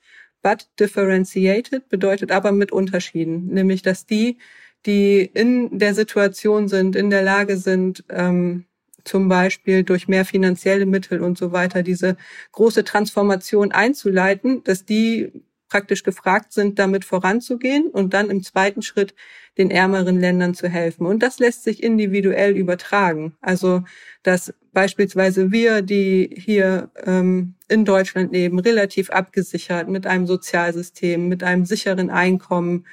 But 0.42 0.68
differentiated 0.78 1.88
bedeutet 1.88 2.30
aber 2.30 2.52
mit 2.52 2.72
Unterschieden, 2.72 3.46
nämlich 3.46 3.82
dass 3.82 4.06
die, 4.06 4.38
die 4.84 5.22
in 5.22 5.78
der 5.78 5.94
Situation 5.94 6.68
sind, 6.68 6.94
in 6.94 7.10
der 7.10 7.22
Lage 7.22 7.56
sind, 7.56 8.04
ähm, 8.10 8.66
zum 9.06 9.28
Beispiel 9.28 9.82
durch 9.84 10.08
mehr 10.08 10.24
finanzielle 10.24 10.86
Mittel 10.86 11.20
und 11.22 11.38
so 11.38 11.52
weiter 11.52 11.82
diese 11.82 12.16
große 12.52 12.84
Transformation 12.84 13.72
einzuleiten, 13.72 14.62
dass 14.64 14.84
die 14.84 15.32
praktisch 15.68 16.02
gefragt 16.02 16.52
sind, 16.52 16.78
damit 16.78 17.04
voranzugehen 17.04 17.88
und 17.88 18.14
dann 18.14 18.30
im 18.30 18.42
zweiten 18.42 18.82
Schritt 18.82 19.14
den 19.58 19.70
ärmeren 19.70 20.20
Ländern 20.20 20.54
zu 20.54 20.68
helfen. 20.68 21.06
Und 21.06 21.22
das 21.22 21.38
lässt 21.38 21.64
sich 21.64 21.82
individuell 21.82 22.56
übertragen. 22.56 23.36
Also, 23.40 23.84
dass 24.22 24.54
beispielsweise 24.72 25.50
wir, 25.50 25.82
die 25.82 26.30
hier 26.36 26.90
ähm, 27.04 27.54
in 27.68 27.84
Deutschland 27.84 28.32
leben, 28.32 28.58
relativ 28.58 29.10
abgesichert 29.10 29.88
mit 29.88 30.06
einem 30.06 30.26
Sozialsystem, 30.26 31.28
mit 31.28 31.42
einem 31.42 31.64
sicheren 31.64 32.10
Einkommen, 32.10 32.86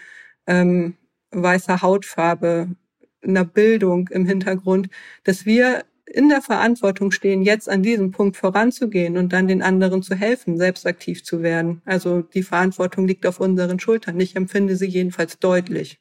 ähm, 0.47 0.95
weißer 1.31 1.81
Hautfarbe, 1.81 2.69
einer 3.21 3.45
Bildung 3.45 4.09
im 4.09 4.25
Hintergrund, 4.25 4.89
dass 5.23 5.45
wir 5.45 5.83
in 6.13 6.30
der 6.30 6.43
Verantwortung 6.43 7.12
stehen, 7.12 7.41
jetzt 7.41 7.67
an 7.67 7.82
diesem 7.82 8.12
Punkt 8.12 8.38
voranzugehen 8.38 9.17
und 9.17 9.34
dann 9.34 9.47
den 9.47 9.63
anderen 9.63 10.04
zu 10.04 10.15
helfen, 10.15 10.58
selbst 10.58 10.86
aktiv 10.86 11.23
zu 11.23 11.41
werden. 11.41 11.82
Also 11.86 12.21
die 12.21 12.43
Verantwortung 12.43 13.08
liegt 13.08 13.26
auf 13.26 13.39
unseren 13.39 13.80
Schultern. 13.80 14.19
Ich 14.19 14.36
empfinde 14.36 14.76
sie 14.76 14.86
jedenfalls 14.86 15.39
deutlich. 15.39 15.99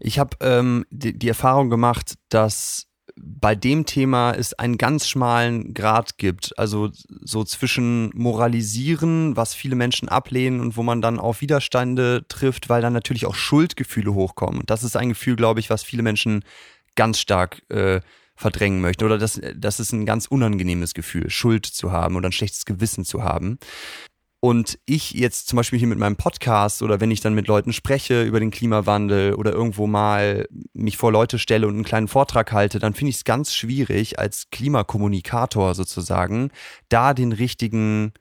Ich 0.00 0.18
habe 0.18 0.36
ähm, 0.40 0.86
die, 0.90 1.18
die 1.18 1.28
Erfahrung 1.28 1.68
gemacht, 1.68 2.14
dass 2.30 2.86
bei 3.20 3.54
dem 3.54 3.84
Thema 3.84 4.32
es 4.32 4.54
einen 4.54 4.78
ganz 4.78 5.06
schmalen 5.06 5.74
Grad 5.74 6.16
gibt. 6.16 6.58
Also 6.58 6.90
so 7.24 7.44
zwischen 7.44 8.10
Moralisieren, 8.14 9.36
was 9.36 9.54
viele 9.54 9.74
Menschen 9.74 10.08
ablehnen 10.08 10.60
und 10.60 10.78
wo 10.78 10.82
man 10.82 11.02
dann 11.02 11.18
auf 11.18 11.42
Widerstände 11.42 12.24
trifft, 12.28 12.70
weil 12.70 12.80
dann 12.80 12.92
natürlich 12.92 13.26
auch 13.26 13.34
Schuldgefühle 13.34 14.14
hochkommen. 14.14 14.60
Und 14.60 14.70
das 14.70 14.82
ist 14.82 14.96
ein 14.96 15.10
Gefühl, 15.10 15.36
glaube 15.36 15.60
ich, 15.60 15.68
was 15.68 15.82
viele 15.82 16.02
Menschen 16.02 16.42
ganz 16.94 17.18
stark 17.18 17.62
äh, 17.68 18.00
verdrängen 18.38 18.80
möchten. 18.80 19.04
Oder 19.04 19.18
das, 19.18 19.40
das 19.56 19.80
ist 19.80 19.92
ein 19.92 20.06
ganz 20.06 20.26
unangenehmes 20.26 20.94
Gefühl, 20.94 21.28
Schuld 21.28 21.66
zu 21.66 21.92
haben 21.92 22.16
oder 22.16 22.28
ein 22.28 22.32
schlechtes 22.32 22.64
Gewissen 22.64 23.04
zu 23.04 23.24
haben. 23.24 23.58
Und 24.40 24.78
ich 24.86 25.10
jetzt 25.10 25.48
zum 25.48 25.56
Beispiel 25.56 25.80
hier 25.80 25.88
mit 25.88 25.98
meinem 25.98 26.14
Podcast 26.14 26.82
oder 26.82 27.00
wenn 27.00 27.10
ich 27.10 27.20
dann 27.20 27.34
mit 27.34 27.48
Leuten 27.48 27.72
spreche 27.72 28.22
über 28.22 28.38
den 28.38 28.52
Klimawandel 28.52 29.34
oder 29.34 29.52
irgendwo 29.52 29.88
mal 29.88 30.46
mich 30.74 30.96
vor 30.96 31.10
Leute 31.10 31.40
stelle 31.40 31.66
und 31.66 31.74
einen 31.74 31.84
kleinen 31.84 32.06
Vortrag 32.06 32.52
halte, 32.52 32.78
dann 32.78 32.94
finde 32.94 33.10
ich 33.10 33.16
es 33.16 33.24
ganz 33.24 33.52
schwierig 33.52 34.20
als 34.20 34.48
Klimakommunikator 34.50 35.74
sozusagen, 35.74 36.52
da 36.88 37.14
den 37.14 37.32
richtigen 37.32 38.12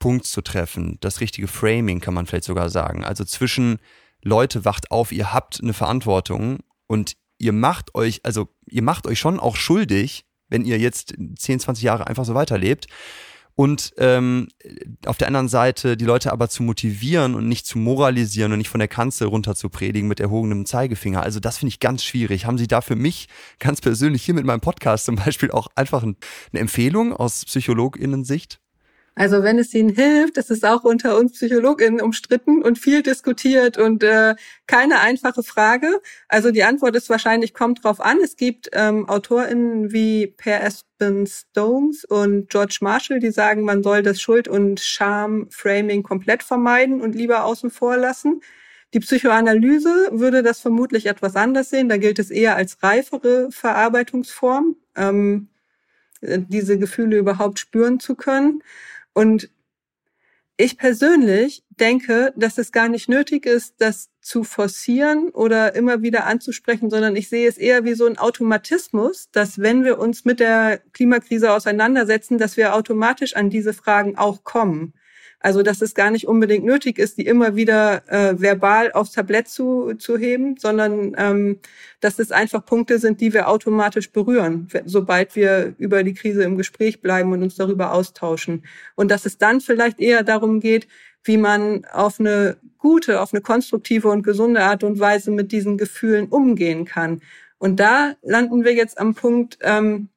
Punkt 0.00 0.26
zu 0.26 0.42
treffen. 0.42 0.98
Das 1.00 1.20
richtige 1.20 1.46
Framing 1.46 2.00
kann 2.00 2.14
man 2.14 2.26
vielleicht 2.26 2.44
sogar 2.44 2.68
sagen. 2.68 3.04
Also 3.04 3.24
zwischen 3.24 3.78
Leute 4.22 4.64
wacht 4.64 4.90
auf, 4.90 5.12
ihr 5.12 5.32
habt 5.32 5.60
eine 5.62 5.74
Verantwortung 5.74 6.58
und 6.88 7.14
ihr 7.40 7.52
macht 7.52 7.94
euch, 7.94 8.20
also 8.24 8.48
ihr 8.66 8.82
macht 8.82 9.06
euch 9.06 9.18
schon 9.18 9.40
auch 9.40 9.56
schuldig, 9.56 10.24
wenn 10.48 10.64
ihr 10.64 10.78
jetzt 10.78 11.14
10, 11.38 11.60
20 11.60 11.82
Jahre 11.82 12.06
einfach 12.06 12.24
so 12.24 12.34
weiterlebt. 12.34 12.86
und 13.56 13.92
ähm, 13.98 14.48
auf 15.04 15.18
der 15.18 15.26
anderen 15.26 15.48
Seite 15.48 15.96
die 15.96 16.04
Leute 16.04 16.32
aber 16.32 16.48
zu 16.48 16.62
motivieren 16.62 17.34
und 17.34 17.48
nicht 17.48 17.66
zu 17.66 17.78
moralisieren 17.78 18.52
und 18.52 18.58
nicht 18.58 18.68
von 18.70 18.78
der 18.78 18.88
Kanzel 18.88 19.26
runter 19.26 19.54
zu 19.54 19.68
predigen 19.68 20.08
mit 20.08 20.20
erhobenem 20.20 20.64
Zeigefinger. 20.64 21.22
Also 21.22 21.40
das 21.40 21.58
finde 21.58 21.70
ich 21.70 21.80
ganz 21.80 22.04
schwierig. 22.04 22.46
Haben 22.46 22.58
Sie 22.58 22.68
da 22.68 22.80
für 22.80 22.96
mich 22.96 23.28
ganz 23.58 23.80
persönlich 23.80 24.22
hier 24.22 24.34
mit 24.34 24.46
meinem 24.46 24.60
Podcast 24.60 25.04
zum 25.04 25.16
Beispiel 25.16 25.50
auch 25.50 25.68
einfach 25.74 26.02
eine 26.02 26.16
Empfehlung 26.52 27.12
aus 27.12 27.44
PsychologInnen-Sicht? 27.44 28.60
Also 29.20 29.42
wenn 29.42 29.58
es 29.58 29.74
ihnen 29.74 29.90
hilft, 29.90 30.38
das 30.38 30.48
ist 30.48 30.64
auch 30.64 30.82
unter 30.82 31.18
uns 31.18 31.32
PsychologInnen 31.32 32.00
umstritten 32.00 32.62
und 32.62 32.78
viel 32.78 33.02
diskutiert 33.02 33.76
und 33.76 34.02
äh, 34.02 34.34
keine 34.66 35.00
einfache 35.00 35.42
Frage. 35.42 36.00
Also 36.26 36.50
die 36.50 36.64
Antwort 36.64 36.96
ist 36.96 37.10
wahrscheinlich, 37.10 37.52
kommt 37.52 37.84
drauf 37.84 38.00
an. 38.00 38.16
Es 38.24 38.36
gibt 38.36 38.70
ähm, 38.72 39.06
AutorInnen 39.10 39.92
wie 39.92 40.28
Per 40.28 40.64
Aspen 40.64 41.26
Stones 41.26 42.06
und 42.06 42.48
George 42.48 42.78
Marshall, 42.80 43.20
die 43.20 43.30
sagen, 43.30 43.60
man 43.62 43.82
soll 43.82 44.02
das 44.02 44.22
Schuld- 44.22 44.48
und 44.48 44.80
Scham-Framing 44.80 46.02
komplett 46.02 46.42
vermeiden 46.42 47.02
und 47.02 47.14
lieber 47.14 47.44
außen 47.44 47.68
vor 47.68 47.98
lassen. 47.98 48.40
Die 48.94 49.00
Psychoanalyse 49.00 50.08
würde 50.12 50.42
das 50.42 50.60
vermutlich 50.60 51.04
etwas 51.04 51.36
anders 51.36 51.68
sehen. 51.68 51.90
Da 51.90 51.98
gilt 51.98 52.18
es 52.18 52.30
eher 52.30 52.56
als 52.56 52.82
reifere 52.82 53.48
Verarbeitungsform, 53.50 54.76
ähm, 54.96 55.48
diese 56.22 56.78
Gefühle 56.78 57.18
überhaupt 57.18 57.58
spüren 57.58 58.00
zu 58.00 58.14
können. 58.14 58.62
Und 59.12 59.50
ich 60.56 60.76
persönlich 60.76 61.64
denke, 61.70 62.34
dass 62.36 62.58
es 62.58 62.70
gar 62.70 62.88
nicht 62.88 63.08
nötig 63.08 63.46
ist, 63.46 63.76
das 63.78 64.10
zu 64.20 64.44
forcieren 64.44 65.30
oder 65.30 65.74
immer 65.74 66.02
wieder 66.02 66.26
anzusprechen, 66.26 66.90
sondern 66.90 67.16
ich 67.16 67.30
sehe 67.30 67.48
es 67.48 67.56
eher 67.56 67.84
wie 67.84 67.94
so 67.94 68.04
ein 68.04 68.18
Automatismus, 68.18 69.30
dass 69.30 69.58
wenn 69.58 69.84
wir 69.84 69.98
uns 69.98 70.26
mit 70.26 70.38
der 70.38 70.82
Klimakrise 70.92 71.52
auseinandersetzen, 71.52 72.36
dass 72.36 72.58
wir 72.58 72.74
automatisch 72.74 73.36
an 73.36 73.48
diese 73.48 73.72
Fragen 73.72 74.18
auch 74.18 74.44
kommen. 74.44 74.92
Also 75.40 75.62
dass 75.62 75.80
es 75.80 75.94
gar 75.94 76.10
nicht 76.10 76.28
unbedingt 76.28 76.66
nötig 76.66 76.98
ist, 76.98 77.16
die 77.16 77.26
immer 77.26 77.56
wieder 77.56 78.02
äh, 78.08 78.38
verbal 78.38 78.92
aufs 78.92 79.12
Tablett 79.12 79.48
zu, 79.48 79.94
zu 79.94 80.18
heben, 80.18 80.56
sondern 80.58 81.14
ähm, 81.16 81.58
dass 82.00 82.18
es 82.18 82.30
einfach 82.30 82.64
Punkte 82.64 82.98
sind, 82.98 83.22
die 83.22 83.32
wir 83.32 83.48
automatisch 83.48 84.12
berühren, 84.12 84.68
sobald 84.84 85.34
wir 85.36 85.74
über 85.78 86.02
die 86.02 86.12
Krise 86.12 86.42
im 86.42 86.58
Gespräch 86.58 87.00
bleiben 87.00 87.32
und 87.32 87.42
uns 87.42 87.56
darüber 87.56 87.92
austauschen. 87.92 88.64
Und 88.96 89.10
dass 89.10 89.24
es 89.24 89.38
dann 89.38 89.62
vielleicht 89.62 89.98
eher 89.98 90.22
darum 90.22 90.60
geht, 90.60 90.86
wie 91.24 91.38
man 91.38 91.86
auf 91.86 92.20
eine 92.20 92.58
gute, 92.76 93.20
auf 93.20 93.32
eine 93.32 93.40
konstruktive 93.40 94.08
und 94.08 94.22
gesunde 94.22 94.62
Art 94.62 94.84
und 94.84 95.00
Weise 95.00 95.30
mit 95.30 95.52
diesen 95.52 95.78
Gefühlen 95.78 96.28
umgehen 96.28 96.84
kann. 96.84 97.22
Und 97.58 97.80
da 97.80 98.14
landen 98.22 98.64
wir 98.64 98.74
jetzt 98.74 98.98
am 98.98 99.14
Punkt, 99.14 99.58
ähm, 99.62 100.08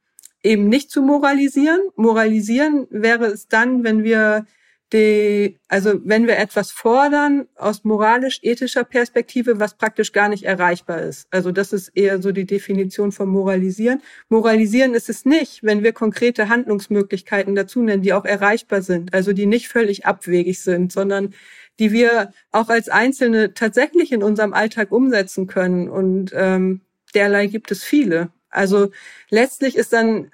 eben 0.44 0.68
nicht 0.68 0.92
zu 0.92 1.02
moralisieren. 1.02 1.80
Moralisieren 1.96 2.88
wäre 2.90 3.26
es 3.26 3.48
dann, 3.48 3.84
wenn 3.84 4.04
wir 4.04 4.46
die, 4.94 5.60
also 5.68 6.00
wenn 6.06 6.28
wir 6.28 6.38
etwas 6.38 6.72
fordern 6.72 7.48
aus 7.56 7.84
moralisch-ethischer 7.84 8.84
Perspektive, 8.84 9.60
was 9.60 9.76
praktisch 9.76 10.12
gar 10.12 10.30
nicht 10.30 10.44
erreichbar 10.44 11.02
ist. 11.02 11.28
Also 11.32 11.52
das 11.52 11.74
ist 11.74 11.90
eher 11.90 12.22
so 12.22 12.32
die 12.32 12.46
Definition 12.46 13.12
von 13.12 13.28
Moralisieren. 13.28 14.02
Moralisieren 14.30 14.94
ist 14.94 15.10
es 15.10 15.26
nicht, 15.26 15.64
wenn 15.64 15.84
wir 15.84 15.92
konkrete 15.92 16.48
Handlungsmöglichkeiten 16.48 17.56
dazu 17.56 17.82
nennen, 17.82 18.04
die 18.04 18.14
auch 18.14 18.26
erreichbar 18.26 18.84
sind, 18.84 19.14
also 19.14 19.34
die 19.34 19.48
nicht 19.48 19.68
völlig 19.68 20.06
abwegig 20.06 20.62
sind, 20.62 20.92
sondern 20.92 21.34
die 21.80 21.92
wir 21.92 22.32
auch 22.52 22.70
als 22.70 22.88
Einzelne 22.88 23.56
tatsächlich 23.56 24.12
in 24.12 24.22
unserem 24.22 24.54
Alltag 24.54 24.92
umsetzen 24.92 25.48
können. 25.48 25.90
Und 25.90 26.32
ähm, 26.36 26.82
derlei 27.16 27.48
gibt 27.48 27.72
es 27.72 27.84
viele. 27.84 28.30
Also 28.50 28.92
letztlich 29.30 29.76
ist 29.76 29.92
dann 29.92 30.32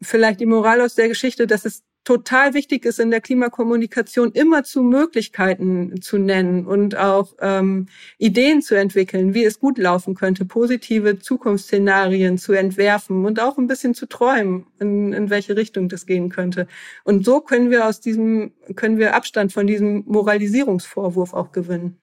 vielleicht 0.00 0.40
die 0.40 0.46
Moral 0.46 0.80
aus 0.80 0.94
der 0.94 1.08
Geschichte, 1.08 1.46
dass 1.46 1.66
es 1.66 1.82
total 2.04 2.54
wichtig 2.54 2.84
ist 2.84 3.00
in 3.00 3.10
der 3.10 3.20
Klimakommunikation 3.20 4.32
immer 4.32 4.62
zu 4.62 4.82
Möglichkeiten 4.82 6.00
zu 6.02 6.18
nennen 6.18 6.66
und 6.66 6.96
auch 6.96 7.34
ähm, 7.40 7.86
Ideen 8.18 8.62
zu 8.62 8.74
entwickeln, 8.74 9.34
wie 9.34 9.44
es 9.44 9.58
gut 9.58 9.78
laufen 9.78 10.14
könnte, 10.14 10.44
positive 10.44 11.18
Zukunftsszenarien 11.18 12.38
zu 12.38 12.52
entwerfen 12.52 13.24
und 13.24 13.40
auch 13.40 13.56
ein 13.56 13.66
bisschen 13.66 13.94
zu 13.94 14.06
träumen, 14.06 14.66
in, 14.78 15.12
in 15.12 15.30
welche 15.30 15.56
Richtung 15.56 15.88
das 15.88 16.06
gehen 16.06 16.28
könnte. 16.28 16.68
Und 17.04 17.24
so 17.24 17.40
können 17.40 17.70
wir 17.70 17.86
aus 17.86 18.00
diesem, 18.00 18.52
können 18.76 18.98
wir 18.98 19.14
Abstand 19.14 19.52
von 19.52 19.66
diesem 19.66 20.04
Moralisierungsvorwurf 20.06 21.32
auch 21.32 21.52
gewinnen. 21.52 21.98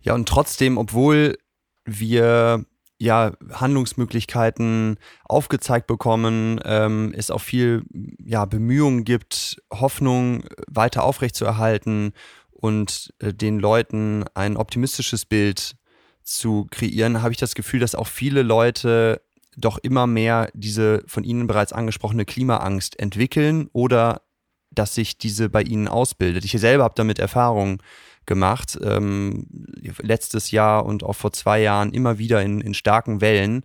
Ja, 0.00 0.14
und 0.14 0.28
trotzdem, 0.28 0.78
obwohl 0.78 1.38
wir 1.84 2.64
ja, 3.02 3.32
Handlungsmöglichkeiten 3.50 4.96
aufgezeigt 5.24 5.88
bekommen, 5.88 6.60
ähm, 6.64 7.12
es 7.16 7.32
auch 7.32 7.40
viel 7.40 7.82
ja, 8.24 8.44
Bemühungen 8.44 9.04
gibt, 9.04 9.60
Hoffnung 9.72 10.44
weiter 10.68 11.02
aufrechtzuerhalten 11.02 12.12
und 12.52 13.12
äh, 13.18 13.34
den 13.34 13.58
Leuten 13.58 14.24
ein 14.34 14.56
optimistisches 14.56 15.24
Bild 15.24 15.74
zu 16.22 16.68
kreieren, 16.70 17.22
habe 17.22 17.32
ich 17.32 17.38
das 17.38 17.56
Gefühl, 17.56 17.80
dass 17.80 17.96
auch 17.96 18.06
viele 18.06 18.42
Leute 18.42 19.20
doch 19.56 19.78
immer 19.78 20.06
mehr 20.06 20.50
diese 20.54 21.02
von 21.08 21.24
Ihnen 21.24 21.48
bereits 21.48 21.72
angesprochene 21.72 22.24
Klimaangst 22.24 23.00
entwickeln 23.00 23.68
oder 23.72 24.22
dass 24.70 24.94
sich 24.94 25.18
diese 25.18 25.50
bei 25.50 25.62
Ihnen 25.62 25.88
ausbildet. 25.88 26.44
Ich 26.44 26.52
selber 26.52 26.84
habe 26.84 26.94
damit 26.96 27.18
Erfahrungen 27.18 27.78
gemacht. 28.26 28.78
Ähm, 28.82 29.46
letztes 29.98 30.50
Jahr 30.50 30.84
und 30.84 31.02
auch 31.02 31.14
vor 31.16 31.32
zwei 31.32 31.60
Jahren 31.60 31.92
immer 31.92 32.18
wieder 32.18 32.42
in, 32.42 32.60
in 32.60 32.74
starken 32.74 33.20
Wellen. 33.20 33.64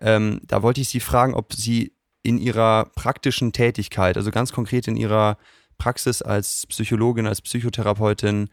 Ähm, 0.00 0.40
da 0.44 0.62
wollte 0.62 0.80
ich 0.80 0.88
Sie 0.88 1.00
fragen, 1.00 1.34
ob 1.34 1.52
Sie 1.54 1.92
in 2.22 2.38
Ihrer 2.38 2.90
praktischen 2.94 3.52
Tätigkeit, 3.52 4.16
also 4.16 4.30
ganz 4.30 4.52
konkret 4.52 4.88
in 4.88 4.96
Ihrer 4.96 5.38
Praxis 5.78 6.22
als 6.22 6.66
Psychologin, 6.66 7.26
als 7.26 7.40
Psychotherapeutin, 7.40 8.48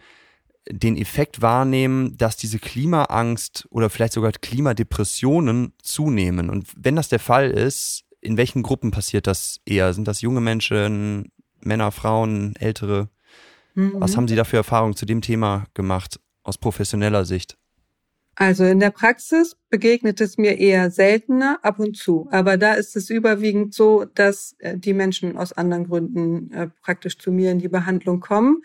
den 0.69 0.97
Effekt 0.97 1.41
wahrnehmen, 1.41 2.17
dass 2.17 2.37
diese 2.37 2.59
Klimaangst 2.59 3.67
oder 3.69 3.89
vielleicht 3.89 4.13
sogar 4.13 4.31
Klimadepressionen 4.31 5.73
zunehmen. 5.81 6.49
Und 6.49 6.67
wenn 6.75 6.95
das 6.95 7.09
der 7.09 7.19
Fall 7.19 7.51
ist, 7.51 8.03
in 8.21 8.37
welchen 8.37 8.63
Gruppen 8.63 8.89
passiert 8.89 9.27
das 9.27 9.61
eher? 9.65 9.93
Sind 9.93 10.07
das 10.07 10.21
junge 10.21 10.41
Menschen, 10.41 11.31
Männer, 11.61 11.91
Frauen, 11.91 12.55
ältere? 12.55 13.09
Mhm. 13.75 13.93
Was 13.95 14.17
haben 14.17 14.27
Sie 14.27 14.35
da 14.35 14.43
für 14.43 14.57
Erfahrungen 14.57 14.95
zu 14.95 15.05
dem 15.05 15.21
Thema 15.21 15.65
gemacht 15.73 16.19
aus 16.43 16.57
professioneller 16.57 17.25
Sicht? 17.25 17.57
Also 18.37 18.65
in 18.65 18.81
der 18.81 18.89
Praxis 18.89 19.55
begegnet 19.69 20.19
es 20.19 20.37
mir 20.37 20.57
eher 20.57 20.91
seltener 20.91 21.59
ab 21.61 21.79
und 21.79 21.95
zu. 21.95 22.27
Aber 22.31 22.57
da 22.57 22.73
ist 22.73 22.95
es 22.97 23.09
überwiegend 23.09 23.73
so, 23.73 24.05
dass 24.13 24.55
äh, 24.59 24.77
die 24.77 24.93
Menschen 24.93 25.37
aus 25.37 25.53
anderen 25.53 25.87
Gründen 25.87 26.51
äh, 26.51 26.67
praktisch 26.81 27.17
zu 27.17 27.31
mir 27.31 27.51
in 27.51 27.59
die 27.59 27.69
Behandlung 27.69 28.19
kommen. 28.19 28.61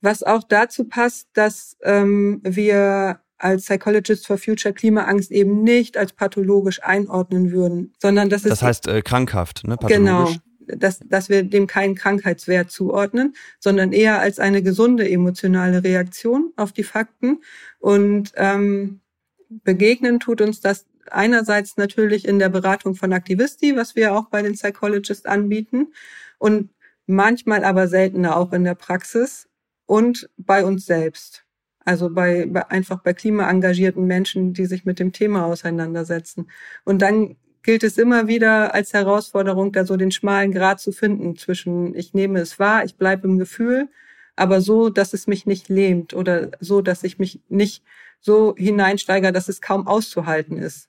Was 0.00 0.24
auch 0.24 0.42
dazu 0.42 0.84
passt, 0.84 1.28
dass 1.34 1.76
ähm, 1.82 2.40
wir 2.42 3.20
als 3.38 3.64
Psychologist 3.66 4.26
for 4.26 4.38
Future 4.38 4.74
Klimaangst 4.74 5.30
eben 5.30 5.62
nicht 5.62 5.96
als 5.96 6.12
pathologisch 6.12 6.82
einordnen 6.82 7.52
würden, 7.52 7.92
sondern 8.00 8.28
das 8.28 8.42
ist. 8.42 8.50
Das 8.50 8.62
heißt 8.62 8.88
äh, 8.88 9.02
krankhaft, 9.02 9.64
ne? 9.64 9.76
Pathologisch. 9.76 10.34
Genau 10.34 10.51
dass, 10.76 11.00
dass 11.00 11.28
wir 11.28 11.42
dem 11.42 11.66
keinen 11.66 11.94
Krankheitswert 11.94 12.70
zuordnen, 12.70 13.34
sondern 13.58 13.92
eher 13.92 14.20
als 14.20 14.38
eine 14.38 14.62
gesunde 14.62 15.08
emotionale 15.08 15.84
Reaktion 15.84 16.52
auf 16.56 16.72
die 16.72 16.84
Fakten. 16.84 17.38
Und 17.78 18.32
ähm, 18.36 19.00
begegnen 19.48 20.20
tut 20.20 20.40
uns 20.40 20.60
das 20.60 20.86
einerseits 21.10 21.76
natürlich 21.76 22.26
in 22.26 22.38
der 22.38 22.48
Beratung 22.48 22.94
von 22.94 23.12
Aktivisti, 23.12 23.76
was 23.76 23.96
wir 23.96 24.14
auch 24.14 24.28
bei 24.28 24.42
den 24.42 24.52
Psychologists 24.52 25.26
anbieten, 25.26 25.92
und 26.38 26.70
manchmal 27.06 27.64
aber 27.64 27.88
seltener 27.88 28.36
auch 28.36 28.52
in 28.52 28.64
der 28.64 28.74
Praxis 28.74 29.48
und 29.86 30.28
bei 30.36 30.64
uns 30.64 30.86
selbst. 30.86 31.44
Also 31.84 32.10
bei, 32.10 32.46
bei 32.46 32.70
einfach 32.70 33.02
bei 33.02 33.12
klimaengagierten 33.12 34.06
Menschen, 34.06 34.52
die 34.52 34.66
sich 34.66 34.84
mit 34.84 34.98
dem 34.98 35.12
Thema 35.12 35.46
auseinandersetzen. 35.46 36.48
Und 36.84 37.02
dann 37.02 37.36
gilt 37.62 37.82
es 37.84 37.98
immer 37.98 38.26
wieder 38.26 38.74
als 38.74 38.92
Herausforderung, 38.92 39.72
da 39.72 39.84
so 39.84 39.96
den 39.96 40.10
schmalen 40.10 40.52
Grat 40.52 40.80
zu 40.80 40.92
finden 40.92 41.36
zwischen 41.36 41.94
ich 41.94 42.14
nehme 42.14 42.40
es 42.40 42.58
wahr, 42.58 42.84
ich 42.84 42.96
bleibe 42.96 43.28
im 43.28 43.38
Gefühl, 43.38 43.88
aber 44.36 44.60
so, 44.60 44.88
dass 44.88 45.12
es 45.12 45.26
mich 45.26 45.46
nicht 45.46 45.68
lähmt 45.68 46.14
oder 46.14 46.50
so, 46.60 46.80
dass 46.80 47.04
ich 47.04 47.18
mich 47.18 47.40
nicht 47.48 47.82
so 48.20 48.54
hineinsteigere, 48.56 49.32
dass 49.32 49.48
es 49.48 49.60
kaum 49.60 49.86
auszuhalten 49.86 50.56
ist. 50.56 50.88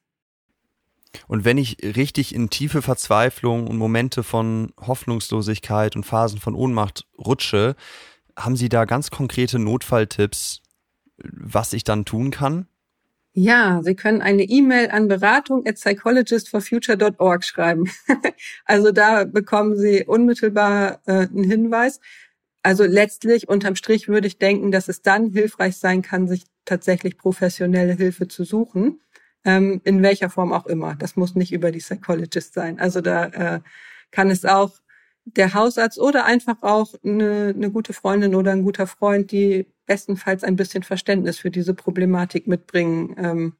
Und 1.27 1.45
wenn 1.45 1.57
ich 1.57 1.77
richtig 1.83 2.33
in 2.33 2.49
tiefe 2.49 2.81
Verzweiflung 2.81 3.67
und 3.67 3.77
Momente 3.77 4.23
von 4.23 4.73
Hoffnungslosigkeit 4.79 5.95
und 5.95 6.05
Phasen 6.05 6.39
von 6.39 6.55
Ohnmacht 6.55 7.05
rutsche, 7.17 7.75
haben 8.35 8.55
Sie 8.55 8.69
da 8.69 8.85
ganz 8.85 9.11
konkrete 9.11 9.59
Notfalltipps, 9.59 10.61
was 11.17 11.73
ich 11.73 11.83
dann 11.83 12.05
tun 12.05 12.31
kann? 12.31 12.67
Ja, 13.35 13.81
Sie 13.83 13.95
können 13.95 14.21
eine 14.21 14.43
E-Mail 14.43 14.91
an 14.91 15.07
beratung 15.07 15.65
at 15.65 15.75
psychologistforfuture.org 15.75 17.43
schreiben. 17.43 17.89
also 18.65 18.91
da 18.91 19.23
bekommen 19.23 19.75
Sie 19.75 20.05
unmittelbar 20.05 21.01
äh, 21.07 21.27
einen 21.27 21.43
Hinweis. 21.43 21.99
Also 22.61 22.83
letztlich 22.85 23.49
unterm 23.49 23.75
Strich 23.75 24.07
würde 24.07 24.27
ich 24.27 24.37
denken, 24.37 24.71
dass 24.71 24.87
es 24.87 25.01
dann 25.01 25.31
hilfreich 25.31 25.77
sein 25.77 26.03
kann, 26.03 26.27
sich 26.27 26.43
tatsächlich 26.63 27.17
professionelle 27.17 27.93
Hilfe 27.93 28.27
zu 28.27 28.43
suchen, 28.43 29.01
ähm, 29.45 29.81
in 29.83 30.03
welcher 30.03 30.29
Form 30.29 30.53
auch 30.53 30.67
immer. 30.67 30.95
Das 30.95 31.15
muss 31.15 31.33
nicht 31.33 31.51
über 31.51 31.71
die 31.71 31.79
Psychologist 31.79 32.53
sein. 32.53 32.79
Also 32.79 33.01
da 33.01 33.25
äh, 33.25 33.59
kann 34.11 34.29
es 34.29 34.45
auch 34.45 34.71
der 35.25 35.53
Hausarzt 35.53 35.99
oder 35.99 36.25
einfach 36.25 36.61
auch 36.61 36.93
eine, 37.03 37.53
eine 37.55 37.71
gute 37.71 37.93
Freundin 37.93 38.35
oder 38.35 38.51
ein 38.51 38.63
guter 38.63 38.87
Freund, 38.87 39.31
die 39.31 39.67
bestenfalls 39.85 40.43
ein 40.43 40.55
bisschen 40.55 40.83
Verständnis 40.83 41.39
für 41.39 41.51
diese 41.51 41.73
Problematik 41.73 42.47
mitbringen, 42.47 43.15
ähm, 43.17 43.53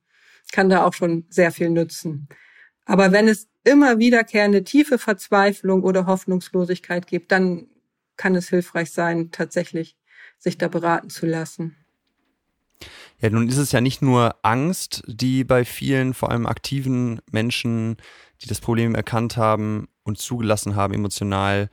kann 0.52 0.70
da 0.70 0.86
auch 0.86 0.94
schon 0.94 1.26
sehr 1.30 1.52
viel 1.52 1.70
nützen. 1.70 2.28
Aber 2.86 3.12
wenn 3.12 3.28
es 3.28 3.48
immer 3.64 3.98
wiederkehrende 3.98 4.64
tiefe 4.64 4.98
Verzweiflung 4.98 5.84
oder 5.84 6.06
Hoffnungslosigkeit 6.06 7.08
gibt, 7.08 7.32
dann 7.32 7.68
kann 8.18 8.36
es 8.36 8.50
hilfreich 8.50 8.92
sein, 8.92 9.32
tatsächlich 9.32 9.98
sich 10.38 10.58
da 10.58 10.68
beraten 10.68 11.10
zu 11.10 11.26
lassen. 11.26 11.78
Ja, 13.20 13.30
nun 13.30 13.48
ist 13.48 13.58
es 13.58 13.72
ja 13.72 13.80
nicht 13.80 14.02
nur 14.02 14.36
Angst, 14.42 15.04
die 15.08 15.46
bei 15.46 15.64
vielen, 15.64 16.14
vor 16.14 16.30
allem 16.30 16.46
aktiven 16.46 17.22
Menschen, 17.32 17.96
die 18.42 18.48
das 18.48 18.60
Problem 18.60 18.96
erkannt 18.96 19.38
haben 19.38 19.88
und 20.04 20.18
zugelassen 20.18 20.76
haben, 20.76 20.94
emotional, 20.94 21.70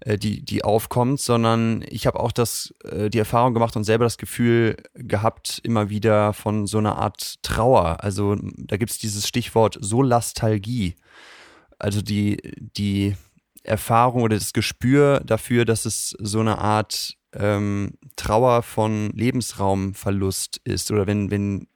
äh, 0.00 0.18
die, 0.18 0.44
die 0.44 0.62
aufkommt, 0.62 1.20
sondern 1.20 1.82
ich 1.88 2.06
habe 2.06 2.20
auch 2.20 2.32
das, 2.32 2.74
äh, 2.84 3.08
die 3.08 3.18
Erfahrung 3.18 3.54
gemacht 3.54 3.76
und 3.76 3.84
selber 3.84 4.04
das 4.04 4.18
Gefühl 4.18 4.76
gehabt, 4.94 5.60
immer 5.62 5.88
wieder 5.88 6.32
von 6.34 6.66
so 6.66 6.78
einer 6.78 6.98
Art 6.98 7.42
Trauer. 7.42 8.04
Also 8.04 8.36
da 8.56 8.76
gibt 8.76 8.90
es 8.90 8.98
dieses 8.98 9.26
Stichwort 9.26 9.78
Solastalgie. 9.80 10.96
Also 11.78 12.02
die, 12.02 12.38
die 12.56 13.16
Erfahrung 13.62 14.22
oder 14.22 14.36
das 14.36 14.52
Gespür 14.52 15.20
dafür, 15.24 15.64
dass 15.64 15.86
es 15.86 16.10
so 16.20 16.40
eine 16.40 16.58
Art 16.58 17.16
ähm, 17.32 17.94
Trauer 18.16 18.62
von 18.62 19.10
Lebensraumverlust 19.10 20.60
ist. 20.64 20.90
Oder 20.90 21.06
wenn, 21.06 21.30
wenn, 21.30 21.68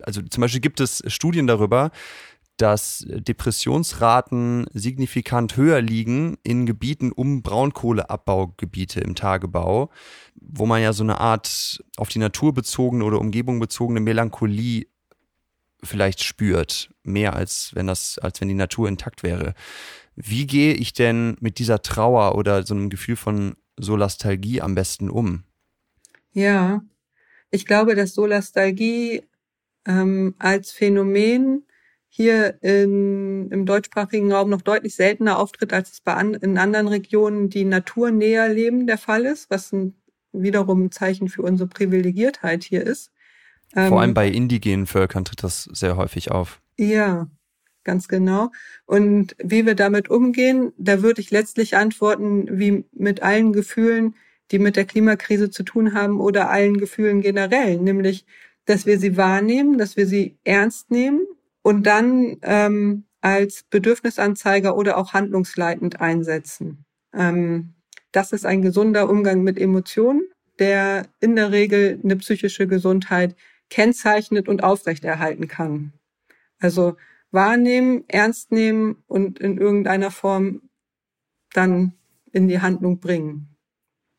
also 0.00 0.22
zum 0.22 0.40
Beispiel 0.40 0.60
gibt 0.60 0.80
es 0.80 1.02
Studien 1.06 1.46
darüber, 1.46 1.90
dass 2.56 3.04
Depressionsraten 3.08 4.66
signifikant 4.72 5.56
höher 5.56 5.80
liegen 5.80 6.38
in 6.44 6.66
Gebieten 6.66 7.10
um 7.10 7.42
Braunkohleabbaugebiete 7.42 9.00
im 9.00 9.14
Tagebau, 9.14 9.90
wo 10.36 10.66
man 10.66 10.80
ja 10.80 10.92
so 10.92 11.02
eine 11.02 11.20
Art 11.20 11.82
auf 11.96 12.08
die 12.08 12.20
Natur 12.20 12.54
bezogene 12.54 13.04
oder 13.04 13.20
Umgebung 13.20 13.58
bezogene 13.58 14.00
Melancholie 14.00 14.86
vielleicht 15.82 16.22
spürt, 16.22 16.90
mehr 17.02 17.34
als 17.34 17.72
wenn 17.74 17.86
das, 17.86 18.18
als 18.18 18.40
wenn 18.40 18.48
die 18.48 18.54
Natur 18.54 18.88
intakt 18.88 19.22
wäre. 19.22 19.54
Wie 20.16 20.46
gehe 20.46 20.74
ich 20.74 20.92
denn 20.92 21.36
mit 21.40 21.58
dieser 21.58 21.82
Trauer 21.82 22.36
oder 22.36 22.64
so 22.64 22.74
einem 22.74 22.88
Gefühl 22.88 23.16
von 23.16 23.56
Solastalgie 23.76 24.60
am 24.60 24.74
besten 24.74 25.10
um? 25.10 25.42
Ja, 26.32 26.82
ich 27.50 27.66
glaube, 27.66 27.94
dass 27.94 28.14
Solastalgie 28.14 29.24
ähm, 29.86 30.34
als 30.38 30.70
Phänomen 30.70 31.64
hier 32.16 32.62
in, 32.62 33.50
im 33.50 33.66
deutschsprachigen 33.66 34.30
Raum 34.30 34.48
noch 34.48 34.62
deutlich 34.62 34.94
seltener 34.94 35.36
auftritt, 35.36 35.72
als 35.72 35.90
es 35.90 36.00
bei 36.00 36.14
an, 36.14 36.34
in 36.34 36.58
anderen 36.58 36.86
Regionen, 36.86 37.50
die 37.50 37.64
naturnäher 37.64 38.48
leben, 38.48 38.86
der 38.86 38.98
Fall 38.98 39.24
ist, 39.24 39.50
was 39.50 39.72
ein, 39.72 39.96
wiederum 40.32 40.84
ein 40.84 40.92
Zeichen 40.92 41.28
für 41.28 41.42
unsere 41.42 41.68
Privilegiertheit 41.68 42.62
hier 42.62 42.86
ist. 42.86 43.10
Vor 43.72 43.82
ähm, 43.82 43.92
allem 43.94 44.14
bei 44.14 44.28
indigenen 44.28 44.86
Völkern 44.86 45.24
tritt 45.24 45.42
das 45.42 45.64
sehr 45.64 45.96
häufig 45.96 46.30
auf. 46.30 46.60
Ja, 46.78 47.26
ganz 47.82 48.06
genau. 48.06 48.52
Und 48.86 49.34
wie 49.42 49.66
wir 49.66 49.74
damit 49.74 50.08
umgehen, 50.08 50.72
da 50.78 51.02
würde 51.02 51.20
ich 51.20 51.32
letztlich 51.32 51.76
antworten, 51.76 52.46
wie 52.60 52.84
mit 52.92 53.24
allen 53.24 53.52
Gefühlen, 53.52 54.14
die 54.52 54.60
mit 54.60 54.76
der 54.76 54.84
Klimakrise 54.84 55.50
zu 55.50 55.64
tun 55.64 55.94
haben 55.94 56.20
oder 56.20 56.48
allen 56.48 56.78
Gefühlen 56.78 57.22
generell, 57.22 57.76
nämlich, 57.78 58.24
dass 58.66 58.86
wir 58.86 59.00
sie 59.00 59.16
wahrnehmen, 59.16 59.78
dass 59.78 59.96
wir 59.96 60.06
sie 60.06 60.38
ernst 60.44 60.92
nehmen 60.92 61.26
und 61.64 61.84
dann 61.86 62.36
ähm, 62.42 63.06
als 63.22 63.64
Bedürfnisanzeiger 63.64 64.76
oder 64.76 64.98
auch 64.98 65.14
handlungsleitend 65.14 65.98
einsetzen. 66.00 66.84
Ähm, 67.14 67.72
das 68.12 68.32
ist 68.32 68.44
ein 68.44 68.60
gesunder 68.60 69.08
Umgang 69.08 69.42
mit 69.42 69.58
Emotionen, 69.58 70.28
der 70.58 71.08
in 71.20 71.34
der 71.34 71.50
Regel 71.50 71.98
eine 72.04 72.16
psychische 72.16 72.68
Gesundheit 72.68 73.34
kennzeichnet 73.70 74.46
und 74.46 74.62
aufrechterhalten 74.62 75.48
kann. 75.48 75.94
Also 76.60 76.96
wahrnehmen, 77.30 78.04
ernst 78.08 78.52
nehmen 78.52 79.02
und 79.06 79.38
in 79.38 79.56
irgendeiner 79.56 80.10
Form 80.10 80.68
dann 81.54 81.94
in 82.30 82.46
die 82.46 82.60
Handlung 82.60 83.00
bringen 83.00 83.56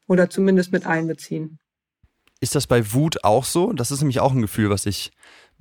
oder 0.08 0.32
zumindest 0.32 0.72
mit 0.72 0.88
einbeziehen. 0.88 1.60
Ist 2.42 2.56
das 2.56 2.66
bei 2.66 2.92
Wut 2.92 3.24
auch 3.24 3.46
so? 3.46 3.72
Das 3.72 3.92
ist 3.92 4.02
nämlich 4.02 4.20
auch 4.20 4.34
ein 4.34 4.42
Gefühl, 4.42 4.72
was 4.72 4.88
ich 4.88 5.12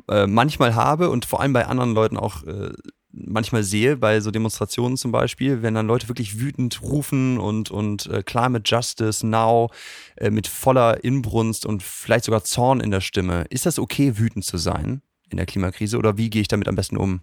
äh, 0.08 0.26
manchmal 0.26 0.74
habe 0.74 1.10
und 1.10 1.24
vor 1.24 1.40
allem 1.40 1.52
bei 1.52 1.66
anderen 1.66 1.94
Leuten 1.94 2.16
auch 2.16 2.44
äh, 2.44 2.72
manchmal 3.14 3.62
sehe, 3.62 3.96
bei 3.96 4.20
so 4.20 4.30
Demonstrationen 4.30 4.96
zum 4.96 5.12
Beispiel, 5.12 5.62
wenn 5.62 5.74
dann 5.74 5.86
Leute 5.86 6.08
wirklich 6.08 6.40
wütend 6.40 6.82
rufen 6.82 7.38
und, 7.38 7.70
und 7.70 8.06
äh, 8.06 8.22
Climate 8.22 8.64
Justice 8.66 9.26
Now 9.26 9.70
äh, 10.16 10.30
mit 10.30 10.46
voller 10.46 11.04
Inbrunst 11.04 11.64
und 11.64 11.82
vielleicht 11.82 12.24
sogar 12.24 12.44
Zorn 12.44 12.80
in 12.80 12.90
der 12.90 13.00
Stimme. 13.00 13.46
Ist 13.50 13.66
das 13.66 13.78
okay, 13.78 14.18
wütend 14.18 14.44
zu 14.44 14.58
sein 14.58 15.02
in 15.30 15.36
der 15.36 15.46
Klimakrise 15.46 15.96
oder 15.96 16.16
wie 16.16 16.30
gehe 16.30 16.42
ich 16.42 16.48
damit 16.48 16.68
am 16.68 16.74
besten 16.74 16.96
um? 16.96 17.20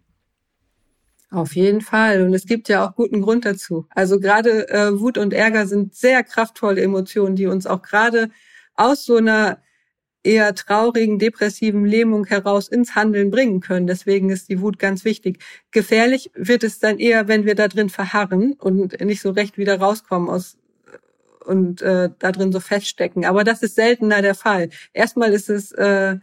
Auf 1.30 1.56
jeden 1.56 1.80
Fall. 1.80 2.24
Und 2.24 2.34
es 2.34 2.46
gibt 2.46 2.68
ja 2.68 2.86
auch 2.86 2.96
guten 2.96 3.22
Grund 3.22 3.46
dazu. 3.46 3.86
Also 3.90 4.20
gerade 4.20 4.68
äh, 4.70 5.00
Wut 5.00 5.18
und 5.18 5.34
Ärger 5.34 5.66
sind 5.66 5.96
sehr 5.96 6.24
kraftvolle 6.24 6.82
Emotionen, 6.82 7.38
die 7.38 7.48
uns 7.48 7.66
auch 7.66 7.82
gerade 7.82 8.30
aus 8.76 9.06
so 9.06 9.16
einer 9.16 9.60
eher 10.24 10.54
traurigen, 10.54 11.20
depressiven 11.20 11.86
Lähmung 11.86 12.26
heraus 12.26 12.68
ins 12.68 12.96
Handeln 12.96 13.32
bringen 13.32 13.60
können. 13.60 13.88
Deswegen 13.88 14.30
ist 14.30 14.50
die 14.50 14.62
Wut 14.62 14.78
ganz 14.78 15.04
wichtig. 15.04 15.40
Gefährlich 15.72 16.32
wird 16.36 16.64
es 16.64 16.80
dann 16.80 17.00
eher, 17.00 17.28
wenn 17.28 17.46
wir 17.46 17.56
da 17.56 17.68
drin 17.68 17.90
verharren 17.90 18.54
und 18.54 19.00
nicht 19.02 19.22
so 19.22 19.32
recht 19.32 19.58
wieder 19.58 19.80
rauskommen 19.80 20.30
aus 20.30 20.58
und 21.46 21.82
äh, 21.82 22.10
da 22.20 22.32
drin 22.32 22.52
so 22.52 22.60
feststecken. 22.60 23.26
Aber 23.26 23.44
das 23.44 23.64
ist 23.64 23.76
seltener 23.76 24.22
der 24.22 24.36
Fall. 24.36 24.70
Erstmal 24.94 25.34
ist 25.34 25.50
es 25.50 25.72
äh, 25.72 26.18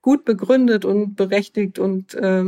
gut 0.00 0.24
begründet 0.24 0.84
und 0.84 1.14
berechtigt 1.14 1.78
und 1.78 2.14
äh, 2.14 2.44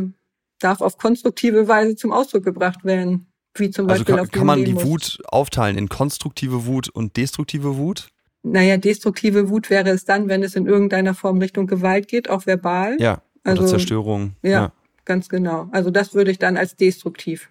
darf 0.59 0.81
auf 0.81 0.97
konstruktive 0.97 1.69
Weise 1.69 1.97
zum 1.97 2.13
Ausdruck 2.13 2.45
gebracht 2.45 2.85
werden. 2.85 3.27
Wie 3.57 3.71
zum 3.71 3.89
also 3.89 4.05
Beispiel 4.05 4.17
kann, 4.17 4.31
kann 4.31 4.47
man 4.47 4.65
die 4.65 4.83
Wut 4.83 5.19
aufteilen 5.27 5.79
in 5.79 5.89
konstruktive 5.89 6.67
Wut 6.67 6.89
und 6.89 7.17
destruktive 7.17 7.77
Wut? 7.77 8.09
Naja, 8.47 8.77
destruktive 8.77 9.49
Wut 9.49 9.71
wäre 9.71 9.89
es 9.89 10.05
dann, 10.05 10.29
wenn 10.29 10.43
es 10.43 10.55
in 10.55 10.67
irgendeiner 10.67 11.15
Form 11.15 11.39
Richtung 11.39 11.67
Gewalt 11.67 12.09
geht, 12.09 12.29
auch 12.29 12.47
verbal. 12.47 12.97
Ja, 13.01 13.23
oder 13.45 13.63
also, 13.63 13.67
Zerstörung. 13.67 14.37
Ja, 14.43 14.51
ja, 14.51 14.73
ganz 15.07 15.31
genau. 15.31 15.69
Also 15.73 15.91
das 15.91 16.15
würde 16.15 16.31
ich 16.31 16.39
dann 16.39 16.59
als 16.59 16.77
destruktiv 16.77 17.51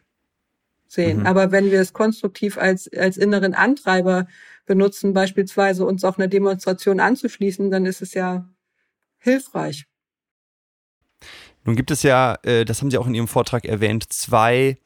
sehen. 0.87 1.21
Mhm. 1.21 1.25
Aber 1.25 1.51
wenn 1.51 1.71
wir 1.71 1.81
es 1.81 1.93
konstruktiv 1.93 2.59
als, 2.59 2.91
als 2.93 3.17
inneren 3.17 3.55
Antreiber 3.55 4.27
benutzen, 4.67 5.13
beispielsweise 5.13 5.83
uns 5.83 6.03
auf 6.03 6.19
einer 6.19 6.27
Demonstration 6.27 6.99
anzuschließen, 6.99 7.71
dann 7.71 7.87
ist 7.87 8.03
es 8.03 8.13
ja 8.13 8.47
hilfreich. 9.17 9.87
Nun 11.65 11.75
gibt 11.75 11.89
es 11.89 12.03
ja, 12.03 12.37
äh, 12.43 12.65
das 12.65 12.81
haben 12.81 12.91
Sie 12.91 12.99
auch 12.99 13.07
in 13.07 13.15
Ihrem 13.15 13.27
Vortrag 13.27 13.65
erwähnt, 13.65 14.11
zwei 14.13 14.77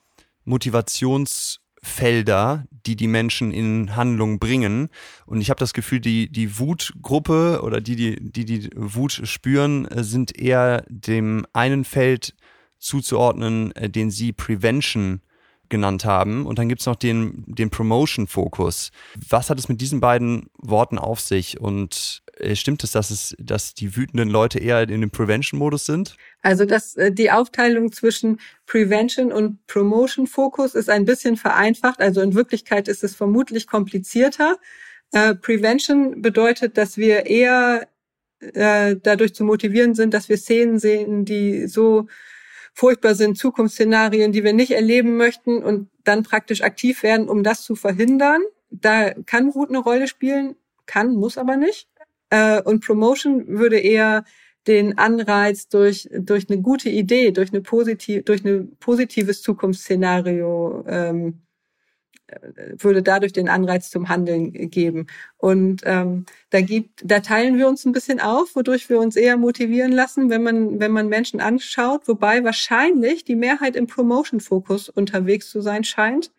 Motivations- 0.46 1.60
Felder, 1.82 2.66
die 2.72 2.96
die 2.96 3.08
Menschen 3.08 3.52
in 3.52 3.96
Handlung 3.96 4.40
bringen. 4.40 4.90
Und 5.26 5.42
ich 5.42 5.50
habe 5.50 5.60
das 5.60 5.74
Gefühl, 5.74 6.00
die, 6.00 6.30
die 6.30 6.60
Wutgruppe 6.60 7.62
oder 7.64 7.82
die, 7.82 7.96
die, 7.96 8.32
die 8.32 8.46
die 8.46 8.70
Wut 8.76 9.22
spüren, 9.24 9.86
äh, 9.86 10.04
sind 10.04 10.38
eher 10.38 10.84
dem 10.88 11.46
einen 11.54 11.84
Feld 11.84 12.36
zuzuordnen, 12.80 13.76
äh, 13.76 13.90
den 13.90 14.12
sie 14.12 14.34
Prevention 14.34 15.22
genannt 15.70 16.06
haben. 16.06 16.46
Und 16.46 16.60
dann 16.60 16.70
gibt's 16.70 16.86
noch 16.86 16.96
den, 16.96 17.44
den 17.48 17.70
Promotion-Fokus. 17.70 18.92
Was 19.30 19.50
hat 19.50 19.60
es 19.60 19.70
mit 19.70 19.82
diesen 19.82 20.00
beiden 20.00 20.50
Worten 20.58 20.98
auf 20.98 21.20
sich? 21.20 21.60
Und 21.60 22.24
stimmt 22.54 22.84
es, 22.84 22.92
dass 22.92 23.10
es, 23.10 23.36
dass 23.40 23.74
die 23.74 23.96
wütenden 23.96 24.30
Leute 24.30 24.60
eher 24.60 24.82
in 24.84 25.02
dem 25.02 25.12
Prevention-Modus 25.12 25.86
sind? 25.86 26.16
Also 26.42 26.66
das, 26.66 26.96
äh, 26.96 27.12
die 27.12 27.32
Aufteilung 27.32 27.92
zwischen 27.92 28.40
Prevention 28.66 29.32
und 29.32 29.66
Promotion-Fokus 29.68 30.76
ist 30.76 30.90
ein 30.90 31.06
bisschen 31.06 31.38
vereinfacht. 31.38 32.00
Also 32.00 32.22
in 32.22 32.36
Wirklichkeit 32.36 32.88
ist 32.88 33.04
es 33.04 33.16
vermutlich 33.16 33.68
komplizierter. 33.68 34.58
Äh, 35.12 35.36
Prevention 35.36 36.22
bedeutet, 36.22 36.78
dass 36.78 36.98
wir 36.98 37.26
eher 37.26 37.88
äh, 38.40 38.96
dadurch 39.02 39.34
zu 39.34 39.44
motivieren 39.44 39.96
sind, 39.96 40.14
dass 40.14 40.30
wir 40.30 40.38
Szenen 40.38 40.80
sehen, 40.80 41.26
die 41.26 41.68
so 41.68 42.08
furchtbar 42.74 43.16
sind, 43.16 43.38
Zukunftsszenarien, 43.38 44.32
die 44.32 44.44
wir 44.44 44.54
nicht 44.54 44.72
erleben 44.72 45.18
möchten 45.18 45.64
und 45.64 45.90
dann 46.04 46.24
praktisch 46.24 46.62
aktiv 46.62 47.02
werden, 47.02 47.28
um 47.28 47.42
das 47.42 47.64
zu 47.64 47.76
verhindern. 47.76 48.42
Da 48.70 49.14
kann 49.26 49.56
Wut 49.56 49.70
eine 49.70 49.80
Rolle 49.80 50.08
spielen, 50.08 50.56
kann, 50.86 51.16
muss 51.16 51.38
aber 51.38 51.58
nicht. 51.58 51.88
Äh, 52.30 52.62
und 52.62 52.86
Promotion 52.86 53.48
würde 53.48 53.80
eher 53.80 54.26
den 54.68 54.98
Anreiz 54.98 55.70
durch 55.70 56.10
durch 56.12 56.50
eine 56.50 56.62
gute 56.62 56.90
Idee, 56.90 57.32
durch 57.32 57.54
eine 57.54 57.62
positiv 57.62 58.26
durch 58.26 58.44
ein 58.46 58.76
positives 58.80 59.42
Zukunftsszenario 59.42 60.84
ähm, 60.88 61.42
würde 62.78 63.02
dadurch 63.02 63.34
den 63.34 63.50
Anreiz 63.50 63.90
zum 63.90 64.10
Handeln 64.10 64.70
geben. 64.70 65.08
Und 65.38 65.82
ähm, 65.86 66.26
da 66.50 66.62
gibt, 66.62 67.02
da 67.06 67.22
teilen 67.22 67.58
wir 67.58 67.68
uns 67.68 67.86
ein 67.86 67.94
bisschen 67.94 68.20
auf, 68.20 68.56
wodurch 68.56 68.90
wir 68.90 69.00
uns 69.00 69.16
eher 69.16 69.38
motivieren 69.38 69.92
lassen, 69.92 70.30
wenn 70.30 70.44
man, 70.44 70.80
wenn 70.80 70.92
man 70.92 71.08
Menschen 71.08 71.40
anschaut, 71.40 72.08
wobei 72.08 72.44
wahrscheinlich 72.44 73.24
die 73.24 73.36
Mehrheit 73.36 73.76
im 73.76 73.88
Promotion-Fokus 73.88 74.90
unterwegs 74.90 75.50
zu 75.50 75.62
sein 75.62 75.84
scheint, 75.84 76.32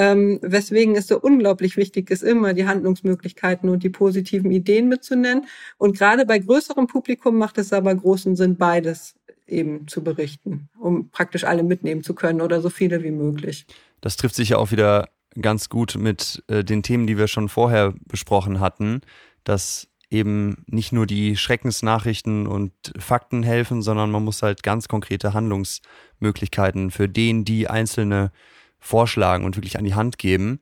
ähm, 0.00 0.38
weswegen 0.40 0.96
es 0.96 1.08
so 1.08 1.20
unglaublich 1.20 1.76
wichtig 1.76 2.10
ist, 2.10 2.22
immer 2.22 2.54
die 2.54 2.66
Handlungsmöglichkeiten 2.66 3.68
und 3.68 3.82
die 3.82 3.90
positiven 3.90 4.50
Ideen 4.50 4.88
mitzunennen. 4.88 5.44
Und 5.76 5.98
gerade 5.98 6.24
bei 6.24 6.38
größerem 6.38 6.86
Publikum 6.86 7.36
macht 7.36 7.58
es 7.58 7.70
aber 7.74 7.94
großen 7.94 8.34
Sinn, 8.34 8.56
beides 8.56 9.14
eben 9.46 9.88
zu 9.88 10.02
berichten, 10.02 10.70
um 10.78 11.10
praktisch 11.10 11.44
alle 11.44 11.62
mitnehmen 11.62 12.02
zu 12.02 12.14
können 12.14 12.40
oder 12.40 12.62
so 12.62 12.70
viele 12.70 13.02
wie 13.02 13.10
möglich. 13.10 13.66
Das 14.00 14.16
trifft 14.16 14.36
sich 14.36 14.48
ja 14.48 14.56
auch 14.56 14.70
wieder 14.70 15.10
ganz 15.38 15.68
gut 15.68 15.96
mit 15.98 16.42
äh, 16.48 16.64
den 16.64 16.82
Themen, 16.82 17.06
die 17.06 17.18
wir 17.18 17.28
schon 17.28 17.50
vorher 17.50 17.92
besprochen 18.06 18.58
hatten, 18.58 19.02
dass 19.44 19.88
eben 20.08 20.64
nicht 20.66 20.92
nur 20.92 21.06
die 21.06 21.36
Schreckensnachrichten 21.36 22.46
und 22.46 22.72
Fakten 22.98 23.42
helfen, 23.42 23.82
sondern 23.82 24.10
man 24.10 24.24
muss 24.24 24.42
halt 24.42 24.62
ganz 24.62 24.88
konkrete 24.88 25.34
Handlungsmöglichkeiten 25.34 26.90
für 26.90 27.06
den, 27.06 27.44
die 27.44 27.68
einzelne 27.68 28.32
vorschlagen 28.80 29.44
und 29.44 29.56
wirklich 29.56 29.78
an 29.78 29.84
die 29.84 29.94
Hand 29.94 30.18
geben. 30.18 30.60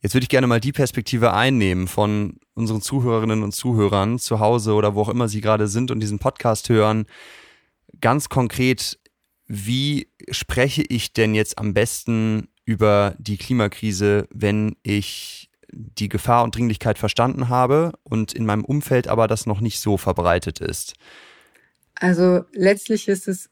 Jetzt 0.00 0.14
würde 0.14 0.24
ich 0.24 0.28
gerne 0.28 0.46
mal 0.46 0.60
die 0.60 0.72
Perspektive 0.72 1.32
einnehmen 1.32 1.88
von 1.88 2.38
unseren 2.54 2.80
Zuhörerinnen 2.80 3.42
und 3.42 3.52
Zuhörern 3.52 4.18
zu 4.18 4.40
Hause 4.40 4.74
oder 4.74 4.94
wo 4.94 5.02
auch 5.02 5.08
immer 5.08 5.28
sie 5.28 5.40
gerade 5.40 5.68
sind 5.68 5.90
und 5.90 6.00
diesen 6.00 6.18
Podcast 6.18 6.68
hören. 6.68 7.06
Ganz 8.00 8.28
konkret, 8.28 8.98
wie 9.46 10.08
spreche 10.30 10.82
ich 10.82 11.12
denn 11.12 11.34
jetzt 11.34 11.58
am 11.58 11.74
besten 11.74 12.48
über 12.64 13.14
die 13.18 13.36
Klimakrise, 13.36 14.28
wenn 14.30 14.76
ich 14.82 15.50
die 15.72 16.08
Gefahr 16.08 16.44
und 16.44 16.54
Dringlichkeit 16.54 16.98
verstanden 16.98 17.48
habe 17.48 17.92
und 18.02 18.32
in 18.32 18.46
meinem 18.46 18.64
Umfeld 18.64 19.08
aber 19.08 19.28
das 19.28 19.46
noch 19.46 19.60
nicht 19.60 19.80
so 19.80 19.96
verbreitet 19.96 20.60
ist? 20.60 20.94
Also 21.94 22.44
letztlich 22.52 23.08
ist 23.08 23.28
es 23.28 23.50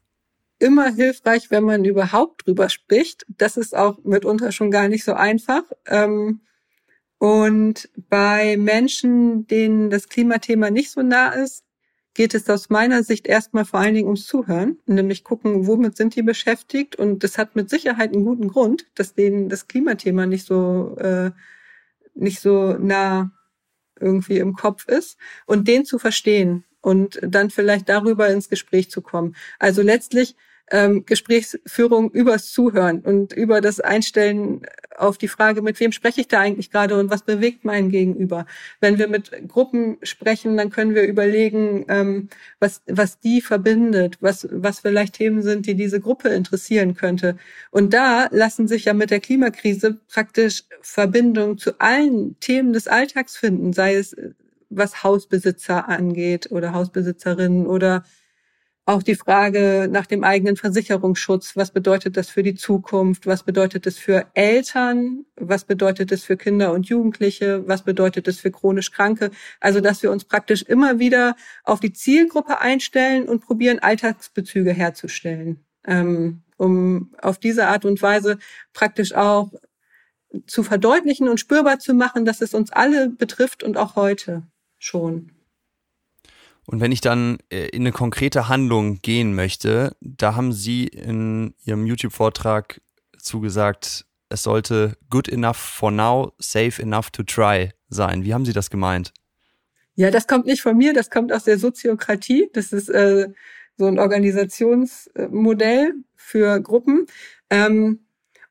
immer 0.59 0.89
hilfreich, 0.93 1.51
wenn 1.51 1.65
man 1.65 1.85
überhaupt 1.85 2.47
drüber 2.47 2.69
spricht. 2.69 3.27
Das 3.29 3.57
ist 3.57 3.77
auch 3.77 4.03
mitunter 4.05 4.53
schon 4.53 4.71
gar 4.71 4.89
nicht 4.89 5.05
so 5.05 5.15
einfach. 5.15 5.63
Ähm, 5.87 6.41
und 7.19 7.89
bei 7.97 8.57
Menschen, 8.57 9.47
denen 9.47 9.91
das 9.91 10.09
Klimathema 10.09 10.71
nicht 10.71 10.91
so 10.91 11.03
nah 11.03 11.31
ist, 11.31 11.65
geht 12.15 12.35
es 12.35 12.49
aus 12.49 12.71
meiner 12.71 13.03
Sicht 13.03 13.27
erstmal 13.27 13.65
vor 13.65 13.81
allen 13.81 13.95
Dingen 13.95 14.07
ums 14.07 14.27
Zuhören, 14.27 14.79
nämlich 14.87 15.25
gucken, 15.25 15.67
womit 15.67 15.97
sind 15.97 16.15
die 16.15 16.23
beschäftigt. 16.23 16.97
Und 16.97 17.25
das 17.25 17.39
hat 17.39 17.57
mit 17.57 17.69
Sicherheit 17.69 18.13
einen 18.13 18.25
guten 18.25 18.49
Grund, 18.49 18.87
dass 18.95 19.15
denen 19.15 19.49
das 19.49 19.67
Klimathema 19.67 20.27
nicht 20.27 20.47
so, 20.47 20.97
äh, 20.99 21.33
nicht 22.15 22.41
so 22.41 22.75
nah 22.75 23.33
irgendwie 23.99 24.39
im 24.39 24.55
Kopf 24.55 24.87
ist 24.87 25.19
und 25.47 25.67
den 25.67 25.85
zu 25.85 25.99
verstehen 25.99 26.65
und 26.85 27.19
dann 27.23 27.49
vielleicht 27.49 27.89
darüber 27.89 28.29
ins 28.29 28.51
Gespräch 28.51 28.91
zu 28.91 29.01
kommen. 29.01 29.35
Also 29.59 29.81
letztlich 29.81 30.37
ähm, 30.71 31.05
Gesprächsführung 31.07 32.11
übers 32.11 32.53
Zuhören 32.53 33.01
und 33.01 33.33
über 33.33 33.61
das 33.61 33.81
Einstellen 33.81 34.63
auf 34.97 35.19
die 35.19 35.29
Frage, 35.29 35.63
mit 35.63 35.81
wem 35.81 35.93
spreche 35.93 36.21
ich 36.21 36.29
da 36.29 36.41
eigentlich 36.41 36.71
gerade 36.71 36.99
und 36.99 37.11
was 37.11 37.23
bewegt 37.23 37.65
mein 37.65 37.89
Gegenüber. 37.89 38.47
Wenn 38.81 38.99
wir 38.99 39.09
mit 39.09 39.31
Gruppen 39.49 39.97
sprechen, 40.03 40.57
dann 40.57 40.71
können 40.71 40.95
wir 40.95 41.05
überlegen, 41.05 41.87
ähm, 41.89 42.29
was, 42.61 42.83
was 42.87 43.19
die 43.19 43.41
verbindet, 43.41 44.19
was, 44.21 44.47
was 44.51 44.81
vielleicht 44.81 45.15
Themen 45.15 45.43
sind, 45.43 45.67
die 45.67 45.75
diese 45.75 46.01
Gruppe 46.01 46.29
interessieren 46.29 46.95
könnte. 46.95 47.37
Und 47.71 47.95
da 47.95 48.29
lassen 48.31 48.69
sich 48.69 48.85
ja 48.85 48.93
mit 48.93 49.11
der 49.11 49.21
Klimakrise 49.21 49.99
praktisch 50.13 50.65
Verbindungen 50.83 51.57
zu 51.59 51.81
allen 51.81 52.39
Themen 52.41 52.73
des 52.75 52.89
Alltags 52.89 53.37
finden, 53.37 53.73
sei 53.73 53.95
es 53.97 54.15
was 54.77 55.03
Hausbesitzer 55.03 55.89
angeht 55.89 56.51
oder 56.51 56.73
Hausbesitzerinnen 56.73 57.67
oder 57.67 58.05
auch 58.87 59.03
die 59.03 59.15
Frage 59.15 59.89
nach 59.91 60.05
dem 60.07 60.25
eigenen 60.25 60.57
Versicherungsschutz. 60.57 61.57
Was 61.57 61.71
bedeutet 61.71 62.19
das 62.19 62.29
für 62.29 62.43
die 62.43 62.55
Zukunft? 62.55 63.27
Was 63.27 63.43
bedeutet 63.43 63.87
das 63.87 63.97
für 63.97 64.27
Eltern? 64.35 65.25
Was 65.37 65.65
bedeutet 65.65 66.13
das 66.13 66.23
für 66.23 66.37
Kinder 66.37 66.73
und 66.73 66.87
Jugendliche? 66.87 67.67
Was 67.67 67.83
bedeutet 67.83 68.27
das 68.29 68.39
für 68.39 68.51
chronisch 68.51 68.91
Kranke? 68.91 69.31
Also, 69.61 69.81
dass 69.81 70.03
wir 70.03 70.11
uns 70.11 70.25
praktisch 70.25 70.63
immer 70.63 70.99
wieder 70.99 71.35
auf 71.65 71.81
die 71.81 71.95
Zielgruppe 71.95 72.61
einstellen 72.61 73.27
und 73.27 73.41
probieren, 73.41 73.79
Alltagsbezüge 73.79 74.73
herzustellen, 74.73 75.65
ähm, 75.87 76.43
um 76.59 77.15
auf 77.23 77.39
diese 77.39 77.69
Art 77.69 77.87
und 77.87 78.03
Weise 78.03 78.39
praktisch 78.75 79.15
auch 79.15 79.51
zu 80.47 80.63
verdeutlichen 80.63 81.29
und 81.29 81.41
spürbar 81.41 81.79
zu 81.79 81.95
machen, 81.95 82.27
dass 82.27 82.43
es 82.43 82.53
uns 82.53 82.71
alle 82.71 83.09
betrifft 83.09 83.63
und 83.63 83.79
auch 83.79 83.97
heute 83.97 84.43
schon. 84.85 85.33
Und 86.67 86.81
wenn 86.81 86.93
ich 86.93 87.01
dann 87.01 87.39
äh, 87.51 87.69
in 87.69 87.83
eine 87.83 87.93
konkrete 87.93 88.49
Handlung 88.49 89.01
gehen 89.03 89.35
möchte, 89.35 89.97
da 90.01 90.35
haben 90.35 90.53
Sie 90.53 90.87
in 90.87 91.55
Ihrem 91.65 91.87
YouTube-Vortrag 91.87 92.81
zugesagt, 93.19 94.07
es 94.31 94.43
sollte 94.43 94.97
good 95.11 95.29
enough 95.29 95.57
for 95.57 95.91
now, 95.91 96.33
safe 96.39 96.81
enough 96.81 97.11
to 97.11 97.23
try 97.23 97.71
sein. 97.89 98.25
Wie 98.25 98.33
haben 98.33 98.47
Sie 98.47 98.53
das 98.53 98.71
gemeint? 98.71 99.13
Ja, 99.95 100.11
das 100.11 100.27
kommt 100.27 100.47
nicht 100.47 100.63
von 100.63 100.77
mir, 100.77 100.93
das 100.93 101.11
kommt 101.11 101.33
aus 101.33 101.45
der 101.45 101.59
Soziokratie. 101.59 102.51
Das 102.53 102.73
ist 102.73 102.89
äh, 102.89 103.29
so 103.77 103.87
ein 103.87 103.99
Organisationsmodell 103.99 105.95
für 106.17 106.61
Gruppen. 106.61 107.07
Ähm, 107.51 108.04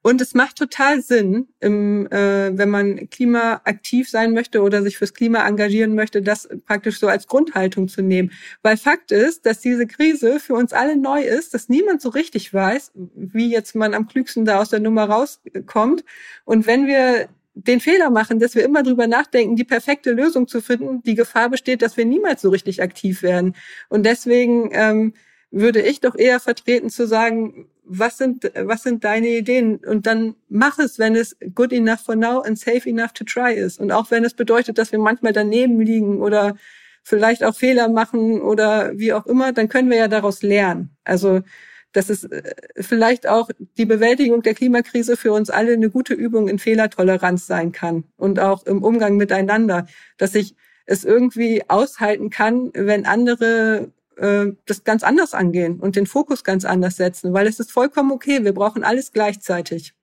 und 0.04 0.20
es 0.20 0.34
macht 0.34 0.58
total 0.58 1.02
Sinn, 1.02 1.48
im, 1.62 2.08
äh, 2.12 2.56
wenn 2.58 2.70
man 2.70 3.10
klimaaktiv 3.10 4.10
sein 4.10 4.34
möchte 4.34 4.62
oder 4.62 4.84
sich 4.84 4.98
fürs 4.98 5.14
Klima 5.14 5.48
engagieren 5.48 5.96
möchte, 5.96 6.22
das 6.22 6.50
praktisch 6.66 7.00
so 7.00 7.08
als 7.08 7.26
Grundhaltung 7.26 7.88
zu 7.88 8.02
nehmen. 8.02 8.32
Weil 8.62 8.76
Fakt 8.76 9.14
ist, 9.14 9.46
dass 9.46 9.62
diese 9.62 9.88
Krise 9.88 10.42
für 10.42 10.56
uns 10.56 10.74
alle 10.74 10.98
neu 10.98 11.22
ist, 11.22 11.54
dass 11.54 11.70
niemand 11.70 12.02
so 12.02 12.10
richtig 12.10 12.54
weiß, 12.54 12.92
wie 13.16 13.50
jetzt 13.50 13.76
man 13.76 13.94
am 13.94 14.06
klügsten 14.08 14.44
da 14.44 14.60
aus 14.60 14.70
der 14.70 14.82
Nummer 14.82 15.06
rauskommt. 15.06 16.04
Und 16.44 16.68
wenn 16.68 16.86
wir 16.86 17.30
den 17.54 17.80
Fehler 17.80 18.10
machen, 18.10 18.40
dass 18.40 18.56
wir 18.56 18.66
immer 18.66 18.84
drüber 18.84 19.08
nachdenken, 19.08 19.56
die 19.56 19.64
perfekte 19.64 20.12
Lösung 20.12 20.50
zu 20.50 20.62
finden, 20.62 21.02
die 21.04 21.16
Gefahr 21.16 21.50
besteht, 21.50 21.82
dass 21.82 21.96
wir 21.96 22.06
niemals 22.06 22.42
so 22.42 22.50
richtig 22.50 22.82
aktiv 22.82 23.24
werden. 23.24 23.56
Und 23.88 24.06
deswegen 24.06 24.70
ähm, 24.74 25.14
würde 25.50 25.82
ich 25.82 26.02
doch 26.02 26.16
eher 26.16 26.42
vertreten 26.42 26.90
zu 26.90 27.08
sagen, 27.08 27.70
was 27.86 28.18
sind, 28.18 28.52
was 28.56 28.84
sind 28.84 29.04
deine 29.04 29.28
Ideen? 29.28 29.78
Und 29.78 30.06
dann 30.06 30.36
mach 30.50 30.80
es, 30.80 31.00
wenn 31.00 31.16
es 31.16 31.36
good 31.54 31.74
enough 31.74 32.02
for 32.02 32.16
now 32.16 32.42
and 32.42 32.58
safe 32.58 32.90
enough 32.90 33.14
to 33.14 33.24
try 33.24 33.54
ist. 33.54 33.80
Und 33.80 33.92
auch 33.92 34.12
wenn 34.12 34.24
es 34.24 34.34
bedeutet, 34.34 34.78
dass 34.78 34.92
wir 34.92 35.00
manchmal 35.00 35.34
daneben 35.34 35.80
liegen 35.82 36.22
oder 36.22 36.56
vielleicht 37.04 37.44
auch 37.44 37.56
Fehler 37.56 37.90
machen 37.90 38.42
oder 38.42 38.98
wie 38.98 39.14
auch 39.14 39.26
immer, 39.26 39.52
dann 39.52 39.70
können 39.70 39.90
wir 39.90 39.98
ja 39.98 40.08
daraus 40.08 40.42
lernen. 40.42 40.96
Also, 41.04 41.42
dass 41.92 42.10
es 42.10 42.24
äh, 42.24 42.54
vielleicht 42.78 43.28
auch 43.28 43.50
die 43.78 43.86
Bewältigung 43.86 44.42
der 44.42 44.54
Klimakrise 44.54 45.18
für 45.18 45.34
uns 45.34 45.50
alle 45.50 45.74
eine 45.74 45.90
gute 45.90 46.14
Übung 46.14 46.48
in 46.48 46.60
Fehlertoleranz 46.60 47.46
sein 47.48 47.72
kann 47.72 48.06
und 48.18 48.40
auch 48.40 48.66
im 48.66 48.84
Umgang 48.84 49.18
miteinander, 49.18 49.86
dass 50.18 50.36
ich 50.36 50.56
es 50.86 51.06
irgendwie 51.06 51.64
aushalten 51.70 52.30
kann, 52.30 52.72
wenn 52.74 53.06
andere 53.06 53.92
äh, 54.18 54.54
das 54.66 54.84
ganz 54.84 55.04
anders 55.04 55.34
angehen 55.34 55.80
und 55.80 55.96
den 55.96 56.06
Fokus 56.06 56.44
ganz 56.44 56.66
anders 56.66 56.98
setzen, 56.98 57.34
weil 57.34 57.48
es 57.48 57.60
ist 57.60 57.72
vollkommen 57.72 58.12
okay. 58.12 58.44
Wir 58.44 58.54
brauchen 58.54 58.84
alles 58.84 59.12
gleichzeitig. 59.12 59.94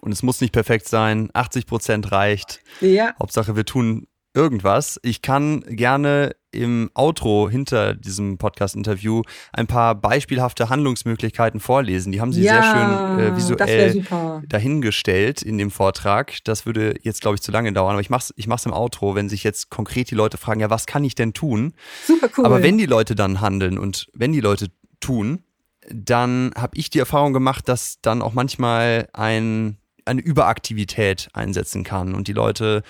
Und 0.00 0.12
es 0.12 0.22
muss 0.22 0.40
nicht 0.40 0.52
perfekt 0.52 0.88
sein. 0.88 1.30
80 1.32 1.66
Prozent 1.66 2.10
reicht. 2.10 2.60
Ja. 2.80 3.14
Hauptsache, 3.20 3.54
wir 3.54 3.64
tun 3.64 4.08
irgendwas. 4.34 4.98
Ich 5.02 5.22
kann 5.22 5.60
gerne 5.62 6.34
im 6.52 6.90
Outro 6.94 7.48
hinter 7.48 7.94
diesem 7.94 8.36
Podcast-Interview 8.36 9.22
ein 9.52 9.66
paar 9.66 9.94
beispielhafte 9.94 10.68
Handlungsmöglichkeiten 10.68 11.60
vorlesen. 11.60 12.12
Die 12.12 12.20
haben 12.20 12.32
Sie 12.32 12.42
ja, 12.42 12.54
sehr 12.54 12.62
schön 12.62 13.18
äh, 13.20 13.36
visuell 13.36 14.04
dahingestellt 14.46 15.42
in 15.42 15.56
dem 15.58 15.70
Vortrag. 15.70 16.38
Das 16.44 16.66
würde 16.66 16.94
jetzt, 17.02 17.22
glaube 17.22 17.36
ich, 17.36 17.40
zu 17.40 17.52
lange 17.52 17.72
dauern, 17.72 17.92
aber 17.92 18.00
ich 18.00 18.10
mache 18.10 18.24
es 18.24 18.34
ich 18.36 18.46
mach's 18.46 18.66
im 18.66 18.72
Outro, 18.72 19.14
wenn 19.14 19.28
sich 19.28 19.44
jetzt 19.44 19.70
konkret 19.70 20.10
die 20.10 20.14
Leute 20.14 20.36
fragen, 20.36 20.60
ja, 20.60 20.70
was 20.70 20.86
kann 20.86 21.04
ich 21.04 21.14
denn 21.14 21.32
tun? 21.32 21.72
Super 22.06 22.28
cool. 22.36 22.46
Aber 22.46 22.62
wenn 22.62 22.76
die 22.78 22.86
Leute 22.86 23.14
dann 23.14 23.40
handeln 23.40 23.78
und 23.78 24.08
wenn 24.12 24.32
die 24.32 24.40
Leute 24.40 24.68
tun, 25.00 25.42
dann 25.90 26.52
habe 26.54 26.76
ich 26.76 26.90
die 26.90 26.98
Erfahrung 26.98 27.32
gemacht, 27.32 27.68
dass 27.68 27.98
dann 28.02 28.22
auch 28.22 28.34
manchmal 28.34 29.08
ein 29.12 29.78
eine 30.04 30.20
Überaktivität 30.20 31.28
einsetzen 31.32 31.84
kann 31.84 32.14
und 32.14 32.28
die 32.28 32.32
Leute 32.32 32.82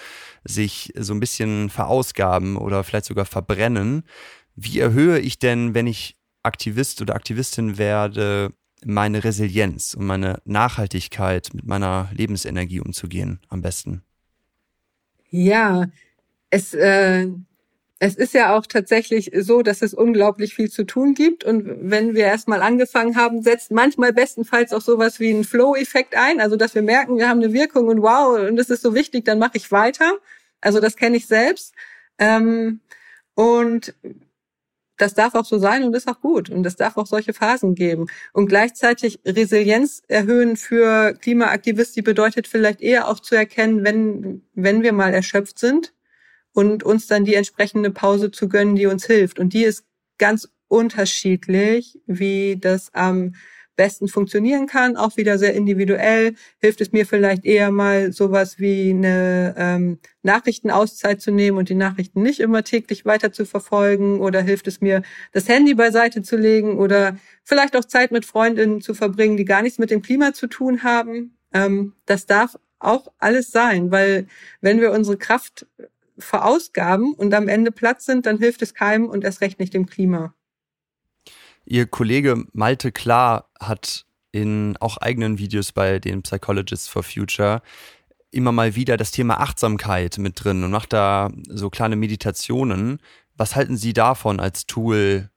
sich 0.44 0.92
so 0.96 1.14
ein 1.14 1.20
bisschen 1.20 1.70
verausgaben 1.70 2.56
oder 2.56 2.84
vielleicht 2.84 3.06
sogar 3.06 3.24
verbrennen. 3.24 4.04
Wie 4.54 4.78
erhöhe 4.78 5.18
ich 5.18 5.38
denn, 5.38 5.74
wenn 5.74 5.86
ich 5.86 6.16
Aktivist 6.42 7.00
oder 7.00 7.14
Aktivistin 7.14 7.78
werde, 7.78 8.52
meine 8.84 9.24
Resilienz 9.24 9.94
und 9.94 10.06
meine 10.06 10.40
Nachhaltigkeit 10.44 11.50
mit 11.54 11.66
meiner 11.66 12.10
Lebensenergie 12.12 12.80
umzugehen 12.80 13.40
am 13.48 13.62
besten? 13.62 14.02
Ja, 15.30 15.86
es 16.50 16.74
äh, 16.74 17.28
es 18.04 18.16
ist 18.16 18.34
ja 18.34 18.56
auch 18.56 18.66
tatsächlich 18.66 19.30
so, 19.32 19.62
dass 19.62 19.80
es 19.80 19.94
unglaublich 19.94 20.54
viel 20.54 20.68
zu 20.68 20.82
tun 20.82 21.14
gibt. 21.14 21.44
Und 21.44 21.88
wenn 21.88 22.16
wir 22.16 22.24
erstmal 22.24 22.60
angefangen 22.60 23.14
haben, 23.14 23.42
setzt 23.42 23.70
manchmal 23.70 24.12
bestenfalls 24.12 24.72
auch 24.72 24.80
sowas 24.80 25.20
wie 25.20 25.30
ein 25.30 25.44
Flow-Effekt 25.44 26.16
ein. 26.16 26.40
Also, 26.40 26.56
dass 26.56 26.74
wir 26.74 26.82
merken, 26.82 27.18
wir 27.18 27.28
haben 27.28 27.40
eine 27.40 27.52
Wirkung 27.52 27.86
und 27.86 28.02
wow, 28.02 28.40
und 28.40 28.56
das 28.56 28.70
ist 28.70 28.82
so 28.82 28.96
wichtig, 28.96 29.24
dann 29.24 29.38
mache 29.38 29.56
ich 29.56 29.70
weiter. 29.70 30.18
Also, 30.60 30.80
das 30.80 30.96
kenne 30.96 31.16
ich 31.16 31.28
selbst. 31.28 31.74
Ähm, 32.18 32.80
und 33.36 33.94
das 34.96 35.14
darf 35.14 35.36
auch 35.36 35.44
so 35.44 35.58
sein 35.58 35.84
und 35.84 35.94
ist 35.94 36.08
auch 36.08 36.20
gut. 36.20 36.50
Und 36.50 36.66
es 36.66 36.74
darf 36.74 36.96
auch 36.96 37.06
solche 37.06 37.32
Phasen 37.32 37.76
geben. 37.76 38.06
Und 38.32 38.48
gleichzeitig 38.48 39.20
Resilienz 39.24 40.02
erhöhen 40.08 40.56
für 40.56 41.14
Klimaaktivisten 41.14 42.02
bedeutet 42.02 42.48
vielleicht 42.48 42.80
eher 42.80 43.06
auch 43.06 43.20
zu 43.20 43.36
erkennen, 43.36 43.84
wenn, 43.84 44.42
wenn 44.54 44.82
wir 44.82 44.92
mal 44.92 45.14
erschöpft 45.14 45.60
sind 45.60 45.92
und 46.52 46.82
uns 46.82 47.06
dann 47.06 47.24
die 47.24 47.34
entsprechende 47.34 47.90
Pause 47.90 48.30
zu 48.30 48.48
gönnen, 48.48 48.76
die 48.76 48.86
uns 48.86 49.06
hilft. 49.06 49.38
Und 49.38 49.52
die 49.52 49.64
ist 49.64 49.84
ganz 50.18 50.48
unterschiedlich, 50.68 51.98
wie 52.06 52.56
das 52.58 52.92
am 52.94 53.34
besten 53.76 54.08
funktionieren 54.08 54.66
kann, 54.66 54.96
auch 54.96 55.16
wieder 55.16 55.38
sehr 55.38 55.54
individuell. 55.54 56.34
Hilft 56.58 56.80
es 56.80 56.92
mir 56.92 57.06
vielleicht 57.06 57.44
eher 57.44 57.70
mal 57.70 58.12
sowas 58.12 58.58
wie 58.58 58.90
eine 58.90 59.54
ähm, 59.56 59.98
Nachrichtenauszeit 60.22 61.20
zu 61.20 61.30
nehmen 61.30 61.58
und 61.58 61.68
die 61.68 61.74
Nachrichten 61.74 62.22
nicht 62.22 62.40
immer 62.40 62.64
täglich 62.64 63.04
weiter 63.04 63.32
zu 63.32 63.44
verfolgen 63.44 64.20
oder 64.20 64.42
hilft 64.42 64.68
es 64.68 64.80
mir, 64.80 65.02
das 65.32 65.48
Handy 65.48 65.74
beiseite 65.74 66.22
zu 66.22 66.36
legen 66.36 66.78
oder 66.78 67.16
vielleicht 67.44 67.76
auch 67.76 67.84
Zeit 67.84 68.12
mit 68.12 68.26
Freundinnen 68.26 68.80
zu 68.82 68.94
verbringen, 68.94 69.36
die 69.36 69.44
gar 69.44 69.62
nichts 69.62 69.78
mit 69.78 69.90
dem 69.90 70.02
Klima 70.02 70.32
zu 70.32 70.46
tun 70.46 70.82
haben. 70.82 71.36
Ähm, 71.52 71.94
das 72.06 72.26
darf 72.26 72.56
auch 72.78 73.12
alles 73.18 73.50
sein, 73.50 73.90
weil 73.90 74.26
wenn 74.60 74.80
wir 74.80 74.92
unsere 74.92 75.16
Kraft 75.16 75.66
verausgaben 76.18 77.14
und 77.14 77.34
am 77.34 77.48
Ende 77.48 77.72
Platz 77.72 78.04
sind, 78.04 78.26
dann 78.26 78.38
hilft 78.38 78.62
es 78.62 78.74
keinem 78.74 79.06
und 79.06 79.24
erst 79.24 79.40
recht 79.40 79.58
nicht 79.58 79.74
dem 79.74 79.86
Klima. 79.86 80.34
Ihr 81.64 81.86
Kollege 81.86 82.44
Malte 82.52 82.92
Klar 82.92 83.50
hat 83.60 84.04
in 84.32 84.76
auch 84.80 84.96
eigenen 84.96 85.38
Videos 85.38 85.72
bei 85.72 85.98
den 85.98 86.22
Psychologists 86.22 86.88
for 86.88 87.02
Future 87.02 87.62
immer 88.30 88.50
mal 88.50 88.74
wieder 88.74 88.96
das 88.96 89.10
Thema 89.10 89.40
Achtsamkeit 89.40 90.18
mit 90.18 90.42
drin 90.42 90.64
und 90.64 90.70
macht 90.70 90.92
da 90.92 91.30
so 91.48 91.70
kleine 91.70 91.96
Meditationen. 91.96 92.98
Was 93.36 93.54
halten 93.54 93.76
Sie 93.76 93.92
davon 93.92 94.40
als 94.40 94.66
Tool, 94.66 95.30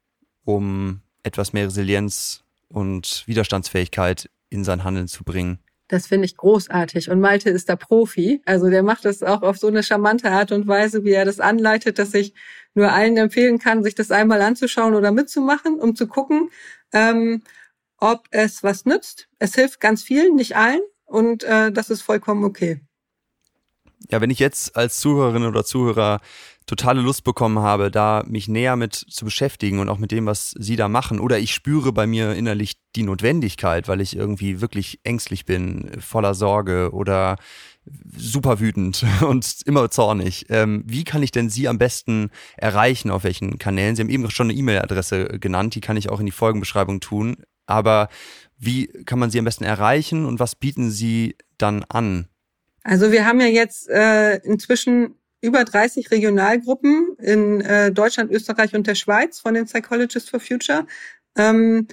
um 0.45 1.01
etwas 1.23 1.53
mehr 1.53 1.65
Resilienz 1.65 2.43
und 2.69 3.23
Widerstandsfähigkeit 3.27 4.29
in 4.49 4.63
sein 4.63 4.83
Handeln 4.83 5.07
zu 5.07 5.23
bringen? 5.23 5.59
Das 5.87 6.07
finde 6.07 6.25
ich 6.25 6.35
großartig. 6.35 7.09
Und 7.11 7.19
Malte 7.19 7.49
ist 7.51 7.69
der 7.69 7.75
Profi. 7.75 8.41
Also 8.45 8.69
der 8.69 8.81
macht 8.81 9.05
das 9.05 9.21
auch 9.21 9.43
auf 9.43 9.57
so 9.57 9.67
eine 9.67 9.83
charmante 9.83 10.31
Art 10.31 10.51
und 10.51 10.67
Weise, 10.67 11.03
wie 11.03 11.11
er 11.11 11.25
das 11.25 11.39
anleitet, 11.39 11.99
dass 11.99 12.13
ich 12.13 12.33
nur 12.73 12.91
allen 12.91 13.17
empfehlen 13.17 13.59
kann, 13.59 13.83
sich 13.83 13.95
das 13.95 14.11
einmal 14.11 14.41
anzuschauen 14.41 14.95
oder 14.95 15.11
mitzumachen, 15.11 15.79
um 15.79 15.95
zu 15.95 16.07
gucken, 16.07 16.49
ähm, 16.91 17.43
ob 17.97 18.27
es 18.31 18.63
was 18.63 18.85
nützt. 18.85 19.29
Es 19.39 19.55
hilft 19.55 19.79
ganz 19.79 20.01
vielen, 20.03 20.35
nicht 20.35 20.55
allen. 20.57 20.81
Und 21.05 21.43
äh, 21.43 21.71
das 21.71 21.89
ist 21.91 22.01
vollkommen 22.01 22.43
okay. 22.43 22.81
Ja, 24.11 24.21
wenn 24.21 24.29
ich 24.29 24.39
jetzt 24.39 24.75
als 24.75 24.99
Zuhörerin 24.99 25.43
oder 25.43 25.65
Zuhörer 25.65 26.19
totale 26.65 27.01
Lust 27.01 27.23
bekommen 27.23 27.59
habe, 27.59 27.91
da 27.91 28.23
mich 28.27 28.47
näher 28.47 28.75
mit 28.75 28.95
zu 28.95 29.25
beschäftigen 29.25 29.79
und 29.79 29.89
auch 29.89 29.99
mit 29.99 30.11
dem, 30.11 30.25
was 30.25 30.51
sie 30.57 30.75
da 30.75 30.87
machen. 30.87 31.19
Oder 31.19 31.37
ich 31.37 31.53
spüre 31.53 31.93
bei 31.93 32.07
mir 32.07 32.33
innerlich 32.33 32.77
die 32.95 33.03
Notwendigkeit, 33.03 33.87
weil 33.87 34.01
ich 34.01 34.15
irgendwie 34.15 34.61
wirklich 34.61 34.99
ängstlich 35.03 35.45
bin, 35.45 35.91
voller 35.99 36.33
Sorge 36.33 36.89
oder 36.91 37.37
super 38.17 38.59
wütend 38.59 39.05
und 39.21 39.61
immer 39.65 39.89
zornig. 39.91 40.47
Ähm, 40.49 40.83
wie 40.87 41.03
kann 41.03 41.21
ich 41.21 41.31
denn 41.31 41.49
Sie 41.49 41.67
am 41.67 41.77
besten 41.77 42.31
erreichen? 42.57 43.11
Auf 43.11 43.23
welchen 43.23 43.59
Kanälen? 43.59 43.95
Sie 43.95 44.01
haben 44.01 44.09
eben 44.09 44.29
schon 44.31 44.49
eine 44.49 44.57
E-Mail-Adresse 44.57 45.39
genannt, 45.39 45.75
die 45.75 45.81
kann 45.81 45.97
ich 45.97 46.09
auch 46.09 46.19
in 46.19 46.25
die 46.25 46.31
Folgenbeschreibung 46.31 46.99
tun. 46.99 47.37
Aber 47.67 48.09
wie 48.57 48.87
kann 49.05 49.19
man 49.19 49.29
Sie 49.29 49.39
am 49.39 49.45
besten 49.45 49.63
erreichen 49.63 50.25
und 50.25 50.39
was 50.39 50.55
bieten 50.55 50.89
Sie 50.89 51.35
dann 51.57 51.83
an? 51.83 52.27
Also 52.85 53.11
wir 53.11 53.25
haben 53.25 53.41
ja 53.41 53.47
jetzt 53.47 53.89
äh, 53.89 54.37
inzwischen 54.43 55.15
über 55.41 55.63
30 55.63 56.11
Regionalgruppen 56.11 57.15
in 57.17 57.61
äh, 57.61 57.91
Deutschland, 57.91 58.31
Österreich 58.31 58.75
und 58.75 58.85
der 58.85 58.93
Schweiz 58.93 59.39
von 59.39 59.55
den 59.55 59.65
Psychologists 59.65 60.29
for 60.29 60.39
Future. 60.39 60.85
Ähm, 61.35 61.87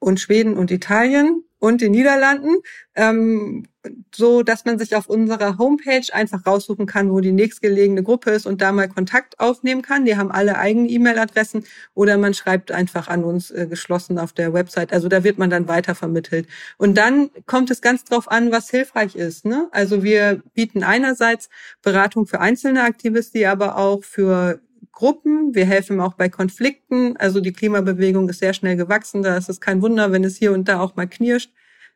und 0.00 0.18
Schweden 0.18 0.56
und 0.56 0.72
Italien 0.72 1.44
und 1.60 1.82
den 1.82 1.92
Niederlanden, 1.92 2.56
ähm, 2.96 3.66
so 4.14 4.42
dass 4.42 4.64
man 4.64 4.78
sich 4.78 4.96
auf 4.96 5.08
unserer 5.08 5.58
Homepage 5.58 6.12
einfach 6.12 6.44
raussuchen 6.46 6.86
kann, 6.86 7.10
wo 7.10 7.20
die 7.20 7.32
nächstgelegene 7.32 8.02
Gruppe 8.02 8.30
ist 8.30 8.46
und 8.46 8.60
da 8.60 8.72
mal 8.72 8.88
Kontakt 8.88 9.38
aufnehmen 9.38 9.82
kann. 9.82 10.04
Die 10.04 10.16
haben 10.16 10.30
alle 10.30 10.58
eigene 10.58 10.88
E-Mail-Adressen 10.88 11.64
oder 11.94 12.18
man 12.18 12.34
schreibt 12.34 12.72
einfach 12.72 13.08
an 13.08 13.24
uns 13.24 13.50
äh, 13.50 13.66
geschlossen 13.68 14.18
auf 14.18 14.32
der 14.32 14.52
Website. 14.52 14.92
Also 14.92 15.08
da 15.08 15.22
wird 15.22 15.38
man 15.38 15.50
dann 15.50 15.68
weiter 15.68 15.94
vermittelt. 15.94 16.48
Und 16.78 16.96
dann 16.96 17.30
kommt 17.46 17.70
es 17.70 17.80
ganz 17.80 18.04
drauf 18.04 18.30
an, 18.30 18.50
was 18.52 18.70
hilfreich 18.70 19.14
ist. 19.14 19.44
Ne? 19.44 19.68
Also 19.70 20.02
wir 20.02 20.42
bieten 20.54 20.82
einerseits 20.82 21.48
Beratung 21.82 22.26
für 22.26 22.40
einzelne 22.40 22.82
Aktivisten, 22.82 23.44
aber 23.44 23.76
auch 23.76 24.02
für 24.02 24.60
Gruppen. 24.92 25.54
Wir 25.54 25.66
helfen 25.66 26.00
auch 26.00 26.14
bei 26.14 26.28
Konflikten. 26.28 27.16
Also 27.16 27.40
die 27.40 27.52
Klimabewegung 27.52 28.28
ist 28.28 28.40
sehr 28.40 28.54
schnell 28.54 28.76
gewachsen. 28.76 29.22
Da 29.22 29.36
ist 29.36 29.48
es 29.48 29.60
kein 29.60 29.82
Wunder, 29.82 30.12
wenn 30.12 30.24
es 30.24 30.36
hier 30.36 30.52
und 30.52 30.68
da 30.68 30.80
auch 30.80 30.96
mal 30.96 31.06
knirscht. 31.06 31.52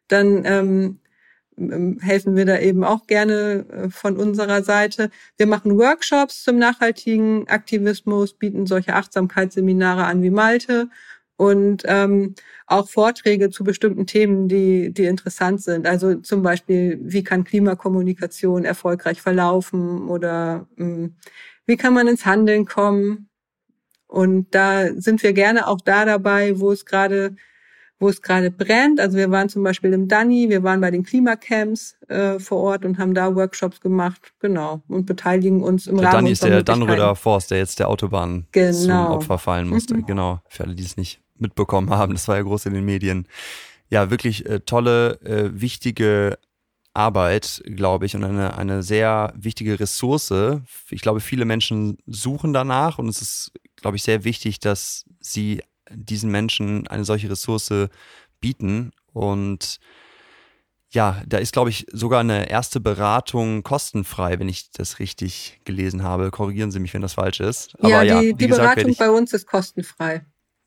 Dann 0.08 0.44
ähm, 0.44 1.00
ähm 1.58 1.98
helfen 2.00 2.36
wir 2.36 2.46
da 2.46 2.58
eben 2.58 2.84
auch 2.84 3.06
gerne 3.06 3.66
äh, 3.70 3.90
von 3.90 4.16
unserer 4.16 4.62
Seite. 4.62 5.10
Wir 5.36 5.46
machen 5.46 5.78
Workshops 5.78 6.42
zum 6.42 6.58
nachhaltigen 6.58 7.48
Aktivismus, 7.48 8.34
bieten 8.34 8.66
solche 8.66 8.94
Achtsamkeitsseminare 8.94 10.04
an 10.04 10.22
wie 10.22 10.30
Malte 10.30 10.88
und 11.36 11.82
ähm, 11.86 12.34
auch 12.66 12.88
Vorträge 12.88 13.50
zu 13.50 13.64
bestimmten 13.64 14.06
Themen, 14.06 14.48
die, 14.48 14.92
die 14.92 15.04
interessant 15.04 15.62
sind. 15.62 15.86
Also 15.86 16.16
zum 16.16 16.42
Beispiel, 16.42 16.98
wie 17.02 17.24
kann 17.24 17.44
Klimakommunikation 17.44 18.64
erfolgreich 18.64 19.20
verlaufen 19.20 20.08
oder 20.08 20.66
ähm, 20.78 21.16
wie 21.66 21.76
kann 21.76 21.94
man 21.94 22.08
ins 22.08 22.24
Handeln 22.24 22.66
kommen? 22.66 23.28
Und 24.06 24.54
da 24.54 24.94
sind 24.94 25.22
wir 25.22 25.32
gerne 25.32 25.66
auch 25.66 25.80
da 25.84 26.04
dabei, 26.04 26.60
wo 26.60 26.70
es 26.70 26.86
gerade 26.86 27.34
wo 28.00 28.08
es 28.08 28.22
gerade 28.22 28.50
brennt. 28.50 29.00
Also 29.00 29.16
wir 29.16 29.30
waren 29.30 29.48
zum 29.48 29.62
Beispiel 29.62 29.92
im 29.92 30.08
Dani, 30.08 30.50
wir 30.50 30.62
waren 30.62 30.80
bei 30.80 30.90
den 30.90 31.04
Klimacamps 31.04 31.96
äh, 32.08 32.38
vor 32.38 32.58
Ort 32.58 32.84
und 32.84 32.98
haben 32.98 33.14
da 33.14 33.34
Workshops 33.34 33.80
gemacht, 33.80 34.34
genau, 34.40 34.82
und 34.88 35.06
beteiligen 35.06 35.62
uns 35.62 35.86
im 35.86 35.96
der 35.96 36.06
Rahmen 36.06 36.16
Dani 36.16 36.32
ist 36.32 36.44
der 36.44 36.62
Dannröder 36.62 37.14
Forst, 37.14 37.50
der 37.50 37.58
jetzt 37.58 37.78
der 37.78 37.88
Autobahn 37.88 38.46
genau. 38.52 38.72
zum 38.72 38.90
Opfer 38.90 39.38
fallen 39.38 39.68
musste. 39.68 39.94
Mhm. 39.94 40.06
Genau, 40.06 40.40
für 40.48 40.64
alle, 40.64 40.74
die 40.74 40.82
es 40.82 40.96
nicht 40.96 41.23
mitbekommen 41.38 41.90
haben, 41.90 42.12
das 42.12 42.28
war 42.28 42.36
ja 42.36 42.42
groß 42.42 42.66
in 42.66 42.74
den 42.74 42.84
Medien. 42.84 43.26
Ja, 43.90 44.10
wirklich 44.10 44.46
äh, 44.46 44.60
tolle, 44.60 45.20
äh, 45.20 45.50
wichtige 45.60 46.38
Arbeit, 46.94 47.62
glaube 47.66 48.06
ich, 48.06 48.14
und 48.14 48.24
eine, 48.24 48.56
eine 48.56 48.82
sehr 48.82 49.32
wichtige 49.36 49.78
Ressource. 49.80 50.32
Ich 50.90 51.02
glaube, 51.02 51.20
viele 51.20 51.44
Menschen 51.44 51.98
suchen 52.06 52.52
danach 52.52 52.98
und 52.98 53.08
es 53.08 53.20
ist, 53.20 53.52
glaube 53.76 53.96
ich, 53.96 54.04
sehr 54.04 54.24
wichtig, 54.24 54.60
dass 54.60 55.04
sie 55.20 55.62
diesen 55.90 56.30
Menschen 56.30 56.86
eine 56.86 57.04
solche 57.04 57.28
Ressource 57.28 57.88
bieten. 58.40 58.92
Und 59.12 59.80
ja, 60.90 61.20
da 61.26 61.38
ist, 61.38 61.52
glaube 61.52 61.70
ich, 61.70 61.86
sogar 61.92 62.20
eine 62.20 62.48
erste 62.48 62.80
Beratung 62.80 63.64
kostenfrei, 63.64 64.38
wenn 64.38 64.48
ich 64.48 64.70
das 64.70 65.00
richtig 65.00 65.60
gelesen 65.64 66.04
habe. 66.04 66.30
Korrigieren 66.30 66.70
Sie 66.70 66.78
mich, 66.78 66.94
wenn 66.94 67.02
das 67.02 67.14
falsch 67.14 67.40
ist. 67.40 67.74
Aber 67.80 67.88
ja, 67.88 68.02
die, 68.20 68.28
ja, 68.28 68.32
die 68.34 68.46
gesagt, 68.46 68.76
Beratung 68.76 68.92
ich, 68.92 68.98
bei 68.98 69.10
uns 69.10 69.32
ist 69.32 69.46
kostenfrei. 69.46 70.24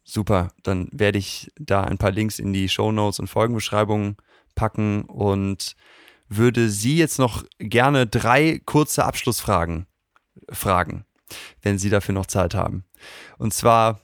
Super, 0.09 0.53
dann 0.63 0.87
werde 0.93 1.19
ich 1.19 1.51
da 1.59 1.83
ein 1.83 1.97
paar 1.97 2.11
Links 2.11 2.39
in 2.39 2.53
die 2.53 2.69
Show 2.69 2.93
Notes 2.93 3.19
und 3.19 3.27
Folgenbeschreibungen 3.27 4.15
packen 4.55 5.03
und 5.03 5.75
würde 6.29 6.69
Sie 6.69 6.97
jetzt 6.97 7.19
noch 7.19 7.43
gerne 7.59 8.07
drei 8.07 8.61
kurze 8.65 9.03
Abschlussfragen 9.03 9.85
fragen, 10.49 11.05
wenn 11.61 11.77
Sie 11.77 11.89
dafür 11.89 12.13
noch 12.15 12.25
Zeit 12.25 12.55
haben. 12.55 12.85
Und 13.37 13.53
zwar 13.53 13.99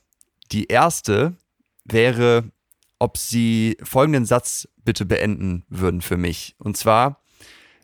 die 0.51 0.65
erste 0.65 1.37
wäre, 1.85 2.51
ob 2.99 3.17
Sie 3.17 3.77
folgenden 3.81 4.25
Satz 4.25 4.67
bitte 4.83 5.05
beenden 5.05 5.63
würden 5.69 6.01
für 6.01 6.17
mich. 6.17 6.53
Und 6.57 6.75
zwar, 6.75 7.23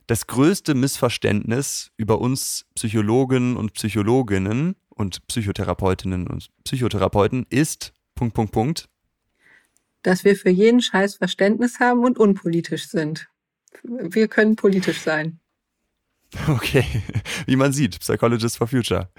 das 0.08 0.28
größte 0.28 0.76
Missverständnis 0.76 1.92
über 1.96 2.20
uns 2.20 2.66
Psychologen 2.76 3.56
und 3.56 3.76
Psychologinnen 3.76 4.76
und 4.90 5.26
Psychotherapeutinnen 5.28 6.28
und 6.28 6.50
Psychotherapeuten 6.66 7.46
ist 7.50 7.94
Punkt, 8.20 8.36
Punkt, 8.36 8.52
Punkt. 8.52 8.90
Dass 10.04 10.24
wir 10.24 10.36
für 10.36 10.50
jeden 10.50 10.82
Scheiß 10.82 11.16
Verständnis 11.16 11.80
haben 11.80 12.04
und 12.04 12.18
unpolitisch 12.18 12.88
sind 12.88 13.30
wir 13.84 14.28
können 14.28 14.56
politisch 14.56 15.02
sein. 15.02 15.40
Okay, 16.48 16.86
wie 17.48 17.56
man 17.56 17.74
sieht, 17.74 18.00
Psychologist 18.00 18.58
for 18.58 18.68
Future. 18.68 19.10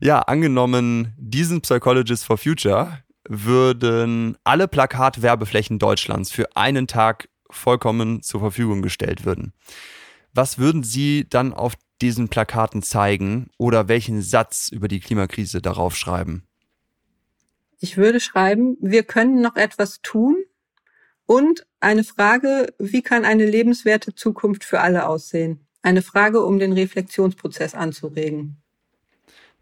Ja, 0.00 0.20
angenommen, 0.20 1.14
diesen 1.16 1.60
Psychologist 1.60 2.24
for 2.24 2.38
Future 2.38 3.04
würden 3.28 4.36
alle 4.42 4.66
Plakatwerbeflächen 4.66 5.78
Deutschlands 5.78 6.32
für 6.32 6.56
einen 6.56 6.86
Tag 6.88 7.28
vollkommen 7.50 8.22
zur 8.22 8.40
Verfügung 8.40 8.82
gestellt 8.82 9.24
würden. 9.24 9.52
Was 10.32 10.58
würden 10.58 10.82
Sie 10.82 11.28
dann 11.28 11.52
auf 11.52 11.74
diesen 12.00 12.28
Plakaten 12.28 12.82
zeigen 12.82 13.50
oder 13.58 13.88
welchen 13.88 14.22
Satz 14.22 14.70
über 14.70 14.88
die 14.88 15.00
Klimakrise 15.00 15.60
darauf 15.60 15.96
schreiben? 15.96 16.48
Ich 17.80 17.96
würde 17.96 18.20
schreiben, 18.20 18.76
wir 18.80 19.02
können 19.02 19.40
noch 19.40 19.56
etwas 19.56 20.00
tun, 20.02 20.36
und 21.30 21.64
eine 21.78 22.02
Frage, 22.02 22.74
wie 22.80 23.02
kann 23.02 23.24
eine 23.24 23.46
lebenswerte 23.46 24.16
Zukunft 24.16 24.64
für 24.64 24.80
alle 24.80 25.06
aussehen? 25.06 25.64
Eine 25.80 26.02
Frage, 26.02 26.44
um 26.44 26.58
den 26.58 26.72
Reflexionsprozess 26.72 27.76
anzuregen. 27.76 28.60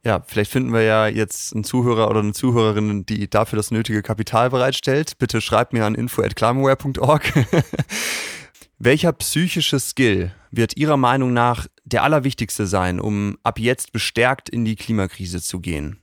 Ja, 0.03 0.25
vielleicht 0.27 0.51
finden 0.51 0.73
wir 0.73 0.81
ja 0.81 1.09
jetzt 1.09 1.53
einen 1.53 1.65
Zuhörer 1.65 2.09
oder 2.09 2.21
eine 2.21 2.33
Zuhörerin, 2.33 3.05
die 3.05 3.29
dafür 3.29 3.59
das 3.59 3.71
nötige 3.71 4.01
Kapital 4.01 4.49
bereitstellt. 4.49 5.19
Bitte 5.19 5.43
schreibt 5.43 5.75
mir 5.75 5.85
an 5.85 5.95
info@climaware.org. 5.95 7.35
Welcher 8.79 9.13
psychische 9.13 9.79
Skill 9.79 10.33
wird 10.51 10.75
Ihrer 10.79 10.97
Meinung 10.97 11.35
nach 11.35 11.67
der 11.85 12.03
allerwichtigste 12.03 12.67
sein, 12.67 12.99
um 12.99 13.37
ab 13.43 13.59
jetzt 13.59 13.93
bestärkt 13.93 14.49
in 14.49 14.65
die 14.65 14.77
Klimakrise 14.77 15.43
zu 15.43 15.61
gehen? 15.61 16.01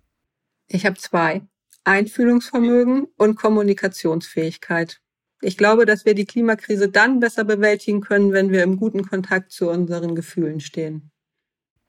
Ich 0.67 0.85
habe 0.85 0.97
zwei. 0.97 1.41
Einfühlungsvermögen 1.85 3.07
und 3.17 3.35
Kommunikationsfähigkeit. 3.35 4.99
Ich 5.41 5.57
glaube, 5.57 5.85
dass 5.85 6.05
wir 6.05 6.15
die 6.15 6.25
Klimakrise 6.25 6.89
dann 6.89 7.19
besser 7.19 7.43
bewältigen 7.43 8.01
können, 8.01 8.33
wenn 8.33 8.51
wir 8.51 8.63
im 8.63 8.77
guten 8.77 9.07
Kontakt 9.07 9.51
zu 9.51 9.69
unseren 9.69 10.15
Gefühlen 10.15 10.59
stehen. 10.59 11.11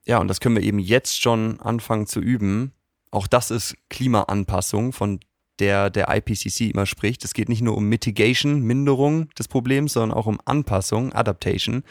Ja, 0.05 0.19
und 0.19 0.29
das 0.29 0.41
können 0.41 0.57
wir 0.57 0.63
eben 0.63 0.79
jetzt 0.79 1.21
schon 1.21 1.61
anfangen 1.61 2.07
zu 2.07 2.21
üben. 2.21 2.73
Auch 3.11 3.27
das 3.27 3.51
ist 3.51 3.75
Klimaanpassung, 3.89 4.93
von 4.93 5.21
der 5.59 5.91
der 5.91 6.09
IPCC 6.09 6.71
immer 6.73 6.87
spricht. 6.87 7.25
Es 7.25 7.35
geht 7.35 7.49
nicht 7.49 7.63
nur 7.63 7.77
um 7.77 7.89
Mitigation, 7.89 8.61
Minderung 8.61 9.31
des 9.39 9.49
Problems, 9.49 9.93
sondern 9.93 10.17
auch 10.17 10.27
um 10.27 10.39
Anpassung, 10.45 11.13
Adaptation 11.13 11.83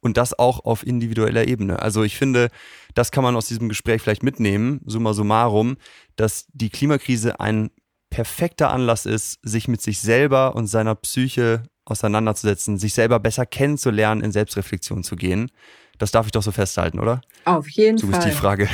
und 0.00 0.16
das 0.16 0.38
auch 0.38 0.64
auf 0.64 0.86
individueller 0.86 1.46
Ebene. 1.48 1.80
Also 1.80 2.02
ich 2.02 2.16
finde, 2.16 2.50
das 2.94 3.10
kann 3.10 3.24
man 3.24 3.36
aus 3.36 3.48
diesem 3.48 3.68
Gespräch 3.68 4.02
vielleicht 4.02 4.22
mitnehmen, 4.22 4.80
summa 4.86 5.14
summarum, 5.14 5.76
dass 6.16 6.46
die 6.52 6.70
Klimakrise 6.70 7.40
ein 7.40 7.70
perfekter 8.10 8.70
Anlass 8.70 9.06
ist, 9.06 9.40
sich 9.42 9.66
mit 9.66 9.82
sich 9.82 10.00
selber 10.00 10.54
und 10.54 10.68
seiner 10.68 10.94
Psyche 10.94 11.64
auseinanderzusetzen, 11.84 12.78
sich 12.78 12.94
selber 12.94 13.18
besser 13.18 13.44
kennenzulernen, 13.44 14.22
in 14.22 14.32
Selbstreflexion 14.32 15.02
zu 15.02 15.16
gehen. 15.16 15.50
Das 15.98 16.10
darf 16.10 16.26
ich 16.26 16.32
doch 16.32 16.42
so 16.42 16.50
festhalten, 16.50 16.98
oder? 16.98 17.20
Auf 17.44 17.68
jeden 17.70 17.98
Fall. 17.98 18.10
So 18.10 18.18
ist 18.18 18.24
die 18.24 18.30
Frage. 18.32 18.68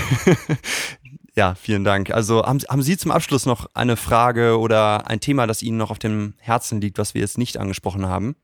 ja, 1.40 1.54
vielen 1.54 1.84
Dank. 1.84 2.10
Also 2.10 2.44
haben, 2.44 2.58
haben 2.68 2.82
Sie 2.82 2.98
zum 2.98 3.10
Abschluss 3.10 3.46
noch 3.46 3.66
eine 3.72 3.96
Frage 3.96 4.58
oder 4.58 5.08
ein 5.08 5.20
Thema, 5.20 5.46
das 5.46 5.62
Ihnen 5.62 5.78
noch 5.78 5.90
auf 5.90 5.98
dem 5.98 6.34
Herzen 6.36 6.82
liegt, 6.82 6.98
was 6.98 7.14
wir 7.14 7.22
jetzt 7.22 7.38
nicht 7.38 7.56
angesprochen 7.56 8.06
haben? 8.06 8.36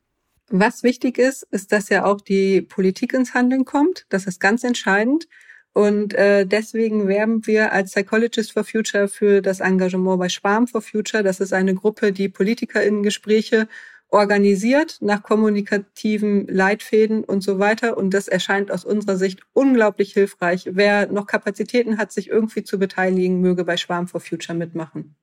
Was 0.48 0.82
wichtig 0.82 1.18
ist, 1.18 1.42
ist, 1.50 1.72
dass 1.72 1.90
ja 1.90 2.06
auch 2.06 2.22
die 2.22 2.62
Politik 2.62 3.12
ins 3.12 3.34
Handeln 3.34 3.66
kommt. 3.66 4.06
Das 4.08 4.26
ist 4.26 4.40
ganz 4.40 4.64
entscheidend. 4.64 5.28
Und 5.74 6.14
äh, 6.14 6.46
deswegen 6.46 7.06
werben 7.06 7.46
wir 7.46 7.70
als 7.70 7.90
Psychologist 7.92 8.52
for 8.52 8.64
Future 8.64 9.08
für 9.08 9.42
das 9.42 9.60
Engagement 9.60 10.18
bei 10.18 10.30
Schwarm 10.30 10.66
for 10.66 10.80
Future. 10.80 11.22
Das 11.22 11.38
ist 11.40 11.52
eine 11.52 11.74
Gruppe, 11.74 12.12
die 12.12 12.30
PolitikerInnen-Gespräche 12.30 13.68
organisiert 14.08 14.98
nach 15.00 15.22
kommunikativen 15.22 16.46
Leitfäden 16.46 17.24
und 17.24 17.42
so 17.42 17.58
weiter. 17.58 17.96
Und 17.96 18.10
das 18.14 18.28
erscheint 18.28 18.70
aus 18.70 18.84
unserer 18.84 19.16
Sicht 19.16 19.40
unglaublich 19.52 20.12
hilfreich. 20.12 20.68
Wer 20.72 21.10
noch 21.10 21.26
Kapazitäten 21.26 21.98
hat, 21.98 22.12
sich 22.12 22.28
irgendwie 22.28 22.62
zu 22.62 22.78
beteiligen, 22.78 23.40
möge 23.40 23.64
bei 23.64 23.76
Schwarm 23.76 24.08
for 24.08 24.20
Future 24.20 24.56
mitmachen. 24.56 25.16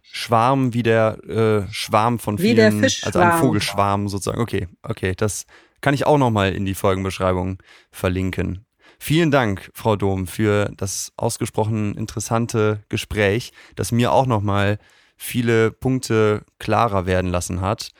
Schwarm 0.00 0.72
wie 0.72 0.82
der 0.82 1.18
äh, 1.28 1.72
Schwarm 1.72 2.18
von 2.18 2.38
vielen, 2.38 2.50
wie 2.50 2.54
der 2.54 2.72
Fischschwarm. 2.72 3.14
also 3.14 3.18
ein 3.18 3.40
Vogelschwarm 3.40 4.08
sozusagen. 4.08 4.40
Okay, 4.40 4.68
okay, 4.82 5.14
das 5.14 5.44
kann 5.80 5.94
ich 5.94 6.06
auch 6.06 6.18
nochmal 6.18 6.54
in 6.54 6.64
die 6.64 6.74
Folgenbeschreibung 6.74 7.58
verlinken. 7.90 8.64
Vielen 8.98 9.30
Dank, 9.30 9.70
Frau 9.74 9.96
Dom, 9.96 10.26
für 10.26 10.72
das 10.76 11.12
ausgesprochen 11.16 11.94
interessante 11.94 12.82
Gespräch, 12.88 13.52
das 13.76 13.92
mir 13.92 14.12
auch 14.12 14.26
nochmal 14.26 14.78
viele 15.18 15.70
Punkte 15.72 16.44
klarer 16.58 17.04
werden 17.04 17.30
lassen 17.30 17.60
hat. 17.60 17.90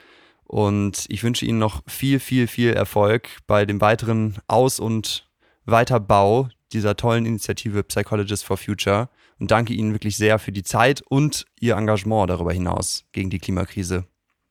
Und 0.44 1.04
ich 1.08 1.22
wünsche 1.22 1.44
Ihnen 1.44 1.58
noch 1.58 1.82
viel, 1.86 2.20
viel, 2.20 2.46
viel 2.46 2.72
Erfolg 2.72 3.28
bei 3.46 3.66
dem 3.66 3.82
weiteren 3.82 4.38
Aus- 4.46 4.80
und 4.80 5.28
Weiterbau 5.66 6.48
dieser 6.72 6.96
tollen 6.96 7.26
Initiative 7.26 7.82
Psychologists 7.82 8.46
for 8.46 8.56
Future 8.56 9.10
und 9.38 9.50
danke 9.50 9.74
Ihnen 9.74 9.92
wirklich 9.92 10.16
sehr 10.16 10.38
für 10.38 10.52
die 10.52 10.62
Zeit 10.62 11.02
und 11.02 11.44
Ihr 11.60 11.76
Engagement 11.76 12.30
darüber 12.30 12.52
hinaus 12.52 13.04
gegen 13.12 13.28
die 13.28 13.38
Klimakrise. 13.38 14.06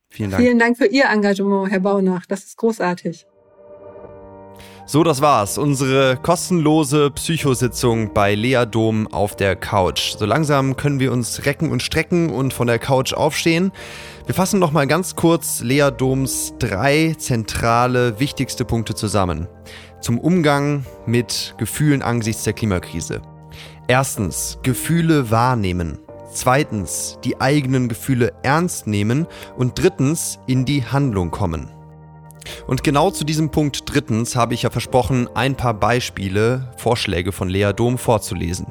Vielen 0.08 0.30
Dank. 0.30 0.42
Vielen 0.42 0.58
Dank 0.58 0.76
für 0.76 0.86
Ihr 0.86 1.06
Engagement, 1.06 1.70
Herr 1.70 1.80
Baunach. 1.80 2.26
Das 2.26 2.44
ist 2.44 2.56
großartig. 2.56 3.26
So, 4.90 5.04
das 5.04 5.20
war's. 5.20 5.58
Unsere 5.58 6.16
kostenlose 6.16 7.10
Psychositzung 7.10 8.14
bei 8.14 8.34
Lea 8.34 8.64
Dom 8.64 9.06
auf 9.08 9.36
der 9.36 9.54
Couch. 9.54 10.16
So 10.16 10.24
langsam 10.24 10.78
können 10.78 10.98
wir 10.98 11.12
uns 11.12 11.44
recken 11.44 11.70
und 11.70 11.82
strecken 11.82 12.30
und 12.30 12.54
von 12.54 12.68
der 12.68 12.78
Couch 12.78 13.12
aufstehen. 13.12 13.70
Wir 14.24 14.34
fassen 14.34 14.58
noch 14.58 14.72
mal 14.72 14.86
ganz 14.86 15.14
kurz 15.14 15.60
Lea 15.60 15.90
Doms 15.94 16.54
drei 16.58 17.14
zentrale, 17.18 18.18
wichtigste 18.18 18.64
Punkte 18.64 18.94
zusammen. 18.94 19.46
Zum 20.00 20.18
Umgang 20.18 20.86
mit 21.04 21.54
Gefühlen 21.58 22.00
angesichts 22.00 22.44
der 22.44 22.54
Klimakrise. 22.54 23.20
Erstens, 23.88 24.58
Gefühle 24.62 25.30
wahrnehmen. 25.30 25.98
Zweitens, 26.32 27.18
die 27.24 27.38
eigenen 27.42 27.90
Gefühle 27.90 28.32
ernst 28.42 28.86
nehmen. 28.86 29.26
Und 29.54 29.78
drittens, 29.78 30.38
in 30.46 30.64
die 30.64 30.82
Handlung 30.82 31.30
kommen. 31.30 31.77
Und 32.66 32.84
genau 32.84 33.10
zu 33.10 33.24
diesem 33.24 33.50
Punkt 33.50 33.82
drittens 33.86 34.36
habe 34.36 34.54
ich 34.54 34.62
ja 34.62 34.70
versprochen, 34.70 35.28
ein 35.34 35.56
paar 35.56 35.74
Beispiele, 35.74 36.72
Vorschläge 36.76 37.32
von 37.32 37.48
Lea 37.48 37.72
Dom 37.74 37.98
vorzulesen. 37.98 38.66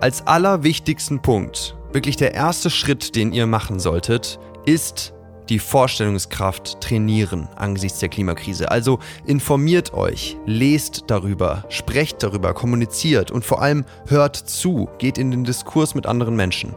Als 0.00 0.26
allerwichtigsten 0.26 1.22
Punkt, 1.22 1.76
wirklich 1.92 2.16
der 2.16 2.34
erste 2.34 2.70
Schritt, 2.70 3.16
den 3.16 3.32
ihr 3.32 3.46
machen 3.46 3.78
solltet, 3.78 4.38
ist 4.66 5.14
die 5.48 5.58
Vorstellungskraft 5.58 6.80
trainieren 6.80 7.48
angesichts 7.56 7.98
der 7.98 8.08
Klimakrise. 8.08 8.70
Also 8.70 8.98
informiert 9.26 9.92
euch, 9.92 10.38
lest 10.46 11.04
darüber, 11.08 11.64
sprecht 11.68 12.22
darüber, 12.22 12.54
kommuniziert 12.54 13.30
und 13.30 13.44
vor 13.44 13.60
allem 13.60 13.84
hört 14.06 14.36
zu, 14.36 14.88
geht 14.98 15.18
in 15.18 15.30
den 15.30 15.44
Diskurs 15.44 15.94
mit 15.94 16.06
anderen 16.06 16.34
Menschen. 16.34 16.74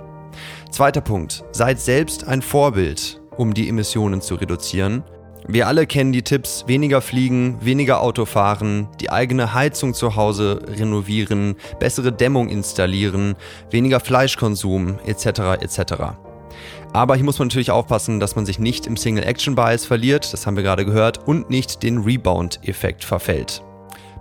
Zweiter 0.70 1.02
Punkt, 1.02 1.46
seid 1.52 1.80
selbst 1.80 2.28
ein 2.28 2.42
Vorbild, 2.42 3.22
um 3.38 3.54
die 3.54 3.70
Emissionen 3.70 4.22
zu 4.22 4.36
reduzieren 4.36 5.04
wir 5.50 5.68
alle 5.68 5.88
kennen 5.88 6.12
die 6.12 6.24
Tipps, 6.24 6.66
weniger 6.68 7.00
fliegen, 7.00 7.58
weniger 7.62 8.02
Auto 8.02 8.26
fahren, 8.26 8.90
die 9.00 9.10
eigene 9.10 9.54
Heizung 9.54 9.94
zu 9.94 10.18
Hause 10.18 10.60
renovieren, 10.68 11.56
bessere 11.80 12.12
Dämmung 12.12 12.50
installieren, 12.50 13.36
weniger 13.72 14.02
Fleischkonsum 14.02 15.00
etc. 15.06 15.62
etc. 15.62 15.94
Aber 16.92 17.16
hier 17.16 17.24
muss 17.24 17.40
man 17.40 17.48
natürlich 17.48 17.72
aufpassen, 17.72 18.20
dass 18.20 18.36
man 18.36 18.46
sich 18.46 18.60
nicht 18.60 18.88
im 18.88 18.98
Single-Action-Bias 18.98 19.86
verliert, 19.86 20.34
das 20.34 20.46
haben 20.46 20.58
wir 20.58 20.64
gerade 20.64 20.86
gehört, 20.86 21.28
und 21.28 21.50
nicht 21.50 21.82
den 21.82 22.00
Rebound-Effekt 22.00 23.06
verfällt. 23.06 23.64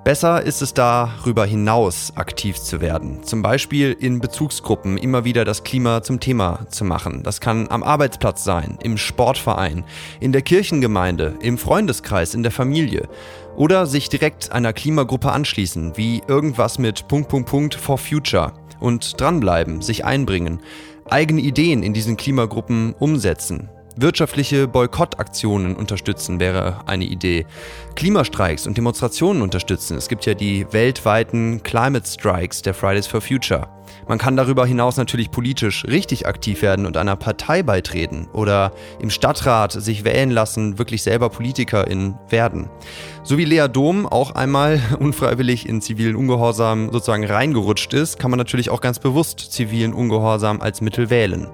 Besser 0.06 0.40
ist 0.40 0.62
es 0.62 0.72
darüber 0.72 1.44
hinaus 1.44 2.12
aktiv 2.14 2.60
zu 2.60 2.80
werden. 2.80 3.24
Zum 3.24 3.42
Beispiel 3.42 3.90
in 3.98 4.20
Bezugsgruppen 4.20 4.98
immer 4.98 5.24
wieder 5.24 5.44
das 5.44 5.64
Klima 5.64 6.00
zum 6.04 6.20
Thema 6.20 6.64
zu 6.68 6.84
machen. 6.84 7.24
Das 7.24 7.40
kann 7.40 7.66
am 7.70 7.82
Arbeitsplatz 7.82 8.44
sein, 8.44 8.78
im 8.84 8.98
Sportverein, 8.98 9.82
in 10.20 10.30
der 10.30 10.42
Kirchengemeinde, 10.42 11.34
im 11.40 11.58
Freundeskreis, 11.58 12.34
in 12.34 12.44
der 12.44 12.52
Familie. 12.52 13.08
Oder 13.56 13.86
sich 13.86 14.08
direkt 14.08 14.52
einer 14.52 14.72
Klimagruppe 14.72 15.32
anschließen, 15.32 15.96
wie 15.96 16.22
irgendwas 16.28 16.78
mit 16.78 17.08
Punkt, 17.08 17.28
Punkt, 17.28 17.48
Punkt 17.48 17.74
for 17.74 17.98
Future. 17.98 18.52
Und 18.78 19.20
dranbleiben, 19.20 19.82
sich 19.82 20.04
einbringen. 20.04 20.60
Eigene 21.10 21.40
Ideen 21.40 21.82
in 21.82 21.94
diesen 21.94 22.16
Klimagruppen 22.16 22.94
umsetzen. 23.00 23.70
Wirtschaftliche 23.98 24.68
Boykottaktionen 24.68 25.74
unterstützen 25.74 26.38
wäre 26.38 26.82
eine 26.86 27.06
Idee. 27.06 27.46
Klimastreiks 27.94 28.66
und 28.66 28.76
Demonstrationen 28.76 29.40
unterstützen. 29.40 29.96
Es 29.96 30.08
gibt 30.08 30.26
ja 30.26 30.34
die 30.34 30.66
weltweiten 30.70 31.62
Climate 31.62 32.06
Strikes 32.06 32.60
der 32.60 32.74
Fridays 32.74 33.06
for 33.06 33.22
Future. 33.22 33.68
Man 34.06 34.18
kann 34.18 34.36
darüber 34.36 34.66
hinaus 34.66 34.98
natürlich 34.98 35.30
politisch 35.30 35.86
richtig 35.86 36.26
aktiv 36.26 36.60
werden 36.60 36.84
und 36.84 36.98
einer 36.98 37.16
Partei 37.16 37.62
beitreten 37.62 38.28
oder 38.34 38.72
im 39.00 39.08
Stadtrat 39.08 39.72
sich 39.72 40.04
wählen 40.04 40.30
lassen, 40.30 40.78
wirklich 40.78 41.02
selber 41.02 41.30
Politikerin 41.30 42.16
werden. 42.28 42.68
So 43.22 43.38
wie 43.38 43.46
Lea 43.46 43.66
Dom 43.66 44.06
auch 44.06 44.32
einmal 44.34 44.78
unfreiwillig 44.98 45.66
in 45.66 45.80
zivilen 45.80 46.16
Ungehorsam 46.16 46.92
sozusagen 46.92 47.24
reingerutscht 47.24 47.94
ist, 47.94 48.18
kann 48.18 48.30
man 48.30 48.38
natürlich 48.38 48.68
auch 48.68 48.82
ganz 48.82 48.98
bewusst 48.98 49.40
zivilen 49.52 49.94
Ungehorsam 49.94 50.60
als 50.60 50.82
Mittel 50.82 51.08
wählen. 51.08 51.48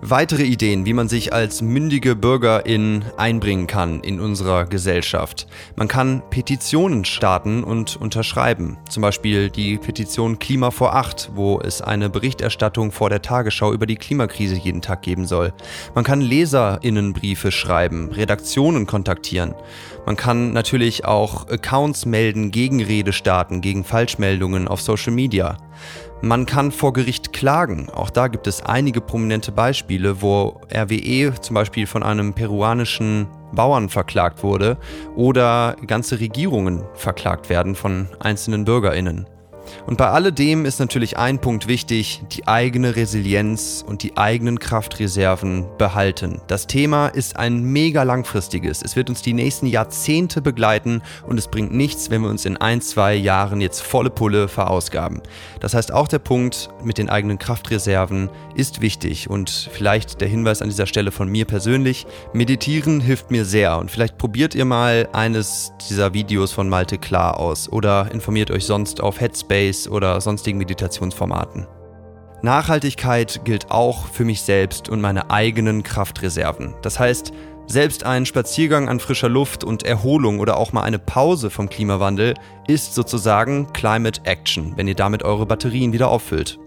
Weitere 0.00 0.44
Ideen, 0.44 0.86
wie 0.86 0.92
man 0.92 1.08
sich 1.08 1.32
als 1.32 1.60
mündige 1.60 2.14
Bürgerin 2.14 3.04
einbringen 3.16 3.66
kann 3.66 4.00
in 4.00 4.20
unserer 4.20 4.64
Gesellschaft. 4.64 5.48
Man 5.74 5.88
kann 5.88 6.22
Petitionen 6.30 7.04
starten 7.04 7.64
und 7.64 7.96
unterschreiben. 7.96 8.78
Zum 8.88 9.02
Beispiel 9.02 9.50
die 9.50 9.76
Petition 9.76 10.38
Klima 10.38 10.70
vor 10.70 10.94
Acht, 10.94 11.32
wo 11.34 11.60
es 11.60 11.82
eine 11.82 12.08
Berichterstattung 12.10 12.92
vor 12.92 13.10
der 13.10 13.22
Tagesschau 13.22 13.72
über 13.72 13.86
die 13.86 13.96
Klimakrise 13.96 14.54
jeden 14.54 14.82
Tag 14.82 15.02
geben 15.02 15.26
soll. 15.26 15.52
Man 15.96 16.04
kann 16.04 16.20
Leserinnenbriefe 16.20 17.50
schreiben, 17.50 18.12
Redaktionen 18.12 18.86
kontaktieren. 18.86 19.56
Man 20.06 20.14
kann 20.16 20.52
natürlich 20.52 21.06
auch 21.06 21.48
Accounts 21.48 22.06
melden, 22.06 22.52
Gegenrede 22.52 23.12
starten 23.12 23.60
gegen 23.60 23.82
Falschmeldungen 23.82 24.68
auf 24.68 24.80
Social 24.80 25.12
Media. 25.12 25.56
Man 26.20 26.46
kann 26.46 26.72
vor 26.72 26.92
Gericht 26.92 27.32
klagen. 27.32 27.88
Auch 27.90 28.10
da 28.10 28.26
gibt 28.26 28.48
es 28.48 28.62
einige 28.62 29.00
prominente 29.00 29.52
Beispiele, 29.52 30.20
wo 30.20 30.60
RWE 30.74 31.32
zum 31.40 31.54
Beispiel 31.54 31.86
von 31.86 32.02
einem 32.02 32.34
peruanischen 32.34 33.28
Bauern 33.52 33.88
verklagt 33.88 34.42
wurde 34.42 34.78
oder 35.14 35.76
ganze 35.86 36.18
Regierungen 36.18 36.82
verklagt 36.94 37.48
werden 37.48 37.76
von 37.76 38.08
einzelnen 38.18 38.64
Bürgerinnen. 38.64 39.26
Und 39.86 39.96
bei 39.96 40.08
alledem 40.08 40.64
ist 40.64 40.80
natürlich 40.80 41.16
ein 41.16 41.40
Punkt 41.40 41.66
wichtig, 41.68 42.22
die 42.32 42.46
eigene 42.46 42.96
Resilienz 42.96 43.84
und 43.86 44.02
die 44.02 44.16
eigenen 44.16 44.58
Kraftreserven 44.58 45.66
behalten. 45.78 46.40
Das 46.46 46.66
Thema 46.66 47.08
ist 47.08 47.36
ein 47.36 47.62
mega 47.62 48.02
langfristiges. 48.02 48.82
Es 48.82 48.96
wird 48.96 49.10
uns 49.10 49.22
die 49.22 49.32
nächsten 49.32 49.66
Jahrzehnte 49.66 50.40
begleiten 50.40 51.02
und 51.26 51.38
es 51.38 51.48
bringt 51.48 51.72
nichts, 51.72 52.10
wenn 52.10 52.22
wir 52.22 52.30
uns 52.30 52.44
in 52.44 52.56
ein, 52.56 52.80
zwei 52.80 53.14
Jahren 53.14 53.60
jetzt 53.60 53.80
volle 53.80 54.10
Pulle 54.10 54.48
verausgaben. 54.48 55.22
Das 55.60 55.74
heißt, 55.74 55.92
auch 55.92 56.08
der 56.08 56.18
Punkt 56.18 56.70
mit 56.82 56.98
den 56.98 57.08
eigenen 57.08 57.38
Kraftreserven 57.38 58.30
ist 58.54 58.80
wichtig 58.80 59.28
und 59.28 59.70
vielleicht 59.72 60.20
der 60.20 60.28
Hinweis 60.28 60.62
an 60.62 60.68
dieser 60.68 60.86
Stelle 60.86 61.10
von 61.10 61.28
mir 61.28 61.44
persönlich, 61.44 62.06
meditieren 62.32 63.00
hilft 63.00 63.30
mir 63.30 63.44
sehr 63.44 63.78
und 63.78 63.90
vielleicht 63.90 64.18
probiert 64.18 64.54
ihr 64.54 64.64
mal 64.64 65.08
eines 65.12 65.72
dieser 65.88 66.14
Videos 66.14 66.52
von 66.52 66.68
Malte 66.68 66.98
Klar 66.98 67.38
aus 67.38 67.70
oder 67.70 68.10
informiert 68.12 68.50
euch 68.50 68.64
sonst 68.64 69.00
auf 69.00 69.20
Headspace 69.20 69.57
Headspace 69.58 69.88
oder 69.88 70.20
sonstigen 70.20 70.58
Meditationsformaten. 70.58 71.66
Nachhaltigkeit 72.42 73.40
gilt 73.44 73.70
auch 73.70 74.06
für 74.06 74.24
mich 74.24 74.42
selbst 74.42 74.88
und 74.88 75.00
meine 75.00 75.30
eigenen 75.30 75.82
Kraftreserven. 75.82 76.74
Das 76.82 76.98
heißt, 76.98 77.32
selbst 77.66 78.04
ein 78.04 78.24
Spaziergang 78.24 78.88
an 78.88 79.00
frischer 79.00 79.28
Luft 79.28 79.64
und 79.64 79.82
Erholung 79.82 80.38
oder 80.38 80.56
auch 80.56 80.72
mal 80.72 80.82
eine 80.82 80.98
Pause 80.98 81.50
vom 81.50 81.68
Klimawandel 81.68 82.34
ist 82.66 82.94
sozusagen 82.94 83.72
Climate 83.72 84.20
Action, 84.24 84.72
wenn 84.76 84.88
ihr 84.88 84.94
damit 84.94 85.22
eure 85.22 85.46
Batterien 85.46 85.92
wieder 85.92 86.08
auffüllt. 86.08 86.58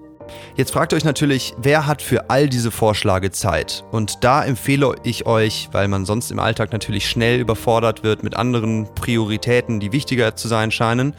Jetzt 0.56 0.72
fragt 0.72 0.94
euch 0.94 1.04
natürlich, 1.04 1.56
wer 1.58 1.88
hat 1.88 2.02
für 2.02 2.30
all 2.30 2.48
diese 2.48 2.72
Vorschläge 2.72 3.32
Zeit? 3.32 3.84
Und 3.92 4.24
da 4.24 4.46
empfehle 4.46 4.96
ich 5.04 5.26
euch, 5.26 5.70
weil 5.72 5.88
man 5.88 6.06
sonst 6.06 6.32
im 6.32 6.40
Alltag 6.40 6.72
natürlich 6.72 7.10
schnell 7.10 7.40
überfordert 7.40 8.04
wird 8.04 8.24
mit 8.24 8.36
anderen 8.36 8.88
Prioritäten, 8.94 9.80
die 9.80 9.92
wichtiger 9.92 10.36
zu 10.36 10.48
sein 10.48 10.72
scheinen, 10.72 11.16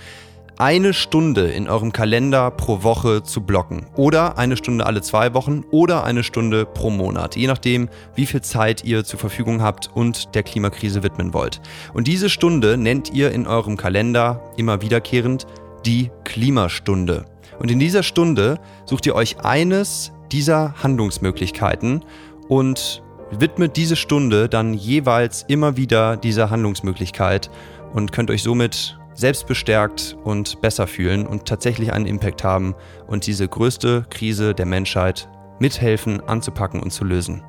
eine 0.63 0.95
Stunde 0.95 1.51
in 1.51 1.69
eurem 1.69 1.93
Kalender 1.93 2.53
pro 2.53 2.85
Woche 2.85 3.25
zu 3.25 3.41
blocken. 3.41 3.87
Oder 3.97 4.39
eine 4.39 4.57
Stunde 4.57 4.87
alle 4.87 5.03
zwei 5.03 5.35
Wochen 5.35 5.65
oder 5.73 6.05
eine 6.05 6.23
Stunde 6.23 6.67
pro 6.67 6.89
Monat. 6.89 7.35
Je 7.35 7.49
nachdem, 7.49 7.89
wie 8.15 8.27
viel 8.27 8.43
Zeit 8.43 8.85
ihr 8.85 9.03
zur 9.03 9.19
Verfügung 9.19 9.61
habt 9.61 9.91
und 9.93 10.37
der 10.37 10.45
Klimakrise 10.45 11.03
widmen 11.03 11.35
wollt. 11.35 11.61
Und 11.95 12.07
diese 12.07 12.31
Stunde 12.31 12.77
nennt 12.77 13.13
ihr 13.13 13.33
in 13.33 13.49
eurem 13.49 13.77
Kalender 13.77 14.41
immer 14.57 14.83
wiederkehrend 14.83 15.49
die 15.85 16.13
Klimastunde. 16.23 17.25
Und 17.59 17.69
in 17.69 17.81
dieser 17.81 18.05
Stunde 18.05 18.61
sucht 18.85 19.05
ihr 19.07 19.17
euch 19.17 19.41
eines 19.45 20.13
dieser 20.31 20.81
Handlungsmöglichkeiten 20.81 22.05
und 22.47 23.03
widmet 23.33 23.77
diese 23.77 23.97
Stunde 23.97 24.49
dann 24.49 24.75
jeweils 24.75 25.45
immer 25.49 25.77
wieder 25.77 26.17
dieser 26.17 26.51
Handlungsmöglichkeit 26.51 27.51
und 27.95 28.13
könnt 28.13 28.31
euch 28.31 28.45
somit 28.45 28.97
selbst 29.15 29.47
bestärkt 29.47 30.17
und 30.25 30.61
besser 30.61 30.87
fühlen 30.87 31.27
und 31.27 31.47
tatsächlich 31.47 31.93
einen 31.93 32.07
Impact 32.07 32.45
haben 32.45 32.75
und 33.07 33.27
diese 33.27 33.49
größte 33.49 34.07
Krise 34.11 34.55
der 34.55 34.67
Menschheit 34.67 35.29
mithelfen 35.59 36.21
anzupacken 36.21 36.81
und 36.81 36.93
zu 36.93 37.05
lösen. 37.05 37.43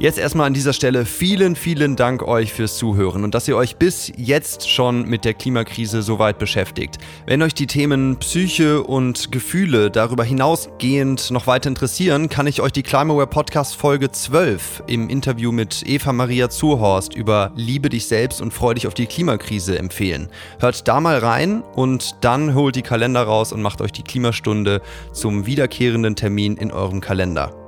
Jetzt 0.00 0.18
erstmal 0.18 0.48
an 0.48 0.54
dieser 0.54 0.72
Stelle 0.72 1.04
vielen, 1.04 1.54
vielen 1.54 1.94
Dank 1.94 2.22
euch 2.24 2.52
fürs 2.52 2.76
Zuhören 2.76 3.22
und 3.22 3.32
dass 3.32 3.46
ihr 3.46 3.56
euch 3.56 3.76
bis 3.76 4.12
jetzt 4.16 4.68
schon 4.68 5.08
mit 5.08 5.24
der 5.24 5.34
Klimakrise 5.34 6.02
so 6.02 6.18
weit 6.18 6.38
beschäftigt. 6.38 6.98
Wenn 7.26 7.40
euch 7.42 7.54
die 7.54 7.68
Themen 7.68 8.16
Psyche 8.16 8.82
und 8.82 9.30
Gefühle 9.30 9.92
darüber 9.92 10.24
hinausgehend 10.24 11.30
noch 11.30 11.46
weiter 11.46 11.68
interessieren, 11.68 12.28
kann 12.28 12.48
ich 12.48 12.60
euch 12.60 12.72
die 12.72 12.82
Climaware 12.82 13.28
Podcast 13.28 13.76
Folge 13.76 14.10
12 14.10 14.82
im 14.88 15.08
Interview 15.08 15.52
mit 15.52 15.84
Eva 15.86 16.12
Maria 16.12 16.50
Zurhorst 16.50 17.14
über 17.14 17.52
Liebe 17.54 17.88
dich 17.88 18.06
selbst 18.06 18.42
und 18.42 18.52
freu 18.52 18.74
dich 18.74 18.88
auf 18.88 18.94
die 18.94 19.06
Klimakrise 19.06 19.78
empfehlen. 19.78 20.28
Hört 20.58 20.88
da 20.88 21.00
mal 21.00 21.18
rein 21.18 21.62
und 21.76 22.16
dann 22.20 22.54
holt 22.54 22.74
die 22.74 22.82
Kalender 22.82 23.22
raus 23.22 23.52
und 23.52 23.62
macht 23.62 23.80
euch 23.80 23.92
die 23.92 24.02
Klimastunde 24.02 24.82
zum 25.12 25.46
wiederkehrenden 25.46 26.16
Termin 26.16 26.56
in 26.56 26.72
eurem 26.72 27.00
Kalender. 27.00 27.63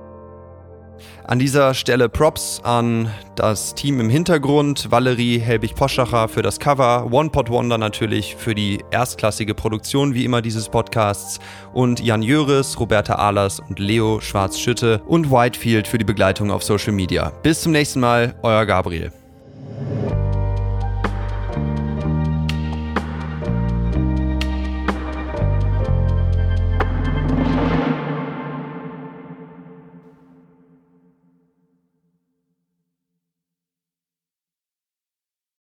An 1.29 1.41
dieser 1.41 1.75
Stelle 1.75 2.09
Props 2.09 2.61
an 2.63 3.11
das 3.35 3.75
Team 3.75 3.99
im 3.99 4.09
Hintergrund, 4.09 4.93
Valerie 4.93 5.41
Helbig-Poschacher 5.41 6.29
für 6.29 6.43
das 6.43 6.61
Cover, 6.61 7.09
One 7.11 7.31
Pot 7.31 7.51
Wonder 7.51 7.79
natürlich 7.79 8.37
für 8.37 8.55
die 8.55 8.79
erstklassige 8.93 9.53
Produktion 9.53 10.15
wie 10.15 10.25
immer 10.25 10.41
dieses 10.41 10.69
Podcasts 10.69 11.41
und 11.75 11.99
Jan 11.99 12.23
Jöris, 12.23 12.79
Roberta 12.79 13.17
Ahlers 13.17 13.59
und 13.59 13.81
Leo 13.81 14.21
Schwarz-Schütte 14.21 15.03
und 15.09 15.29
Whitefield 15.29 15.89
für 15.89 15.99
die 15.99 16.05
Begleitung 16.05 16.53
auf 16.53 16.63
Social 16.63 16.93
Media. 16.93 17.33
Bis 17.43 17.63
zum 17.63 17.73
nächsten 17.73 17.99
Mal, 17.99 18.37
euer 18.43 18.65
Gabriel. 18.65 19.11